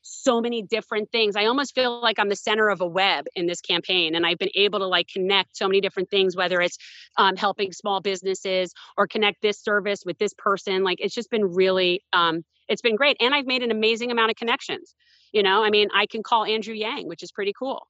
so 0.00 0.40
many 0.40 0.62
different 0.62 1.10
things. 1.12 1.36
I 1.36 1.44
almost 1.46 1.74
feel 1.74 2.00
like 2.00 2.18
I'm 2.18 2.30
the 2.30 2.36
center 2.36 2.70
of 2.70 2.80
a 2.80 2.86
web 2.86 3.26
in 3.34 3.46
this 3.46 3.60
campaign, 3.60 4.14
and 4.14 4.24
I've 4.24 4.38
been 4.38 4.48
able 4.54 4.78
to 4.78 4.86
like 4.86 5.08
connect 5.08 5.56
so 5.56 5.66
many 5.66 5.82
different 5.82 6.08
things, 6.08 6.34
whether 6.34 6.62
it's 6.62 6.78
um, 7.18 7.36
helping 7.36 7.72
small 7.72 8.00
businesses 8.00 8.72
or 8.96 9.06
connect 9.06 9.42
this 9.42 9.60
service 9.60 10.04
with 10.06 10.16
this 10.16 10.32
person. 10.38 10.82
Like 10.82 10.98
it's 11.00 11.14
just 11.14 11.30
been 11.30 11.44
really, 11.44 12.04
um, 12.14 12.42
it's 12.68 12.82
been 12.82 12.96
great, 12.96 13.16
and 13.20 13.34
I've 13.34 13.46
made 13.46 13.62
an 13.62 13.70
amazing 13.70 14.10
amount 14.10 14.30
of 14.30 14.36
connections. 14.36 14.94
You 15.32 15.42
know, 15.42 15.62
I 15.62 15.70
mean, 15.70 15.88
I 15.94 16.06
can 16.06 16.22
call 16.22 16.44
Andrew 16.44 16.74
Yang, 16.74 17.06
which 17.06 17.22
is 17.22 17.32
pretty 17.32 17.52
cool. 17.58 17.86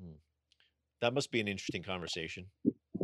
Hmm. 0.00 0.16
That 1.00 1.14
must 1.14 1.30
be 1.30 1.40
an 1.40 1.48
interesting 1.48 1.82
conversation. 1.82 2.46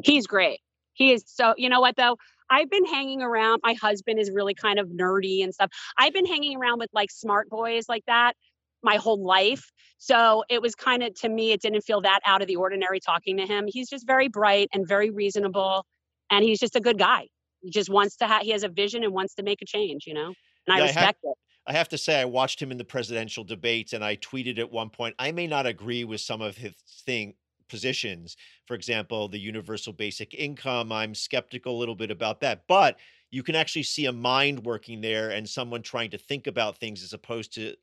He's 0.05 0.27
great. 0.27 0.61
He 0.93 1.13
is 1.13 1.25
so, 1.27 1.55
you 1.57 1.69
know 1.69 1.81
what 1.81 1.97
though? 1.97 2.17
I've 2.51 2.69
been 2.69 2.85
hanging 2.85 3.23
around. 3.23 3.61
My 3.63 3.75
husband 3.75 4.19
is 4.19 4.31
really 4.31 4.55
kind 4.55 4.79
of 4.79 4.89
nerdy 4.89 5.45
and 5.45 5.55
stuff. 5.55 5.71
I've 5.99 6.13
been 6.13 6.27
hanging 6.27 6.57
around 6.57 6.79
with 6.79 6.91
like 6.93 7.11
smart 7.11 7.49
boys 7.49 7.89
like 7.89 8.03
that 8.07 8.35
my 8.83 8.97
whole 8.97 9.25
life. 9.25 9.71
So 9.99 10.45
it 10.49 10.61
was 10.61 10.75
kind 10.75 11.03
of, 11.03 11.15
to 11.21 11.29
me, 11.29 11.53
it 11.53 11.61
didn't 11.61 11.83
feel 11.83 12.01
that 12.01 12.21
out 12.27 12.43
of 12.43 12.49
the 12.49 12.57
ordinary 12.57 12.99
talking 12.99 13.37
to 13.37 13.47
him. 13.47 13.67
He's 13.69 13.89
just 13.89 14.07
very 14.07 14.29
bright 14.29 14.69
and 14.73 14.87
very 14.87 15.11
reasonable. 15.11 15.85
And 16.31 16.45
he's 16.45 16.59
just 16.59 16.77
a 16.77 16.81
good 16.81 16.99
guy. 16.99 17.29
He 17.61 17.71
just 17.71 17.91
wants 17.91 18.17
to 18.17 18.27
have, 18.27 18.43
he 18.43 18.51
has 18.51 18.63
a 18.63 18.69
vision 18.69 19.05
and 19.05 19.13
wants 19.13 19.35
to 19.35 19.43
make 19.43 19.61
a 19.63 19.67
change, 19.67 20.05
you 20.07 20.15
know? 20.15 20.33
And 20.67 20.77
yeah, 20.77 20.83
I 20.83 20.87
respect 20.87 21.03
I 21.03 21.05
have, 21.05 21.15
it. 21.23 21.39
I 21.67 21.73
have 21.73 21.89
to 21.91 21.99
say, 21.99 22.21
I 22.21 22.25
watched 22.25 22.61
him 22.61 22.71
in 22.71 22.79
the 22.79 22.85
presidential 22.85 23.45
debates 23.45 23.93
and 23.93 24.05
I 24.05 24.17
tweeted 24.17 24.59
at 24.59 24.71
one 24.71 24.91
point, 24.91 25.15
I 25.19 25.33
may 25.33 25.47
not 25.47 25.67
agree 25.67 26.05
with 26.05 26.21
some 26.21 26.41
of 26.41 26.57
his 26.57 26.75
thing 27.05 27.35
positions. 27.69 28.37
For 28.67 28.75
example, 28.75 29.29
the 29.29 29.39
universal 29.39 29.93
basic 29.93 30.35
income, 30.35 30.91
I'm 30.91 31.15
skeptical 31.15 31.77
a 31.77 31.79
little 31.79 31.95
bit 31.95 32.11
about 32.11 32.41
that. 32.41 32.65
But 32.67 32.99
you 33.31 33.43
can 33.43 33.55
actually 33.55 33.85
see 33.85 34.07
a 34.07 34.13
mind 34.13 34.65
working 34.67 35.01
there 35.01 35.31
and 35.31 35.49
someone 35.49 35.83
trying 35.83 36.11
to 36.11 36.19
think 36.19 36.49
about 36.49 36.79
things 36.79 37.03
as 37.03 37.13
opposed 37.13 37.55
to 37.55 37.75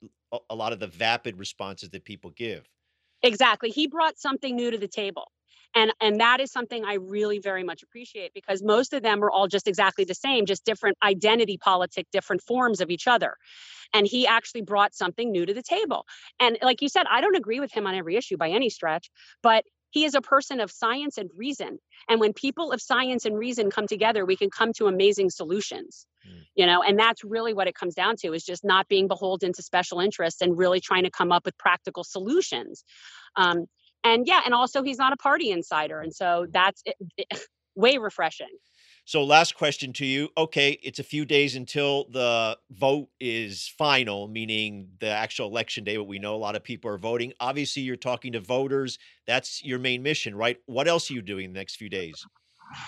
a 0.49 0.55
lot 0.55 0.73
of 0.73 0.79
the 0.79 0.87
vapid 0.87 1.39
responses 1.39 1.89
that 1.91 2.03
people 2.03 2.31
give. 2.31 2.67
Exactly. 3.23 3.69
He 3.69 3.87
brought 3.87 4.19
something 4.19 4.55
new 4.55 4.71
to 4.71 4.77
the 4.77 4.89
table. 4.89 5.31
And 5.77 5.93
and 6.01 6.19
that 6.19 6.39
is 6.39 6.51
something 6.51 6.83
I 6.83 6.95
really 6.95 7.37
very 7.37 7.63
much 7.63 7.83
appreciate 7.83 8.33
because 8.33 8.63
most 8.63 8.93
of 8.93 9.03
them 9.03 9.23
are 9.23 9.29
all 9.29 9.47
just 9.47 9.67
exactly 9.67 10.05
the 10.05 10.15
same, 10.15 10.47
just 10.47 10.65
different 10.65 10.97
identity 11.03 11.57
politic, 11.57 12.07
different 12.11 12.41
forms 12.41 12.81
of 12.81 12.89
each 12.89 13.07
other. 13.07 13.35
And 13.93 14.07
he 14.07 14.25
actually 14.25 14.61
brought 14.63 14.95
something 14.95 15.31
new 15.31 15.45
to 15.45 15.53
the 15.53 15.61
table. 15.61 16.05
And 16.39 16.57
like 16.63 16.81
you 16.81 16.89
said, 16.89 17.05
I 17.09 17.21
don't 17.21 17.35
agree 17.35 17.59
with 17.59 17.71
him 17.71 17.85
on 17.85 17.93
every 17.93 18.15
issue 18.15 18.37
by 18.37 18.49
any 18.49 18.69
stretch, 18.69 19.11
but 19.43 19.65
he 19.91 20.03
is 20.03 20.15
a 20.15 20.21
person 20.21 20.59
of 20.59 20.71
science 20.71 21.17
and 21.17 21.29
reason. 21.35 21.77
And 22.09 22.19
when 22.19 22.33
people 22.33 22.71
of 22.71 22.81
science 22.81 23.25
and 23.25 23.37
reason 23.37 23.69
come 23.69 23.87
together, 23.87 24.25
we 24.25 24.35
can 24.35 24.49
come 24.49 24.73
to 24.73 24.87
amazing 24.87 25.29
solutions. 25.29 26.07
Mm. 26.27 26.41
You 26.55 26.65
know, 26.65 26.81
and 26.81 26.99
that's 26.99 27.23
really 27.23 27.53
what 27.53 27.67
it 27.67 27.75
comes 27.75 27.93
down 27.93 28.15
to 28.17 28.33
is 28.33 28.43
just 28.43 28.65
not 28.65 28.87
being 28.87 29.07
beholden 29.07 29.53
to 29.53 29.61
special 29.61 29.99
interests 29.99 30.41
and 30.41 30.57
really 30.57 30.81
trying 30.81 31.03
to 31.03 31.11
come 31.11 31.31
up 31.31 31.45
with 31.45 31.57
practical 31.57 32.03
solutions. 32.03 32.83
Um, 33.35 33.67
and 34.03 34.27
yeah, 34.27 34.41
and 34.45 34.53
also 34.53 34.83
he's 34.83 34.97
not 34.97 35.13
a 35.13 35.17
party 35.17 35.51
insider. 35.51 35.99
And 35.99 36.13
so 36.13 36.47
that's 36.51 36.81
it, 36.85 36.95
it, 37.17 37.39
way 37.75 37.97
refreshing. 37.97 38.47
So, 39.07 39.23
last 39.23 39.55
question 39.55 39.93
to 39.93 40.05
you. 40.05 40.27
Okay, 40.37 40.77
it's 40.83 40.99
a 40.99 41.03
few 41.03 41.23
days 41.23 41.55
until 41.55 42.09
the 42.09 42.57
vote 42.69 43.07
is 43.21 43.73
final, 43.77 44.27
meaning 44.27 44.89
the 44.99 45.07
actual 45.07 45.47
election 45.47 45.85
day, 45.85 45.95
but 45.95 46.03
we 46.03 46.19
know 46.19 46.35
a 46.35 46.37
lot 46.37 46.57
of 46.57 46.63
people 46.63 46.91
are 46.91 46.97
voting. 46.97 47.31
Obviously, 47.39 47.83
you're 47.83 47.95
talking 47.95 48.33
to 48.33 48.41
voters. 48.41 48.99
That's 49.25 49.63
your 49.63 49.79
main 49.79 50.03
mission, 50.03 50.35
right? 50.35 50.57
What 50.65 50.89
else 50.89 51.09
are 51.09 51.13
you 51.13 51.21
doing 51.21 51.53
the 51.53 51.57
next 51.57 51.77
few 51.77 51.87
days? 51.87 52.25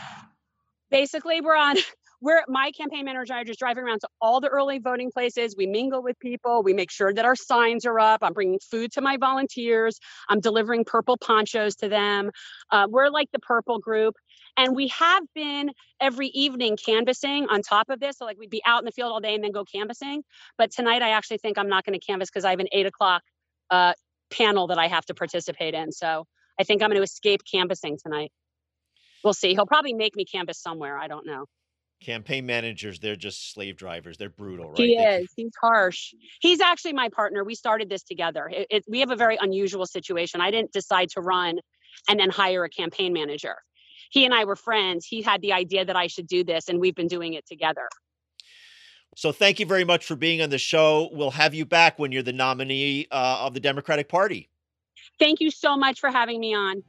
Basically, 0.92 1.40
we're 1.40 1.56
on 1.56 1.78
we're 2.22 2.44
my 2.48 2.72
campaign 2.72 3.06
manager 3.06 3.32
and 3.34 3.40
I 3.40 3.42
are 3.42 3.46
just 3.46 3.60
driving 3.60 3.84
around 3.84 4.02
to 4.02 4.10
all 4.22 4.42
the 4.42 4.50
early 4.50 4.80
voting 4.80 5.12
places. 5.12 5.56
We 5.58 5.68
mingle 5.68 6.04
with 6.04 6.20
people. 6.20 6.64
We 6.64 6.74
make 6.74 6.92
sure 6.92 7.14
that 7.14 7.26
our 7.26 7.36
signs 7.36 7.86
are 7.86 8.00
up. 8.00 8.20
I'm 8.22 8.34
bringing 8.34 8.60
food 8.60 8.92
to 8.94 9.02
my 9.02 9.18
volunteers. 9.18 10.00
I'm 10.28 10.40
delivering 10.40 10.84
purple 10.86 11.18
ponchos 11.18 11.76
to 11.78 11.90
them. 11.90 12.32
Uh, 12.72 12.88
we're 12.90 13.10
like 13.10 13.30
the 13.32 13.40
purple 13.40 13.80
group. 13.80 14.16
And 14.58 14.76
we 14.76 14.90
have 14.90 15.24
been 15.34 15.72
every 16.02 16.28
evening 16.28 16.78
canvassing 16.84 17.48
on 17.50 17.62
top 17.62 17.90
of 17.90 18.00
this. 18.02 18.18
So, 18.18 18.26
like, 18.26 18.38
we'd 18.38 18.50
be 18.50 18.62
out 18.66 18.80
in 18.80 18.86
the 18.86 18.92
field 18.92 19.12
all 19.12 19.22
day 19.22 19.34
and 19.34 19.44
then 19.44 19.52
go 19.52 19.64
canvassing. 19.64 20.24
But 20.58 20.72
tonight, 20.72 21.02
I 21.02 21.12
actually 21.12 21.38
think 21.38 21.58
I'm 21.58 21.70
not 21.70 21.86
going 21.86 21.98
to 21.98 22.06
canvass 22.06 22.30
because 22.30 22.44
I 22.44 22.50
have 22.50 22.60
an 22.60 22.68
eight 22.74 22.86
o'clock 22.86 23.22
uh, 23.70 23.94
panel 24.30 24.68
that 24.68 24.78
I 24.78 24.88
have 24.88 25.06
to 25.06 25.14
participate 25.14 25.74
in. 25.74 25.94
So, 25.94 26.26
I 26.60 26.64
think 26.66 26.82
I'm 26.82 26.90
going 26.90 26.98
to 26.98 27.04
escape 27.04 27.42
canvassing 27.50 27.98
tonight. 28.04 28.34
We'll 29.24 29.34
see. 29.34 29.54
He'll 29.54 29.66
probably 29.66 29.94
make 29.94 30.16
me 30.18 30.26
canvass 30.26 30.62
somewhere. 30.62 30.98
I 30.98 31.08
don't 31.08 31.26
know 31.26 31.46
campaign 32.00 32.46
managers 32.46 33.00
they're 33.00 33.16
just 33.16 33.52
slave 33.52 33.76
drivers 33.76 34.18
they're 34.18 34.30
brutal 34.30 34.70
right? 34.70 34.78
He 34.78 34.94
is 34.94 35.30
he's 35.36 35.52
harsh. 35.62 36.14
He's 36.40 36.62
actually 36.62 36.94
my 36.94 37.10
partner 37.10 37.44
we 37.44 37.56
started 37.56 37.90
this 37.90 38.04
together. 38.04 38.50
It, 38.52 38.68
it, 38.70 38.84
we 38.88 39.02
have 39.02 39.12
a 39.12 39.16
very 39.16 39.38
unusual 39.40 39.86
situation 39.86 40.42
i 40.42 40.52
didn't 40.52 40.72
decide 40.72 41.10
to 41.10 41.22
run 41.22 41.60
and 42.08 42.20
then 42.20 42.30
hire 42.30 42.64
a 42.64 42.70
campaign 42.70 43.14
manager. 43.14 43.56
He 44.12 44.26
and 44.26 44.34
i 44.34 44.46
were 44.46 44.56
friends 44.56 45.06
he 45.06 45.22
had 45.22 45.42
the 45.42 45.54
idea 45.54 45.84
that 45.86 45.96
i 45.96 46.08
should 46.08 46.28
do 46.28 46.44
this 46.44 46.70
and 46.70 46.80
we've 46.80 46.96
been 46.96 47.08
doing 47.08 47.34
it 47.34 47.46
together. 47.46 47.88
So 49.16 49.32
thank 49.32 49.60
you 49.60 49.66
very 49.66 49.84
much 49.84 50.06
for 50.06 50.16
being 50.16 50.42
on 50.42 50.50
the 50.50 50.58
show. 50.58 51.10
We'll 51.12 51.32
have 51.32 51.54
you 51.54 51.66
back 51.66 52.00
when 52.00 52.12
you're 52.12 52.24
the 52.24 52.32
nominee 52.32 53.08
uh, 53.12 53.40
of 53.42 53.54
the 53.54 53.60
democratic 53.60 54.08
party. 54.08 54.50
Thank 55.18 55.42
you 55.42 55.52
so 55.52 55.76
much 55.76 56.00
for 56.00 56.10
having 56.10 56.40
me 56.40 56.54
on. 56.54 56.84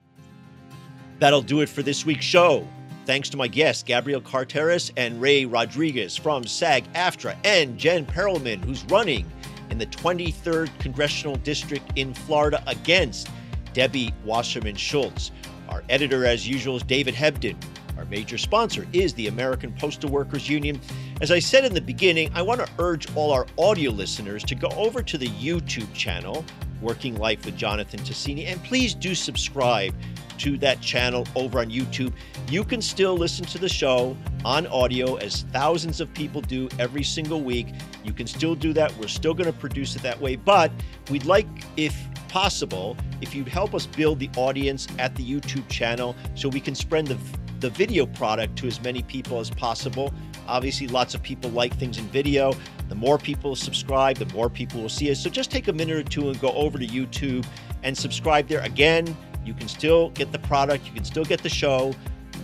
That'll 1.18 1.42
do 1.42 1.60
it 1.60 1.68
for 1.68 1.82
this 1.82 2.06
week's 2.06 2.24
show 2.24 2.68
Thanks 3.10 3.28
to 3.30 3.36
my 3.36 3.48
guests, 3.48 3.82
Gabrielle 3.82 4.20
Carteris 4.20 4.92
and 4.96 5.20
Ray 5.20 5.44
Rodriguez 5.44 6.16
from 6.16 6.44
SAG 6.44 6.84
AFTRA, 6.92 7.36
and 7.42 7.76
Jen 7.76 8.06
Perelman, 8.06 8.64
who's 8.64 8.84
running 8.84 9.28
in 9.68 9.78
the 9.78 9.86
23rd 9.86 10.70
Congressional 10.78 11.34
District 11.34 11.84
in 11.96 12.14
Florida 12.14 12.62
against 12.68 13.28
Debbie 13.72 14.14
Wasserman 14.24 14.76
Schultz. 14.76 15.32
Our 15.68 15.82
editor, 15.88 16.24
as 16.24 16.46
usual, 16.46 16.76
is 16.76 16.84
David 16.84 17.16
Hebden. 17.16 17.56
Our 17.98 18.04
major 18.04 18.38
sponsor 18.38 18.86
is 18.92 19.12
the 19.14 19.26
American 19.26 19.72
Postal 19.72 20.08
Workers 20.08 20.48
Union. 20.48 20.80
As 21.20 21.32
I 21.32 21.40
said 21.40 21.64
in 21.64 21.74
the 21.74 21.80
beginning, 21.80 22.30
I 22.32 22.42
want 22.42 22.64
to 22.64 22.72
urge 22.78 23.12
all 23.16 23.32
our 23.32 23.48
audio 23.58 23.90
listeners 23.90 24.44
to 24.44 24.54
go 24.54 24.68
over 24.76 25.02
to 25.02 25.18
the 25.18 25.30
YouTube 25.30 25.92
channel, 25.94 26.44
Working 26.80 27.16
Life 27.16 27.44
with 27.44 27.56
Jonathan 27.56 28.00
Tasini, 28.00 28.46
and 28.46 28.62
please 28.64 28.94
do 28.94 29.14
subscribe 29.14 29.94
to 30.38 30.56
that 30.58 30.80
channel 30.80 31.26
over 31.36 31.60
on 31.60 31.70
YouTube. 31.70 32.12
You 32.48 32.64
can 32.64 32.80
still 32.80 33.16
listen 33.16 33.44
to 33.46 33.58
the 33.58 33.68
show 33.68 34.16
on 34.44 34.66
audio 34.68 35.16
as 35.16 35.42
thousands 35.52 36.00
of 36.00 36.12
people 36.14 36.40
do 36.40 36.68
every 36.78 37.02
single 37.02 37.42
week. 37.42 37.68
You 38.04 38.12
can 38.12 38.26
still 38.26 38.54
do 38.54 38.72
that. 38.72 38.96
We're 38.96 39.08
still 39.08 39.34
going 39.34 39.52
to 39.52 39.58
produce 39.58 39.96
it 39.96 40.02
that 40.02 40.20
way, 40.20 40.36
but 40.36 40.72
we'd 41.10 41.26
like, 41.26 41.46
if 41.76 41.94
possible, 42.28 42.96
if 43.20 43.34
you'd 43.34 43.48
help 43.48 43.74
us 43.74 43.86
build 43.86 44.18
the 44.18 44.30
audience 44.36 44.86
at 44.98 45.14
the 45.16 45.22
YouTube 45.22 45.68
channel 45.68 46.16
so 46.34 46.48
we 46.48 46.60
can 46.60 46.74
spread 46.74 47.06
the 47.06 47.18
the 47.60 47.70
video 47.70 48.06
product 48.06 48.56
to 48.56 48.66
as 48.66 48.80
many 48.82 49.02
people 49.02 49.38
as 49.38 49.50
possible. 49.50 50.12
Obviously, 50.50 50.88
lots 50.88 51.14
of 51.14 51.22
people 51.22 51.48
like 51.50 51.74
things 51.76 51.98
in 51.98 52.04
video. 52.08 52.52
The 52.88 52.96
more 52.96 53.18
people 53.18 53.54
subscribe, 53.54 54.16
the 54.16 54.26
more 54.34 54.50
people 54.50 54.82
will 54.82 54.88
see 54.88 55.10
us. 55.10 55.20
So 55.20 55.30
just 55.30 55.50
take 55.50 55.68
a 55.68 55.72
minute 55.72 55.96
or 55.96 56.02
two 56.02 56.28
and 56.28 56.40
go 56.40 56.50
over 56.50 56.76
to 56.76 56.86
YouTube 56.86 57.46
and 57.84 57.96
subscribe 57.96 58.48
there. 58.48 58.60
Again, 58.60 59.16
you 59.44 59.54
can 59.54 59.68
still 59.68 60.10
get 60.10 60.32
the 60.32 60.40
product, 60.40 60.86
you 60.86 60.92
can 60.92 61.04
still 61.04 61.24
get 61.24 61.42
the 61.42 61.48
show 61.48 61.94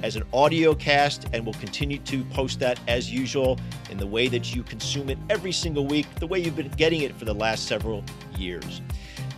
as 0.02 0.14
an 0.14 0.22
audio 0.32 0.74
cast, 0.74 1.26
and 1.32 1.44
we'll 1.44 1.54
continue 1.54 1.98
to 1.98 2.24
post 2.26 2.60
that 2.60 2.78
as 2.86 3.10
usual 3.10 3.58
in 3.90 3.98
the 3.98 4.06
way 4.06 4.28
that 4.28 4.54
you 4.54 4.62
consume 4.62 5.08
it 5.10 5.18
every 5.28 5.52
single 5.52 5.86
week, 5.86 6.06
the 6.20 6.26
way 6.26 6.38
you've 6.38 6.56
been 6.56 6.70
getting 6.70 7.02
it 7.02 7.14
for 7.16 7.24
the 7.24 7.34
last 7.34 7.66
several 7.66 8.04
years. 8.38 8.82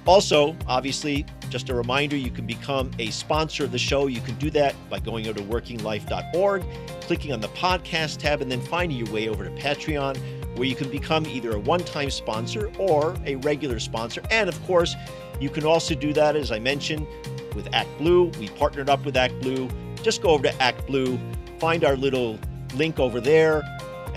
Also, 0.08 0.56
obviously, 0.66 1.26
just 1.50 1.68
a 1.68 1.74
reminder 1.74 2.16
you 2.16 2.30
can 2.30 2.46
become 2.46 2.90
a 2.98 3.10
sponsor 3.10 3.64
of 3.64 3.72
the 3.72 3.78
show. 3.78 4.06
You 4.06 4.22
can 4.22 4.36
do 4.36 4.48
that 4.52 4.74
by 4.88 5.00
going 5.00 5.28
over 5.28 5.38
to 5.38 5.44
workinglife.org, 5.44 6.64
clicking 7.02 7.30
on 7.30 7.42
the 7.42 7.48
podcast 7.48 8.16
tab, 8.16 8.40
and 8.40 8.50
then 8.50 8.62
finding 8.62 8.96
your 8.96 9.12
way 9.12 9.28
over 9.28 9.44
to 9.44 9.50
Patreon, 9.50 10.16
where 10.56 10.66
you 10.66 10.74
can 10.74 10.90
become 10.90 11.26
either 11.26 11.52
a 11.52 11.58
one 11.58 11.80
time 11.80 12.08
sponsor 12.08 12.72
or 12.78 13.16
a 13.26 13.36
regular 13.36 13.78
sponsor. 13.78 14.22
And 14.30 14.48
of 14.48 14.58
course, 14.66 14.96
you 15.40 15.50
can 15.50 15.66
also 15.66 15.94
do 15.94 16.14
that, 16.14 16.36
as 16.36 16.50
I 16.50 16.58
mentioned, 16.58 17.06
with 17.54 17.66
ActBlue. 17.72 18.34
We 18.38 18.48
partnered 18.48 18.88
up 18.88 19.04
with 19.04 19.14
ActBlue. 19.14 20.02
Just 20.02 20.22
go 20.22 20.30
over 20.30 20.44
to 20.44 20.54
ActBlue, 20.54 21.20
find 21.60 21.84
our 21.84 21.96
little 21.96 22.38
link 22.76 22.98
over 22.98 23.20
there, 23.20 23.62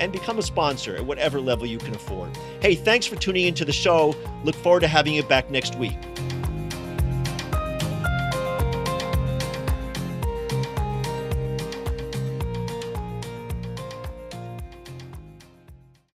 and 0.01 0.11
become 0.11 0.39
a 0.39 0.41
sponsor 0.41 0.95
at 0.95 1.05
whatever 1.05 1.39
level 1.39 1.65
you 1.65 1.77
can 1.77 1.93
afford. 1.95 2.35
Hey, 2.59 2.75
thanks 2.75 3.05
for 3.05 3.15
tuning 3.15 3.45
into 3.45 3.63
the 3.63 3.71
show. 3.71 4.15
Look 4.43 4.55
forward 4.55 4.81
to 4.81 4.87
having 4.87 5.13
you 5.13 5.23
back 5.23 5.49
next 5.51 5.75
week. 5.75 5.97